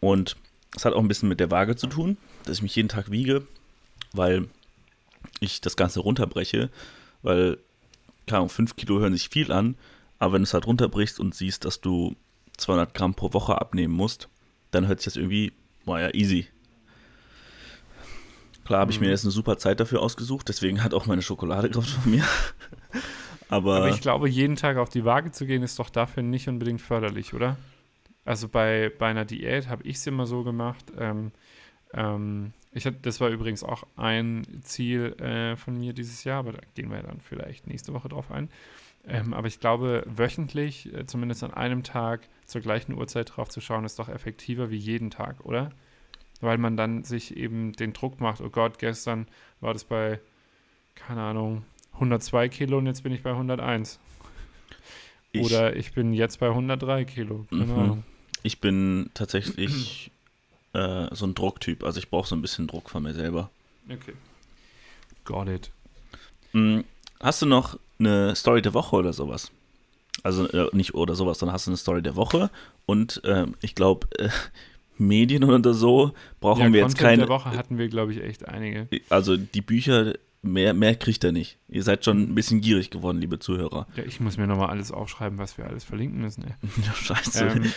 Und 0.01 0.37
es 0.77 0.85
hat 0.85 0.93
auch 0.93 1.01
ein 1.01 1.09
bisschen 1.09 1.29
mit 1.29 1.41
der 1.41 1.51
Waage 1.51 1.75
zu 1.75 1.87
tun, 1.89 2.17
dass 2.45 2.59
ich 2.59 2.63
mich 2.63 2.77
jeden 2.77 2.89
Tag 2.89 3.11
wiege, 3.11 3.47
weil 4.13 4.49
ich 5.41 5.61
das 5.61 5.77
Ganze 5.77 6.01
runterbreche, 6.01 6.71
weil, 7.23 7.59
keine 8.27 8.39
Ahnung, 8.39 8.51
5 8.51 8.77
Kilo 8.77 9.01
hören 9.01 9.15
sich 9.15 9.31
viel 9.31 9.51
an, 9.51 9.77
aber 10.19 10.35
wenn 10.35 10.43
du 10.43 10.45
es 10.45 10.55
halt 10.55 10.67
runterbrichst 10.67 11.19
und 11.19 11.35
siehst, 11.35 11.65
dass 11.65 11.81
du 11.81 12.15
200 12.59 12.95
Gramm 12.95 13.15
pro 13.15 13.33
Woche 13.33 13.61
abnehmen 13.61 13.95
musst, 13.95 14.29
dann 14.71 14.87
hört 14.87 15.01
sich 15.01 15.07
das 15.07 15.17
irgendwie, 15.17 15.53
war 15.85 16.01
ja 16.01 16.15
easy 16.15 16.47
Klar 18.67 18.81
habe 18.81 18.91
ich 18.91 19.01
mir 19.01 19.07
mhm. 19.07 19.13
jetzt 19.13 19.25
eine 19.25 19.31
super 19.31 19.59
Zeit 19.59 19.79
dafür 19.79 20.03
ausgesucht, 20.03 20.49
deswegen 20.49 20.83
hat 20.83 20.93
auch 20.93 21.07
meine 21.07 21.23
Schokolade 21.23 21.71
Kraft 21.71 21.89
von 21.89 22.11
mir. 22.11 22.25
Aber, 23.49 23.77
Aber 23.77 23.89
ich 23.91 24.01
glaube, 24.01 24.29
jeden 24.29 24.57
Tag 24.57 24.77
auf 24.77 24.89
die 24.89 25.05
Waage 25.05 25.31
zu 25.31 25.47
gehen, 25.47 25.63
ist 25.63 25.79
doch 25.79 25.89
dafür 25.89 26.25
nicht 26.25 26.49
unbedingt 26.49 26.81
förderlich, 26.81 27.33
oder? 27.33 27.57
Also 28.25 28.49
bei, 28.49 28.91
bei 28.99 29.07
einer 29.07 29.25
Diät 29.25 29.69
habe 29.69 29.85
ich 29.85 29.97
es 29.97 30.07
immer 30.09 30.27
so 30.27 30.43
gemacht. 30.43 30.85
Ähm, 30.99 31.31
ähm, 31.95 32.53
ich 32.73 32.87
hatte, 32.87 32.99
das 33.03 33.21
war 33.21 33.29
übrigens 33.29 33.63
auch 33.63 33.85
ein 33.97 34.45
Ziel 34.63 35.13
äh, 35.21 35.55
von 35.55 35.79
mir 35.79 35.93
dieses 35.93 36.25
Jahr, 36.25 36.41
aber 36.41 36.55
da 36.55 36.61
gehen 36.75 36.91
wir 36.91 37.01
dann 37.05 37.21
vielleicht 37.21 37.69
nächste 37.69 37.95
Woche 37.95 38.09
drauf 38.09 38.33
ein. 38.33 38.51
Ähm, 39.07 39.33
aber 39.33 39.47
ich 39.47 39.61
glaube, 39.61 40.03
wöchentlich, 40.07 40.93
äh, 40.93 41.07
zumindest 41.07 41.45
an 41.45 41.55
einem 41.55 41.85
Tag 41.85 42.29
zur 42.47 42.63
gleichen 42.63 42.95
Uhrzeit 42.95 43.37
drauf 43.37 43.49
zu 43.49 43.61
schauen, 43.61 43.85
ist 43.85 44.01
doch 44.01 44.09
effektiver 44.09 44.71
wie 44.71 44.77
jeden 44.77 45.11
Tag, 45.11 45.45
oder? 45.45 45.71
Weil 46.43 46.59
man 46.59 46.77
dann 46.77 47.05
sich 47.05 47.37
eben 47.37 47.73
den 47.73 47.93
Druck 47.93 48.21
macht, 48.21 48.41
oh 48.41 48.51
Gott, 48.51 48.79
gestern 48.79 49.27
war 49.61 49.73
das 49.73 49.85
bei, 49.85 50.21
keine 50.95 51.23
Ahnung, 51.23 51.65
102 51.95 52.49
Kilo 52.49 52.79
und 52.79 52.87
jetzt 52.87 53.03
bin 53.03 53.13
ich 53.13 53.23
bei 53.23 53.31
101. 53.31 53.99
Ich, 55.33 55.45
Oder 55.45 55.77
ich 55.77 55.93
bin 55.93 56.13
jetzt 56.13 56.41
bei 56.41 56.49
103 56.49 57.05
Kilo, 57.05 57.47
keine 57.51 57.65
mhm. 57.65 57.79
Ahnung. 57.79 58.05
Ich 58.43 58.61
bin 58.61 59.11
tatsächlich 59.15 60.11
äh, 60.73 61.15
so 61.15 61.27
ein 61.27 61.35
Drucktyp, 61.35 61.85
also 61.85 61.99
ich 61.99 62.11
brauche 62.11 62.29
so 62.29 62.37
ein 62.37 62.43
bisschen 62.43 62.67
Druck 62.67 62.91
von 62.91 63.03
mir 63.03 63.15
selber. 63.15 63.51
Okay. 63.89 64.15
Got 65.25 65.49
it. 65.49 65.71
Mhm. 66.53 66.85
Hast 67.21 67.43
du 67.43 67.47
noch 67.47 67.79
eine 67.99 68.35
Story 68.37 68.63
der 68.63 68.75
Woche 68.75 68.97
oder 68.97 69.13
sowas? 69.13 69.51
Also 70.23 70.49
äh, 70.49 70.69
nicht 70.73 70.95
oder 70.95 71.15
sowas, 71.15 71.39
dann 71.39 71.53
hast 71.53 71.67
du 71.67 71.71
eine 71.71 71.77
Story 71.77 72.03
der 72.03 72.17
Woche 72.17 72.51
und 72.85 73.23
äh, 73.25 73.47
ich 73.61 73.75
glaube, 73.75 74.09
Medien 74.99 75.45
oder 75.45 75.75
so 75.75 76.13
brauchen 76.41 76.63
ja, 76.63 76.73
wir 76.73 76.81
jetzt 76.81 76.99
keine. 76.99 77.19
der 77.19 77.29
Woche 77.29 77.51
hatten 77.51 77.79
wir, 77.79 77.89
glaube 77.89 78.13
ich, 78.13 78.23
echt 78.23 78.49
einige. 78.49 78.89
Also 79.09 79.37
die 79.37 79.61
Bücher, 79.61 80.15
mehr, 80.43 80.75
mehr 80.75 80.95
kriegt 80.95 81.25
er 81.25 81.33
nicht. 81.33 81.59
Ihr 81.69 81.83
seid 81.83 82.05
schon 82.05 82.23
ein 82.23 82.35
bisschen 82.35 82.61
gierig 82.61 82.91
geworden, 82.91 83.19
liebe 83.19 83.39
Zuhörer. 83.39 83.87
Ja, 83.97 84.05
ich 84.05 84.21
muss 84.21 84.37
mir 84.37 84.47
nochmal 84.47 84.71
alles 84.71 84.93
aufschreiben, 84.93 85.39
was 85.39 85.59
wir 85.59 85.67
alles 85.67 85.85
verlinken 85.85 86.21
müssen. 86.21 86.45
Ey. 86.45 86.55
Ja, 86.87 86.93
scheiße. 86.93 87.47
Ähm, 87.47 87.73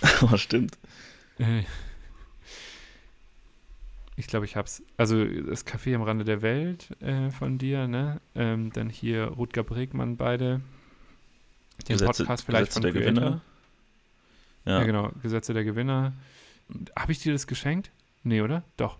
Aber 0.20 0.38
stimmt. 0.38 0.78
Äh, 1.38 1.62
ich 4.16 4.26
glaube, 4.26 4.46
ich 4.46 4.56
hab's. 4.56 4.82
Also 4.96 5.24
das 5.24 5.66
Café 5.66 5.94
am 5.94 6.02
Rande 6.02 6.24
der 6.24 6.42
Welt 6.42 6.90
äh, 7.00 7.30
von 7.30 7.58
dir, 7.58 7.86
ne? 7.86 8.20
Ähm, 8.34 8.72
dann 8.72 8.90
hier 8.90 9.24
Rutger 9.26 9.62
Bregmann 9.62 10.16
beide. 10.16 10.60
Den 11.88 11.94
Gesetze, 11.94 12.24
Podcast 12.24 12.44
vielleicht 12.44 12.66
Gesetze 12.66 12.74
von 12.74 12.82
der 12.82 12.92
Creator. 12.92 13.12
Gewinner. 13.12 13.40
Ja. 14.64 14.78
ja. 14.80 14.84
genau. 14.84 15.12
Gesetze 15.22 15.54
der 15.54 15.64
Gewinner. 15.64 16.14
Habe 16.96 17.12
ich 17.12 17.20
dir 17.20 17.32
das 17.32 17.46
geschenkt? 17.46 17.90
Nee, 18.22 18.40
oder? 18.40 18.62
Doch. 18.76 18.98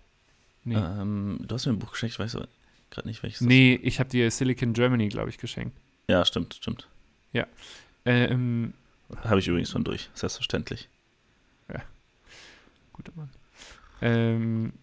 Nee. 0.63 0.75
Ähm, 0.75 1.39
du 1.41 1.55
hast 1.55 1.65
mir 1.65 1.73
ein 1.73 1.79
Buch 1.79 1.91
geschenkt, 1.91 2.15
ich 2.15 2.19
weiß 2.19 2.37
gerade 2.89 3.07
nicht, 3.07 3.23
welches. 3.23 3.41
Nee, 3.41 3.73
ist. 3.73 3.85
ich 3.85 3.99
habe 3.99 4.09
dir 4.09 4.29
Silicon 4.31 4.73
Germany, 4.73 5.09
glaube 5.09 5.29
ich, 5.29 5.37
geschenkt. 5.37 5.77
Ja, 6.07 6.25
stimmt, 6.25 6.55
stimmt. 6.55 6.87
Ja. 7.33 7.45
Ähm, 8.05 8.73
habe 9.23 9.39
ich 9.39 9.47
übrigens 9.47 9.69
schon 9.69 9.83
durch, 9.83 10.09
selbstverständlich. 10.13 10.89
Ja. 11.71 11.81
Guter 12.93 13.11
Mann. 13.15 13.29
Ähm, 14.01 14.73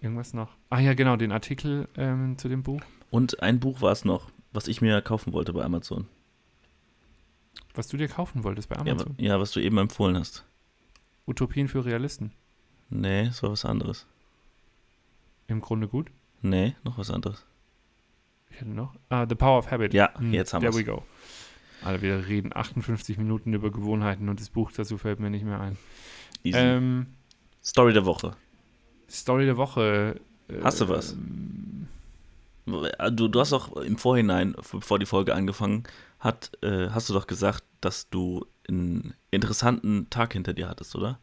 irgendwas 0.00 0.34
noch? 0.34 0.50
Ah 0.70 0.80
ja, 0.80 0.94
genau, 0.94 1.16
den 1.16 1.32
Artikel 1.32 1.88
ähm, 1.96 2.36
zu 2.36 2.48
dem 2.48 2.62
Buch. 2.62 2.82
Und 3.10 3.42
ein 3.42 3.60
Buch 3.60 3.80
war 3.80 3.92
es 3.92 4.04
noch, 4.04 4.30
was 4.52 4.68
ich 4.68 4.80
mir 4.80 5.00
kaufen 5.02 5.32
wollte 5.32 5.52
bei 5.52 5.62
Amazon. 5.64 6.06
Was 7.74 7.88
du 7.88 7.96
dir 7.96 8.08
kaufen 8.08 8.44
wolltest 8.44 8.68
bei 8.68 8.76
Amazon? 8.76 9.14
Ja, 9.18 9.34
ja 9.34 9.40
was 9.40 9.52
du 9.52 9.60
eben 9.60 9.78
empfohlen 9.78 10.16
hast. 10.16 10.44
Utopien 11.26 11.68
für 11.68 11.84
Realisten. 11.84 12.32
Nee, 12.90 13.30
so 13.30 13.50
was 13.50 13.64
anderes. 13.64 14.06
Im 15.48 15.60
Grunde 15.60 15.88
gut? 15.88 16.10
Nee, 16.42 16.74
noch 16.84 16.98
was 16.98 17.10
anderes. 17.10 17.44
Ich 18.50 18.60
hatte 18.60 18.70
noch. 18.70 18.94
Ah, 19.08 19.26
The 19.28 19.34
Power 19.34 19.58
of 19.58 19.70
Habit. 19.70 19.94
Ja, 19.94 20.10
jetzt 20.30 20.52
haben 20.54 20.62
wir 20.62 20.70
There 20.70 20.80
we 20.80 20.84
go. 20.84 21.02
Alter, 21.82 22.02
wir 22.02 22.26
reden 22.28 22.54
58 22.54 23.18
Minuten 23.18 23.52
über 23.52 23.70
Gewohnheiten 23.70 24.28
und 24.28 24.40
das 24.40 24.48
Buch 24.48 24.70
dazu 24.72 24.96
fällt 24.96 25.20
mir 25.20 25.30
nicht 25.30 25.44
mehr 25.44 25.60
ein. 25.60 25.76
Easy. 26.42 26.58
Ähm, 26.58 27.06
Story 27.62 27.92
der 27.92 28.04
Woche. 28.06 28.36
Story 29.10 29.44
der 29.46 29.56
Woche. 29.56 30.20
äh, 30.48 30.62
Hast 30.62 30.80
du 30.80 30.88
was? 30.88 31.12
ähm, 31.12 31.88
Du, 32.66 33.28
du 33.28 33.40
hast 33.40 33.52
doch 33.52 33.76
im 33.76 33.98
Vorhinein, 33.98 34.54
bevor 34.72 34.98
die 34.98 35.04
Folge 35.04 35.34
angefangen 35.34 35.84
hat, 36.18 36.50
äh, 36.62 36.88
hast 36.88 37.10
du 37.10 37.12
doch 37.12 37.26
gesagt, 37.26 37.62
dass 37.82 38.08
du 38.08 38.46
einen 38.68 39.14
interessanten 39.30 40.08
Tag 40.10 40.32
hinter 40.32 40.52
dir 40.52 40.68
hattest, 40.68 40.94
oder? 40.96 41.18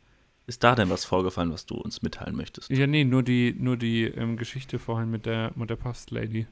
Ist 0.48 0.64
da 0.64 0.76
denn 0.76 0.90
was 0.90 1.06
vorgefallen, 1.06 1.52
was 1.52 1.66
du 1.66 1.76
uns 1.76 2.02
mitteilen 2.02 2.36
möchtest? 2.36 2.70
Ja, 2.70 2.88
nee, 2.88 3.04
nur 3.04 3.24
die, 3.24 3.56
nur 3.58 3.78
die 3.78 4.04
ähm, 4.04 4.38
Geschichte 4.38 4.80
vorhin 4.80 5.10
mit 5.10 5.26
der, 5.26 5.52
mit 5.56 5.70
der 5.70 5.76
Postlady. 5.76 6.48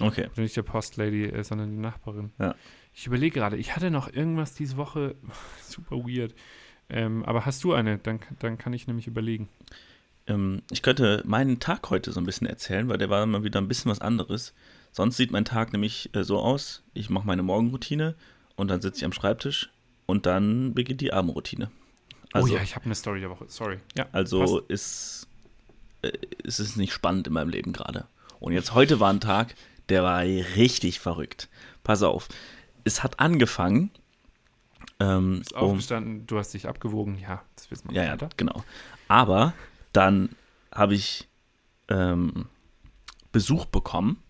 Okay. 0.00 0.24
Also 0.24 0.42
nicht 0.42 0.56
der 0.56 0.62
Postlady, 0.62 1.26
äh, 1.26 1.44
sondern 1.44 1.70
die 1.70 1.76
Nachbarin. 1.76 2.32
Ja. 2.38 2.54
Ich 2.94 3.06
überlege 3.06 3.38
gerade, 3.38 3.56
ich 3.56 3.76
hatte 3.76 3.90
noch 3.90 4.12
irgendwas 4.12 4.54
diese 4.54 4.76
Woche, 4.76 5.14
super 5.62 5.96
weird. 5.98 6.34
Ähm, 6.88 7.24
aber 7.24 7.44
hast 7.44 7.62
du 7.64 7.74
eine? 7.74 7.98
Dann, 7.98 8.20
dann 8.38 8.56
kann 8.56 8.72
ich 8.72 8.86
nämlich 8.86 9.06
überlegen. 9.06 9.48
Ähm, 10.26 10.62
ich 10.70 10.82
könnte 10.82 11.22
meinen 11.26 11.60
Tag 11.60 11.90
heute 11.90 12.12
so 12.12 12.20
ein 12.20 12.26
bisschen 12.26 12.46
erzählen, 12.46 12.88
weil 12.88 12.98
der 12.98 13.10
war 13.10 13.24
mal 13.26 13.44
wieder 13.44 13.60
ein 13.60 13.68
bisschen 13.68 13.90
was 13.90 14.00
anderes. 14.00 14.54
Sonst 14.90 15.16
sieht 15.16 15.30
mein 15.30 15.44
Tag 15.44 15.72
nämlich 15.72 16.10
äh, 16.14 16.24
so 16.24 16.38
aus, 16.38 16.82
ich 16.94 17.10
mache 17.10 17.26
meine 17.26 17.42
Morgenroutine 17.42 18.14
und 18.56 18.68
dann 18.68 18.80
sitze 18.80 18.98
ich 18.98 19.04
am 19.04 19.12
Schreibtisch 19.12 19.70
und 20.08 20.24
dann 20.24 20.72
beginnt 20.74 21.02
die 21.02 21.12
Abendroutine. 21.12 21.70
Also, 22.32 22.52
oh 22.52 22.56
ja, 22.56 22.62
ich 22.62 22.74
habe 22.74 22.86
eine 22.86 22.94
Story 22.94 23.20
der 23.20 23.28
Woche. 23.30 23.44
Sorry. 23.48 23.78
Ja, 23.96 24.06
also 24.12 24.60
ist, 24.60 25.28
äh, 26.02 26.12
ist 26.42 26.58
es 26.60 26.76
nicht 26.76 26.92
spannend 26.92 27.26
in 27.26 27.34
meinem 27.34 27.50
Leben 27.50 27.72
gerade. 27.74 28.06
Und 28.40 28.52
jetzt 28.54 28.72
heute 28.74 29.00
war 29.00 29.12
ein 29.12 29.20
Tag, 29.20 29.54
der 29.90 30.02
war 30.02 30.20
richtig 30.22 30.98
verrückt. 31.00 31.48
Pass 31.84 32.02
auf. 32.02 32.28
Es 32.84 33.02
hat 33.02 33.20
angefangen. 33.20 33.90
Ähm, 35.00 35.42
Ist 35.42 35.52
um, 35.52 35.58
aufgestanden, 35.60 36.26
du 36.26 36.38
hast 36.38 36.54
dich 36.54 36.66
abgewogen. 36.66 37.18
Ja, 37.18 37.42
das 37.54 37.70
wissen 37.70 37.90
wir 37.90 37.96
ja, 37.96 38.04
ja, 38.04 38.12
weiter. 38.12 38.30
genau. 38.36 38.64
Aber 39.08 39.52
dann 39.92 40.30
habe 40.74 40.94
ich 40.94 41.28
ähm, 41.88 42.46
Besuch 43.30 43.66
bekommen. 43.66 44.22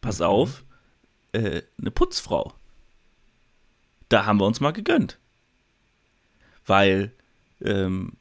Pass 0.00 0.18
Mhm. 0.20 0.26
auf, 0.26 0.64
äh, 1.32 1.62
eine 1.80 1.90
Putzfrau. 1.90 2.52
Da 4.14 4.26
haben 4.26 4.38
wir 4.38 4.46
uns 4.46 4.60
mal 4.60 4.70
gegönnt. 4.70 5.18
Weil 6.66 7.10
ähm, 7.60 8.12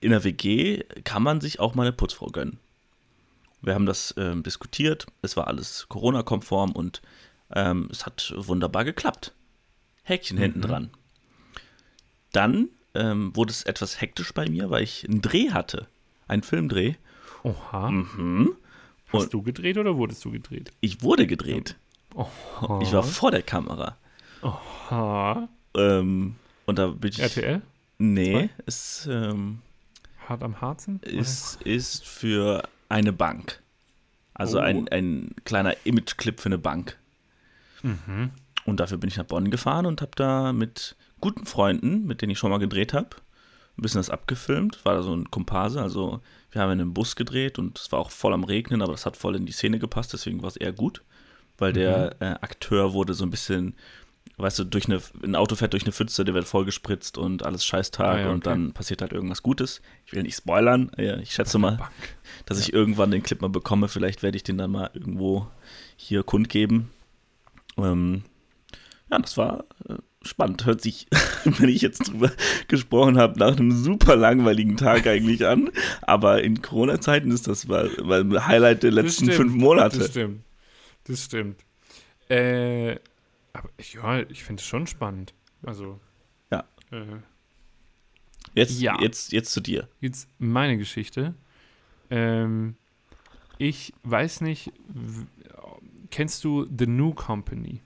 in 0.00 0.12
der 0.12 0.24
WG 0.24 0.82
kann 1.04 1.22
man 1.22 1.42
sich 1.42 1.60
auch 1.60 1.74
mal 1.74 1.82
eine 1.82 1.92
Putzfrau 1.92 2.28
gönnen. 2.28 2.58
Wir 3.60 3.74
haben 3.74 3.84
das 3.84 4.14
ähm, 4.16 4.42
diskutiert, 4.42 5.04
es 5.20 5.36
war 5.36 5.46
alles 5.46 5.84
Corona-konform 5.90 6.72
und 6.72 7.02
ähm, 7.54 7.88
es 7.92 8.06
hat 8.06 8.32
wunderbar 8.34 8.86
geklappt. 8.86 9.34
Häkchen 10.04 10.38
hinten 10.38 10.60
Mhm. 10.60 10.62
dran. 10.62 10.90
Dann 12.32 12.68
ähm, 12.94 13.36
wurde 13.36 13.50
es 13.50 13.64
etwas 13.64 14.00
hektisch 14.00 14.32
bei 14.32 14.48
mir, 14.48 14.70
weil 14.70 14.84
ich 14.84 15.06
einen 15.06 15.20
Dreh 15.20 15.50
hatte. 15.50 15.86
Einen 16.28 16.42
Filmdreh. 16.42 16.94
Oha. 17.42 17.90
Mhm. 17.90 18.56
Hast 19.12 19.34
du 19.34 19.42
gedreht 19.42 19.76
oder 19.76 19.98
wurdest 19.98 20.24
du 20.24 20.30
gedreht? 20.30 20.72
Ich 20.80 21.02
wurde 21.02 21.26
gedreht. 21.26 21.76
Oha. 22.14 22.80
Ich 22.80 22.90
war 22.94 23.02
vor 23.02 23.30
der 23.32 23.42
Kamera. 23.42 23.98
Oha. 24.42 25.48
Ähm, 25.76 26.36
und 26.66 26.78
da 26.78 26.88
bin 26.88 27.10
ich. 27.10 27.18
RTL? 27.20 27.62
Nee, 27.98 28.32
Zwei? 28.32 28.50
es 28.66 29.08
ähm, 29.10 29.58
Hart 30.28 30.42
am 30.42 30.60
Harzen? 30.60 31.00
ist, 31.02 31.60
ist 31.62 32.06
für 32.06 32.62
eine 32.88 33.12
Bank. 33.12 33.60
Also 34.34 34.58
Oh. 34.58 34.62
ein, 34.62 34.88
ein 34.88 35.34
kleiner 35.44 35.74
Imageclip 35.84 36.40
für 36.40 36.46
eine 36.46 36.58
Bank. 36.58 36.96
Mhm. 37.82 38.30
Und 38.64 38.80
dafür 38.80 38.96
bin 38.98 39.08
ich 39.08 39.16
nach 39.16 39.24
Bonn 39.26 39.50
gefahren 39.50 39.84
und 39.86 40.00
habe 40.00 40.12
da 40.16 40.52
mit 40.52 40.96
guten 41.20 41.44
Freunden, 41.46 42.06
mit 42.06 42.22
denen 42.22 42.30
ich 42.30 42.38
schon 42.38 42.50
mal 42.50 42.58
gedreht 42.58 42.94
habe, 42.94 43.10
ein 43.76 43.82
bisschen 43.82 43.98
das 43.98 44.08
abgefilmt. 44.10 44.82
War 44.84 44.94
da 44.94 45.02
so 45.02 45.14
ein 45.14 45.30
Komparse. 45.30 45.82
Also 45.82 46.20
wir 46.52 46.62
haben 46.62 46.72
in 46.72 46.80
einem 46.80 46.94
Bus 46.94 47.16
gedreht 47.16 47.58
und 47.58 47.78
es 47.78 47.92
war 47.92 47.98
auch 47.98 48.10
voll 48.10 48.32
am 48.32 48.44
Regnen, 48.44 48.80
aber 48.80 48.92
das 48.92 49.04
hat 49.06 49.16
voll 49.16 49.36
in 49.36 49.44
die 49.46 49.52
Szene 49.52 49.78
gepasst, 49.78 50.12
deswegen 50.14 50.40
war 50.40 50.48
es 50.48 50.56
eher 50.56 50.72
gut. 50.72 51.02
Weil 51.58 51.74
der 51.74 52.16
äh, 52.22 52.24
Akteur 52.40 52.94
wurde 52.94 53.12
so 53.12 53.24
ein 53.24 53.30
bisschen, 53.30 53.74
weißt 54.42 54.58
du, 54.60 54.64
durch 54.64 54.86
eine, 54.86 55.00
ein 55.22 55.34
Auto 55.34 55.54
fährt 55.54 55.72
durch 55.72 55.84
eine 55.84 55.92
Pfütze, 55.92 56.24
der 56.24 56.34
wird 56.34 56.46
vollgespritzt 56.46 57.18
und 57.18 57.44
alles 57.44 57.64
Scheißtag 57.64 58.06
Ah, 58.06 58.20
ja, 58.20 58.30
und 58.30 58.46
okay. 58.46 58.50
dann 58.50 58.72
passiert 58.72 59.02
halt 59.02 59.12
irgendwas 59.12 59.42
Gutes. 59.42 59.80
Ich 60.06 60.12
will 60.12 60.22
nicht 60.22 60.36
spoilern, 60.36 60.90
ja, 60.96 61.18
ich 61.18 61.32
schätze 61.32 61.58
mal, 61.58 61.76
Bank. 61.76 61.90
dass 62.46 62.60
ich 62.60 62.72
irgendwann 62.72 63.10
den 63.10 63.22
Clip 63.22 63.40
mal 63.40 63.48
bekomme. 63.48 63.88
Vielleicht 63.88 64.22
werde 64.22 64.36
ich 64.36 64.42
den 64.42 64.58
dann 64.58 64.70
mal 64.70 64.90
irgendwo 64.94 65.46
hier 65.96 66.22
kundgeben. 66.22 66.90
Ähm, 67.76 68.22
ja, 69.10 69.18
das 69.18 69.36
war 69.36 69.64
äh, 69.88 69.94
spannend. 70.22 70.66
Hört 70.66 70.80
sich, 70.80 71.06
wenn 71.44 71.68
ich 71.68 71.82
jetzt 71.82 72.08
drüber 72.08 72.30
gesprochen 72.68 73.18
habe, 73.18 73.38
nach 73.38 73.56
einem 73.56 73.72
super 73.72 74.16
langweiligen 74.16 74.76
Tag 74.76 75.06
eigentlich 75.06 75.46
an. 75.46 75.70
Aber 76.02 76.42
in 76.42 76.62
Corona-Zeiten 76.62 77.30
ist 77.30 77.48
das 77.48 77.66
mal, 77.66 77.90
mal 78.02 78.20
ein 78.20 78.46
Highlight 78.46 78.82
der 78.82 78.92
letzten 78.92 79.24
stimmt, 79.24 79.36
fünf 79.36 79.54
Monate. 79.54 79.98
Das 79.98 80.08
stimmt. 80.08 80.42
Das 81.04 81.24
stimmt. 81.24 81.60
Äh, 82.28 82.96
aber 83.52 83.68
ich- 83.76 83.94
ja, 83.94 84.20
ich 84.20 84.44
finde 84.44 84.60
es 84.60 84.66
schon 84.66 84.86
spannend. 84.86 85.34
Also. 85.62 86.00
Ja. 86.50 86.64
Äh, 86.90 87.04
Jetzt, 88.54 88.80
Ja. 88.80 89.00
jetzt, 89.00 89.32
jetzt 89.32 89.52
zu 89.52 89.60
dir. 89.60 89.88
Jetzt 90.00 90.28
meine 90.40 90.76
Geschichte. 90.76 91.34
Ähm, 92.10 92.74
ich 93.58 93.92
weiß 94.02 94.40
nicht, 94.40 94.72
kennst 96.10 96.42
du 96.42 96.66
The 96.76 96.86
New 96.86 97.12
Company? 97.14 97.80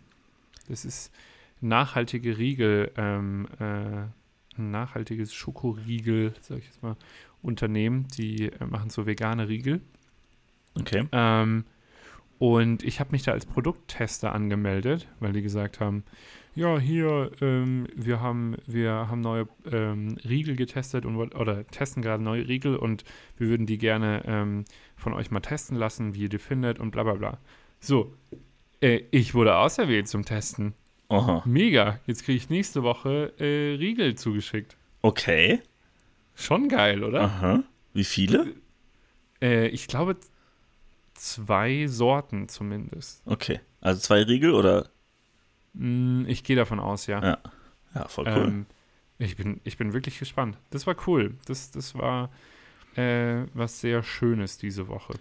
Das 0.68 0.86
ist 0.86 1.12
nachhaltige 1.60 2.38
Riegel, 2.38 2.92
ähm, 2.96 3.46
äh, 3.58 4.06
ein 4.56 4.70
nachhaltiges 4.70 5.34
Schokoriegel, 5.34 6.32
sag 6.40 6.58
ich 6.58 6.66
jetzt 6.66 6.82
mal, 6.82 6.96
Unternehmen, 7.42 8.06
die 8.16 8.50
äh, 8.50 8.64
machen 8.66 8.88
so 8.88 9.04
vegane 9.04 9.48
Riegel. 9.48 9.82
Okay. 10.80 11.06
Ähm, 11.12 11.64
und 12.38 12.82
ich 12.82 13.00
habe 13.00 13.12
mich 13.12 13.22
da 13.22 13.32
als 13.32 13.46
Produkttester 13.46 14.32
angemeldet, 14.32 15.08
weil 15.20 15.32
die 15.32 15.42
gesagt 15.42 15.80
haben, 15.80 16.04
ja, 16.56 16.78
hier, 16.78 17.32
ähm, 17.40 17.88
wir 17.96 18.20
haben, 18.20 18.56
wir 18.66 18.92
haben 18.92 19.20
neue 19.20 19.48
ähm, 19.70 20.16
Riegel 20.28 20.54
getestet 20.54 21.04
und 21.04 21.16
oder 21.16 21.66
testen 21.66 22.02
gerade 22.02 22.22
neue 22.22 22.46
Riegel 22.46 22.76
und 22.76 23.04
wir 23.36 23.48
würden 23.48 23.66
die 23.66 23.78
gerne 23.78 24.22
ähm, 24.26 24.64
von 24.96 25.14
euch 25.14 25.30
mal 25.30 25.40
testen 25.40 25.76
lassen, 25.76 26.14
wie 26.14 26.22
ihr 26.22 26.28
die 26.28 26.38
findet 26.38 26.78
und 26.78 26.92
bla 26.92 27.02
bla 27.02 27.14
bla. 27.14 27.38
So, 27.80 28.14
äh, 28.80 29.02
ich 29.10 29.34
wurde 29.34 29.56
auserwählt 29.56 30.08
zum 30.08 30.24
Testen. 30.24 30.74
Aha. 31.08 31.42
Mega. 31.44 32.00
Jetzt 32.06 32.24
kriege 32.24 32.36
ich 32.36 32.50
nächste 32.50 32.82
Woche 32.82 33.32
äh, 33.38 33.76
Riegel 33.76 34.14
zugeschickt. 34.14 34.76
Okay. 35.02 35.60
Schon 36.34 36.68
geil, 36.68 37.04
oder? 37.04 37.22
Aha. 37.22 37.62
Wie 37.92 38.04
viele? 38.04 38.54
Äh, 39.40 39.68
ich 39.68 39.86
glaube 39.86 40.16
zwei 41.14 41.86
Sorten 41.86 42.48
zumindest. 42.48 43.22
Okay. 43.26 43.60
Also 43.80 44.00
zwei 44.00 44.22
Riegel 44.22 44.52
oder? 44.52 44.88
Mm, 45.74 46.24
Ich 46.26 46.44
gehe 46.44 46.56
davon 46.56 46.80
aus, 46.80 47.06
ja. 47.06 47.22
Ja. 47.22 47.38
Ja, 47.94 48.08
voll 48.08 48.26
cool. 48.26 48.44
Ähm, 48.48 48.66
ich, 49.18 49.36
bin, 49.36 49.60
ich 49.64 49.76
bin 49.76 49.92
wirklich 49.92 50.18
gespannt. 50.18 50.56
Das 50.70 50.86
war 50.86 50.96
cool. 51.06 51.34
Das, 51.46 51.70
das 51.70 51.94
war 51.94 52.30
äh, 52.96 53.44
was 53.54 53.80
sehr 53.80 54.02
Schönes 54.02 54.58
diese 54.58 54.88
Woche. 54.88 55.14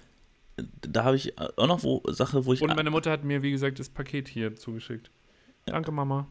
da 0.81 1.03
habe 1.03 1.15
ich 1.15 1.37
auch 1.39 1.67
noch 1.67 1.83
wo, 1.83 2.01
Sache, 2.09 2.45
wo 2.45 2.53
ich 2.53 2.61
Und 2.61 2.75
meine 2.75 2.89
Mutter 2.91 3.11
hat 3.11 3.23
mir, 3.23 3.41
wie 3.43 3.51
gesagt, 3.51 3.79
das 3.79 3.89
Paket 3.89 4.27
hier 4.27 4.55
zugeschickt. 4.55 5.11
Danke, 5.65 5.91
Mama. 5.91 6.27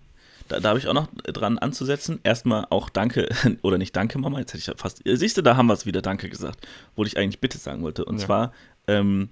Da, 0.49 0.59
da 0.61 0.71
habe 0.71 0.79
ich 0.81 0.89
auch 0.89 0.95
noch 0.95 1.09
dran 1.25 1.59
anzusetzen. 1.59 2.19
Erstmal 2.25 2.67
auch 2.71 2.89
Danke, 2.91 3.29
oder 3.63 3.79
nicht 3.79 3.95
Danke, 3.95 4.19
Mama, 4.19 4.41
jetzt 4.41 4.53
hätte 4.55 4.71
ich 4.73 4.81
fast. 4.81 5.01
Siehst 5.05 5.37
du, 5.37 5.43
da 5.43 5.57
haben 5.57 5.67
wir 5.67 5.75
es 5.75 5.87
wieder 5.87 6.03
Danke 6.03 6.29
gesagt, 6.29 6.67
wo 6.97 7.05
ich 7.05 7.17
eigentlich 7.17 7.41
Bitte 7.41 7.59
sagen 7.59 7.83
wollte. 7.83 8.05
Und 8.05 8.19
Ja. 8.21 8.27
zwar, 8.27 8.53
ähm, 8.89 9.31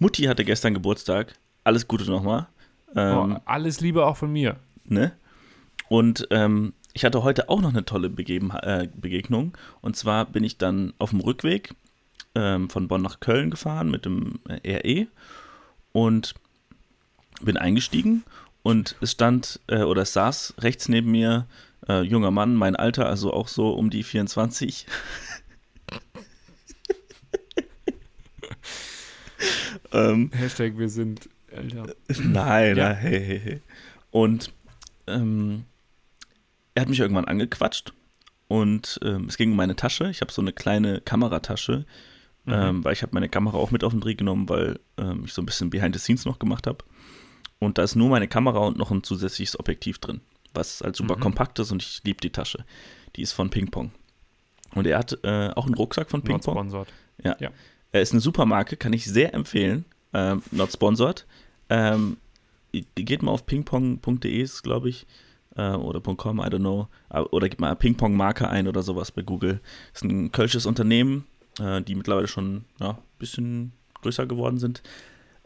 Mutti 0.00 0.24
hatte 0.24 0.44
gestern 0.44 0.74
Geburtstag. 0.74 1.34
Alles 1.62 1.86
Gute 1.86 2.10
nochmal. 2.10 2.48
Ähm, 2.96 3.36
oh, 3.36 3.40
alles 3.44 3.80
Liebe 3.80 4.04
auch 4.06 4.16
von 4.16 4.32
mir. 4.32 4.56
ne? 4.84 5.12
Und 5.88 6.26
ähm, 6.30 6.72
ich 6.94 7.04
hatte 7.04 7.22
heute 7.22 7.48
auch 7.48 7.60
noch 7.60 7.68
eine 7.68 7.84
tolle 7.84 8.08
Begeben, 8.10 8.50
äh, 8.50 8.88
Begegnung. 8.94 9.56
Und 9.82 9.96
zwar 9.96 10.24
bin 10.24 10.42
ich 10.42 10.58
dann 10.58 10.94
auf 10.98 11.10
dem 11.10 11.20
Rückweg 11.20 11.74
ähm, 12.34 12.70
von 12.70 12.88
Bonn 12.88 13.02
nach 13.02 13.20
Köln 13.20 13.50
gefahren 13.50 13.90
mit 13.90 14.06
dem 14.06 14.40
äh, 14.48 14.76
RE 14.76 15.06
und 15.92 16.34
bin 17.42 17.56
eingestiegen 17.56 18.24
und 18.62 18.96
es 19.00 19.12
stand 19.12 19.60
äh, 19.66 19.82
oder 19.82 20.02
es 20.02 20.12
saß 20.12 20.54
rechts 20.58 20.88
neben 20.88 21.10
mir 21.10 21.46
äh, 21.88 22.02
junger 22.02 22.30
Mann, 22.30 22.54
mein 22.54 22.76
Alter, 22.76 23.06
also 23.06 23.32
auch 23.32 23.48
so 23.48 23.70
um 23.70 23.90
die 23.90 24.02
24. 24.02 24.86
ähm, 29.92 30.30
Hashtag 30.32 30.78
wir 30.78 30.88
sind 30.88 31.28
älter. 31.48 31.94
Nein, 32.22 32.76
Ja. 32.76 32.88
nein, 32.88 32.96
hey, 32.96 33.24
hey, 33.24 33.40
hey. 33.40 33.60
Und 34.10 34.52
ähm, 35.06 35.64
er 36.74 36.82
hat 36.82 36.88
mich 36.88 37.00
irgendwann 37.00 37.24
angequatscht 37.24 37.92
und 38.48 38.98
ähm, 39.04 39.26
es 39.26 39.36
ging 39.36 39.50
um 39.50 39.56
meine 39.56 39.76
Tasche. 39.76 40.10
Ich 40.10 40.20
habe 40.20 40.32
so 40.32 40.42
eine 40.42 40.52
kleine 40.52 41.00
Kameratasche, 41.00 41.84
mhm. 42.44 42.52
ähm, 42.52 42.84
weil 42.84 42.92
ich 42.92 43.02
habe 43.02 43.14
meine 43.14 43.28
Kamera 43.28 43.56
auch 43.56 43.70
mit 43.70 43.84
auf 43.84 43.92
den 43.92 44.00
Dreh 44.00 44.14
genommen, 44.14 44.48
weil 44.48 44.80
ähm, 44.96 45.22
ich 45.24 45.32
so 45.32 45.42
ein 45.42 45.46
bisschen 45.46 45.70
Behind 45.70 45.94
the 45.94 46.00
Scenes 46.00 46.24
noch 46.24 46.38
gemacht 46.38 46.66
habe. 46.66 46.78
Und 47.58 47.78
da 47.78 47.82
ist 47.82 47.94
nur 47.94 48.08
meine 48.08 48.28
Kamera 48.28 48.60
und 48.60 48.78
noch 48.78 48.90
ein 48.90 49.02
zusätzliches 49.02 49.58
Objektiv 49.58 49.98
drin, 49.98 50.20
was 50.54 50.80
halt 50.80 50.96
super 50.96 51.16
mhm. 51.16 51.20
kompakt 51.20 51.58
ist 51.58 51.70
und 51.70 51.82
ich 51.82 52.00
liebe 52.04 52.20
die 52.20 52.30
Tasche. 52.30 52.64
Die 53.16 53.22
ist 53.22 53.32
von 53.32 53.50
Ping 53.50 53.70
Pong. 53.70 53.92
Und 54.74 54.86
er 54.86 54.98
hat 54.98 55.18
äh, 55.24 55.50
auch 55.50 55.66
einen 55.66 55.74
Rucksack 55.74 56.10
von 56.10 56.22
Ping 56.22 56.40
Pong. 56.40 56.54
Sponsored. 56.54 56.88
Ja. 57.22 57.36
ja. 57.40 57.50
Er 57.92 58.02
ist 58.02 58.12
eine 58.12 58.20
super 58.20 58.46
Marke, 58.46 58.76
kann 58.76 58.92
ich 58.92 59.04
sehr 59.04 59.34
empfehlen. 59.34 59.84
Ähm, 60.12 60.42
not 60.50 60.72
sponsored. 60.72 61.26
Ähm, 61.68 62.18
geht 62.94 63.22
mal 63.22 63.32
auf 63.32 63.46
pingpong.de, 63.46 64.48
glaube 64.62 64.88
ich, 64.88 65.06
äh, 65.56 65.72
oder 65.72 66.00
.com, 66.00 66.38
I 66.38 66.42
don't 66.42 66.58
know. 66.58 66.88
Oder 67.30 67.48
gebt 67.48 67.60
mal 67.60 67.74
Pingpong-Marke 67.74 68.48
ein 68.48 68.68
oder 68.68 68.82
sowas 68.82 69.10
bei 69.10 69.22
Google. 69.22 69.60
Ist 69.92 70.04
ein 70.04 70.32
kölsches 70.32 70.66
Unternehmen, 70.66 71.26
äh, 71.58 71.82
die 71.82 71.94
mittlerweile 71.94 72.28
schon 72.28 72.64
ja, 72.78 72.90
ein 72.90 73.18
bisschen 73.18 73.72
größer 74.02 74.26
geworden 74.26 74.58
sind. 74.58 74.82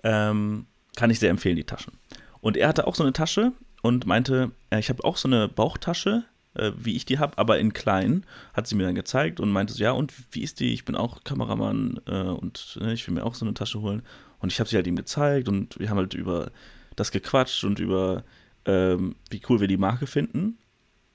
Ähm, 0.02 0.66
kann 0.96 1.10
ich 1.10 1.18
sehr 1.18 1.30
empfehlen, 1.30 1.56
die 1.56 1.64
Taschen. 1.64 1.94
Und 2.40 2.56
er 2.56 2.68
hatte 2.68 2.86
auch 2.86 2.94
so 2.94 3.02
eine 3.02 3.12
Tasche 3.12 3.52
und 3.82 4.06
meinte, 4.06 4.50
ja, 4.70 4.78
ich 4.78 4.90
habe 4.90 5.04
auch 5.04 5.16
so 5.16 5.28
eine 5.28 5.48
Bauchtasche, 5.48 6.24
äh, 6.54 6.72
wie 6.76 6.96
ich 6.96 7.04
die 7.04 7.18
habe, 7.18 7.38
aber 7.38 7.58
in 7.58 7.72
klein. 7.72 8.24
Hat 8.52 8.66
sie 8.66 8.74
mir 8.74 8.84
dann 8.84 8.94
gezeigt 8.94 9.40
und 9.40 9.50
meinte 9.50 9.74
so, 9.74 9.82
ja, 9.82 9.92
und 9.92 10.12
wie 10.32 10.42
ist 10.42 10.60
die? 10.60 10.72
Ich 10.72 10.84
bin 10.84 10.96
auch 10.96 11.24
Kameramann 11.24 12.00
äh, 12.06 12.22
und 12.22 12.78
äh, 12.80 12.92
ich 12.92 13.06
will 13.06 13.14
mir 13.14 13.24
auch 13.24 13.34
so 13.34 13.44
eine 13.44 13.54
Tasche 13.54 13.80
holen. 13.80 14.02
Und 14.40 14.52
ich 14.52 14.60
habe 14.60 14.68
sie 14.68 14.76
halt 14.76 14.86
ihm 14.86 14.96
gezeigt 14.96 15.48
und 15.48 15.78
wir 15.78 15.90
haben 15.90 15.98
halt 15.98 16.14
über 16.14 16.50
das 16.96 17.10
gequatscht 17.10 17.64
und 17.64 17.78
über 17.78 18.24
ähm, 18.66 19.16
wie 19.30 19.40
cool 19.48 19.60
wir 19.60 19.68
die 19.68 19.76
Marke 19.76 20.06
finden. 20.06 20.58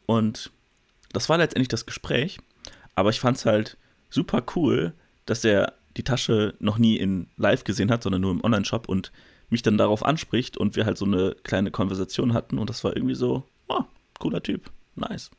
Und 0.06 0.52
das 1.12 1.30
war 1.30 1.38
letztendlich 1.38 1.68
das 1.68 1.86
Gespräch. 1.86 2.40
Aber 2.96 3.10
ich 3.10 3.20
fand 3.20 3.38
es 3.38 3.46
halt 3.46 3.78
super 4.10 4.44
cool, 4.56 4.94
dass 5.26 5.44
er 5.46 5.74
die 5.96 6.04
Tasche 6.04 6.56
noch 6.60 6.78
nie 6.78 6.98
in 6.98 7.28
live 7.38 7.64
gesehen 7.64 7.92
hat, 7.92 8.04
sondern 8.04 8.22
nur 8.22 8.32
im 8.32 8.44
Online-Shop 8.44 8.90
und 8.90 9.12
mich 9.50 9.62
dann 9.62 9.78
darauf 9.78 10.04
anspricht 10.04 10.58
und 10.58 10.76
wir 10.76 10.86
halt 10.86 10.98
so 10.98 11.06
eine 11.06 11.36
kleine 11.44 11.72
Konversation 11.72 12.34
hatten 12.34 12.58
und 12.58 12.70
das 12.70 12.84
war 12.84 12.96
irgendwie 12.96 13.16
so, 13.16 13.44
oh, 13.68 13.84
cooler 14.20 14.44
Typ, 14.44 14.70
nice. 15.00 15.32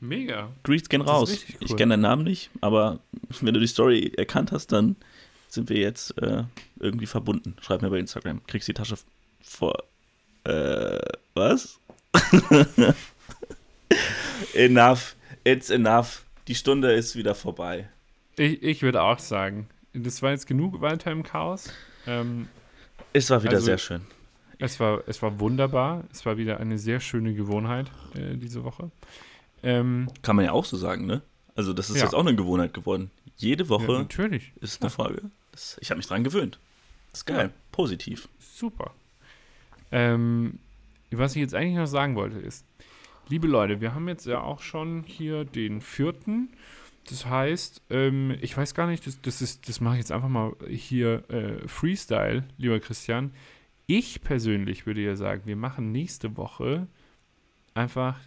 Mega. 0.00 0.50
Greets 0.62 0.88
gehen 0.88 1.00
raus. 1.00 1.30
Cool. 1.30 1.56
Ich 1.60 1.76
kenne 1.76 1.94
deinen 1.94 2.02
Namen 2.02 2.24
nicht, 2.24 2.50
aber 2.60 3.00
wenn 3.40 3.54
du 3.54 3.60
die 3.60 3.66
Story 3.66 4.12
erkannt 4.16 4.52
hast, 4.52 4.72
dann 4.72 4.96
sind 5.48 5.70
wir 5.70 5.78
jetzt 5.78 6.16
äh, 6.22 6.44
irgendwie 6.78 7.06
verbunden. 7.06 7.56
Schreib 7.60 7.82
mir 7.82 7.90
bei 7.90 7.98
Instagram. 7.98 8.44
Kriegst 8.46 8.68
die 8.68 8.74
Tasche 8.74 8.96
vor. 9.42 9.82
Äh, 10.44 10.98
was? 11.34 11.80
enough. 14.54 15.16
It's 15.44 15.70
enough. 15.70 16.24
Die 16.46 16.54
Stunde 16.54 16.92
ist 16.92 17.16
wieder 17.16 17.34
vorbei. 17.34 17.88
Ich, 18.36 18.62
ich 18.62 18.82
würde 18.82 19.02
auch 19.02 19.18
sagen, 19.18 19.68
das 19.92 20.22
war 20.22 20.30
jetzt 20.30 20.46
genug 20.46 20.80
weiter 20.80 21.10
im 21.10 21.22
Chaos. 21.22 21.70
Ähm, 22.06 22.48
es 23.12 23.30
war 23.30 23.42
wieder 23.42 23.54
also, 23.54 23.66
sehr 23.66 23.78
schön. 23.78 24.02
Es 24.58 24.80
war, 24.80 25.02
es 25.06 25.22
war 25.22 25.38
wunderbar. 25.40 26.04
Es 26.12 26.26
war 26.26 26.36
wieder 26.36 26.58
eine 26.58 26.78
sehr 26.78 27.00
schöne 27.00 27.34
Gewohnheit 27.34 27.90
äh, 28.14 28.36
diese 28.36 28.64
Woche. 28.64 28.90
Ähm, 29.62 30.08
Kann 30.22 30.36
man 30.36 30.44
ja 30.44 30.52
auch 30.52 30.64
so 30.64 30.76
sagen, 30.76 31.06
ne? 31.06 31.22
Also, 31.54 31.72
das 31.72 31.90
ist 31.90 31.96
ja. 31.96 32.04
jetzt 32.04 32.14
auch 32.14 32.20
eine 32.20 32.36
Gewohnheit 32.36 32.74
geworden. 32.74 33.10
Jede 33.36 33.68
Woche 33.68 33.92
ja, 33.92 33.98
natürlich. 33.98 34.52
ist 34.60 34.80
eine 34.82 34.90
ja. 34.90 34.94
Folge. 34.94 35.22
Das, 35.52 35.76
ich 35.80 35.90
habe 35.90 35.98
mich 35.98 36.06
dran 36.06 36.24
gewöhnt. 36.24 36.58
Das 37.10 37.20
ist 37.20 37.26
geil. 37.26 37.52
Positiv. 37.72 38.28
Super. 38.38 38.92
Ähm, 39.90 40.58
was 41.10 41.34
ich 41.34 41.40
jetzt 41.40 41.54
eigentlich 41.54 41.76
noch 41.76 41.86
sagen 41.86 42.16
wollte 42.16 42.38
ist, 42.38 42.64
liebe 43.28 43.46
Leute, 43.46 43.80
wir 43.80 43.94
haben 43.94 44.08
jetzt 44.08 44.26
ja 44.26 44.40
auch 44.40 44.60
schon 44.60 45.04
hier 45.04 45.44
den 45.44 45.80
vierten. 45.80 46.50
Das 47.08 47.26
heißt, 47.26 47.82
ähm, 47.90 48.36
ich 48.40 48.56
weiß 48.56 48.74
gar 48.74 48.86
nicht, 48.86 49.06
das, 49.06 49.20
das, 49.22 49.40
ist, 49.40 49.68
das 49.68 49.80
mache 49.80 49.94
ich 49.94 50.00
jetzt 50.00 50.12
einfach 50.12 50.28
mal 50.28 50.54
hier 50.68 51.24
äh, 51.30 51.66
Freestyle, 51.66 52.44
lieber 52.58 52.80
Christian. 52.80 53.32
Ich 53.90 54.20
persönlich 54.20 54.84
würde 54.84 55.00
ja 55.00 55.16
sagen, 55.16 55.46
wir 55.46 55.56
machen 55.56 55.92
nächste 55.92 56.36
Woche 56.36 56.86
einfach 57.72 58.20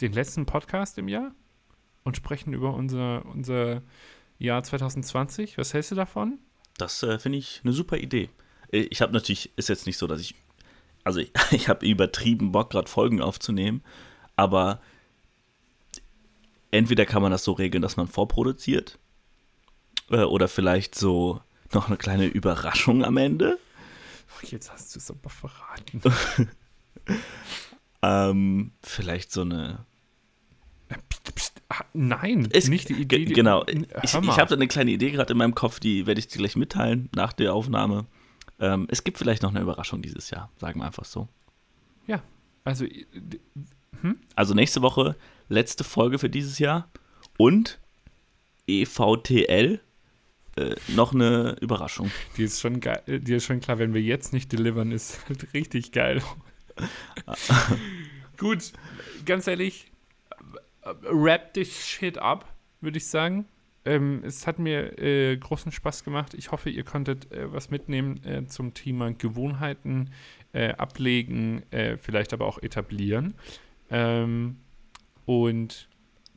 den 0.00 0.12
letzten 0.12 0.46
Podcast 0.46 0.98
im 0.98 1.08
Jahr 1.08 1.32
und 2.04 2.16
sprechen 2.16 2.52
über 2.52 2.74
unser, 2.74 3.26
unser 3.26 3.82
Jahr 4.38 4.62
2020. 4.62 5.58
Was 5.58 5.74
hältst 5.74 5.90
du 5.90 5.96
davon? 5.96 6.38
Das 6.78 7.02
äh, 7.02 7.18
finde 7.18 7.38
ich 7.38 7.60
eine 7.64 7.72
super 7.72 7.96
Idee. 7.96 8.30
Äh, 8.70 8.82
ich 8.82 9.02
habe 9.02 9.12
natürlich, 9.12 9.50
ist 9.56 9.68
jetzt 9.68 9.84
nicht 9.88 9.98
so, 9.98 10.06
dass 10.06 10.20
ich, 10.20 10.36
also 11.02 11.18
ich, 11.18 11.32
ich 11.50 11.68
habe 11.68 11.84
übertrieben 11.84 12.52
Bock, 12.52 12.70
gerade 12.70 12.88
Folgen 12.88 13.20
aufzunehmen, 13.20 13.82
aber 14.36 14.80
entweder 16.70 17.04
kann 17.04 17.20
man 17.20 17.32
das 17.32 17.42
so 17.42 17.50
regeln, 17.50 17.82
dass 17.82 17.96
man 17.96 18.06
vorproduziert 18.06 19.00
äh, 20.10 20.22
oder 20.22 20.46
vielleicht 20.46 20.94
so 20.94 21.40
noch 21.72 21.88
eine 21.88 21.96
kleine 21.96 22.26
Überraschung 22.26 23.04
am 23.04 23.16
Ende. 23.16 23.58
Jetzt 24.42 24.72
hast 24.72 24.94
du 24.94 24.98
es 24.98 25.10
aber 25.10 25.30
verraten. 25.30 26.00
ähm, 28.02 28.72
vielleicht 28.82 29.32
so 29.32 29.42
eine. 29.42 29.84
Ach, 31.68 31.82
nein, 31.92 32.46
ist 32.46 32.68
nicht 32.68 32.88
die 32.88 32.94
Idee. 32.94 33.24
Die, 33.24 33.32
genau, 33.32 33.64
ich, 33.66 33.86
ich 34.02 34.14
habe 34.14 34.48
da 34.48 34.56
eine 34.56 34.66
kleine 34.66 34.90
Idee 34.90 35.12
gerade 35.12 35.32
in 35.32 35.38
meinem 35.38 35.54
Kopf, 35.54 35.78
die 35.78 36.06
werde 36.06 36.18
ich 36.18 36.26
dir 36.26 36.38
gleich 36.38 36.56
mitteilen 36.56 37.08
nach 37.14 37.32
der 37.32 37.54
Aufnahme. 37.54 38.06
Ähm, 38.58 38.88
es 38.90 39.04
gibt 39.04 39.18
vielleicht 39.18 39.42
noch 39.42 39.50
eine 39.50 39.60
Überraschung 39.60 40.02
dieses 40.02 40.30
Jahr, 40.30 40.50
sagen 40.58 40.80
wir 40.80 40.86
einfach 40.86 41.04
so. 41.04 41.28
Ja, 42.06 42.22
also. 42.64 42.86
Hm? 44.00 44.18
Also 44.34 44.54
nächste 44.54 44.82
Woche 44.82 45.16
letzte 45.48 45.84
Folge 45.84 46.18
für 46.18 46.30
dieses 46.30 46.58
Jahr 46.58 46.88
und 47.36 47.78
EVTL 48.66 49.80
äh, 50.60 50.76
noch 50.88 51.14
eine 51.14 51.56
Überraschung. 51.60 52.10
Die 52.36 52.44
ist 52.44 52.60
schon 52.60 52.80
geil, 52.80 53.02
die 53.06 53.34
ist 53.34 53.44
schon 53.44 53.60
klar, 53.60 53.78
wenn 53.78 53.94
wir 53.94 54.02
jetzt 54.02 54.32
nicht 54.32 54.52
delivern, 54.52 54.92
ist 54.92 55.20
halt 55.28 55.52
richtig 55.54 55.92
geil. 55.92 56.22
Gut, 58.36 58.72
ganz 59.26 59.46
ehrlich, 59.46 59.90
wrap 61.02 61.54
this 61.54 61.86
shit 61.86 62.18
up, 62.18 62.46
würde 62.80 62.98
ich 62.98 63.06
sagen. 63.06 63.46
Ähm, 63.84 64.22
es 64.24 64.46
hat 64.46 64.58
mir 64.58 64.98
äh, 64.98 65.36
großen 65.36 65.72
Spaß 65.72 66.04
gemacht. 66.04 66.34
Ich 66.34 66.52
hoffe, 66.52 66.68
ihr 66.68 66.84
konntet 66.84 67.32
äh, 67.32 67.50
was 67.50 67.70
mitnehmen 67.70 68.22
äh, 68.24 68.46
zum 68.46 68.74
Thema 68.74 69.12
Gewohnheiten 69.12 70.10
äh, 70.52 70.72
ablegen, 70.72 71.62
äh, 71.70 71.96
vielleicht 71.96 72.32
aber 72.32 72.46
auch 72.46 72.62
etablieren. 72.62 73.34
Ähm, 73.90 74.58
und 75.24 75.88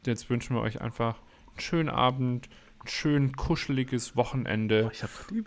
jetzt 0.05 0.30
wünschen 0.30 0.55
wir 0.55 0.61
euch 0.61 0.80
einfach 0.80 1.19
einen 1.51 1.59
schönen 1.59 1.89
Abend, 1.89 2.47
ein 2.84 2.88
schön 2.88 3.36
kuscheliges 3.36 4.15
Wochenende 4.15 4.91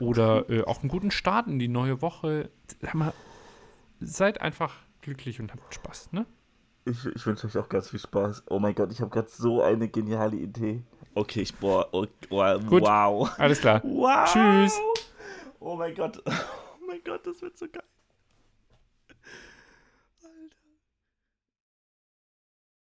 oh, 0.00 0.04
oder 0.04 0.48
äh, 0.50 0.64
auch 0.64 0.80
einen 0.80 0.88
guten 0.88 1.10
Start 1.10 1.46
in 1.46 1.58
die 1.58 1.68
neue 1.68 2.02
Woche. 2.02 2.50
Mal, 2.92 3.12
seid 4.00 4.40
einfach 4.40 4.74
glücklich 5.02 5.40
und 5.40 5.52
habt 5.52 5.74
Spaß, 5.74 6.12
ne? 6.12 6.26
Ich, 6.84 7.04
ich 7.04 7.26
wünsche 7.26 7.46
euch 7.46 7.58
auch 7.58 7.68
ganz 7.68 7.90
viel 7.90 7.98
Spaß. 7.98 8.44
Oh 8.48 8.58
mein 8.58 8.74
Gott, 8.74 8.92
ich 8.92 9.00
habe 9.00 9.10
gerade 9.10 9.28
so 9.28 9.62
eine 9.62 9.88
geniale 9.88 10.36
Idee. 10.36 10.82
Okay, 11.14 11.40
ich 11.40 11.54
boah, 11.54 11.88
oh, 11.92 12.06
oh, 12.30 12.58
Gut, 12.60 12.82
wow. 12.82 13.30
Alles 13.38 13.60
klar. 13.60 13.82
Wow. 13.84 14.32
Tschüss. 14.32 14.78
Oh 15.60 15.76
mein 15.76 15.94
Gott. 15.94 16.22
Oh 16.78 16.88
mein 16.88 17.00
Gott, 17.02 17.26
das 17.26 17.42
wird 17.42 17.58
so 17.58 17.66
geil. 17.66 17.82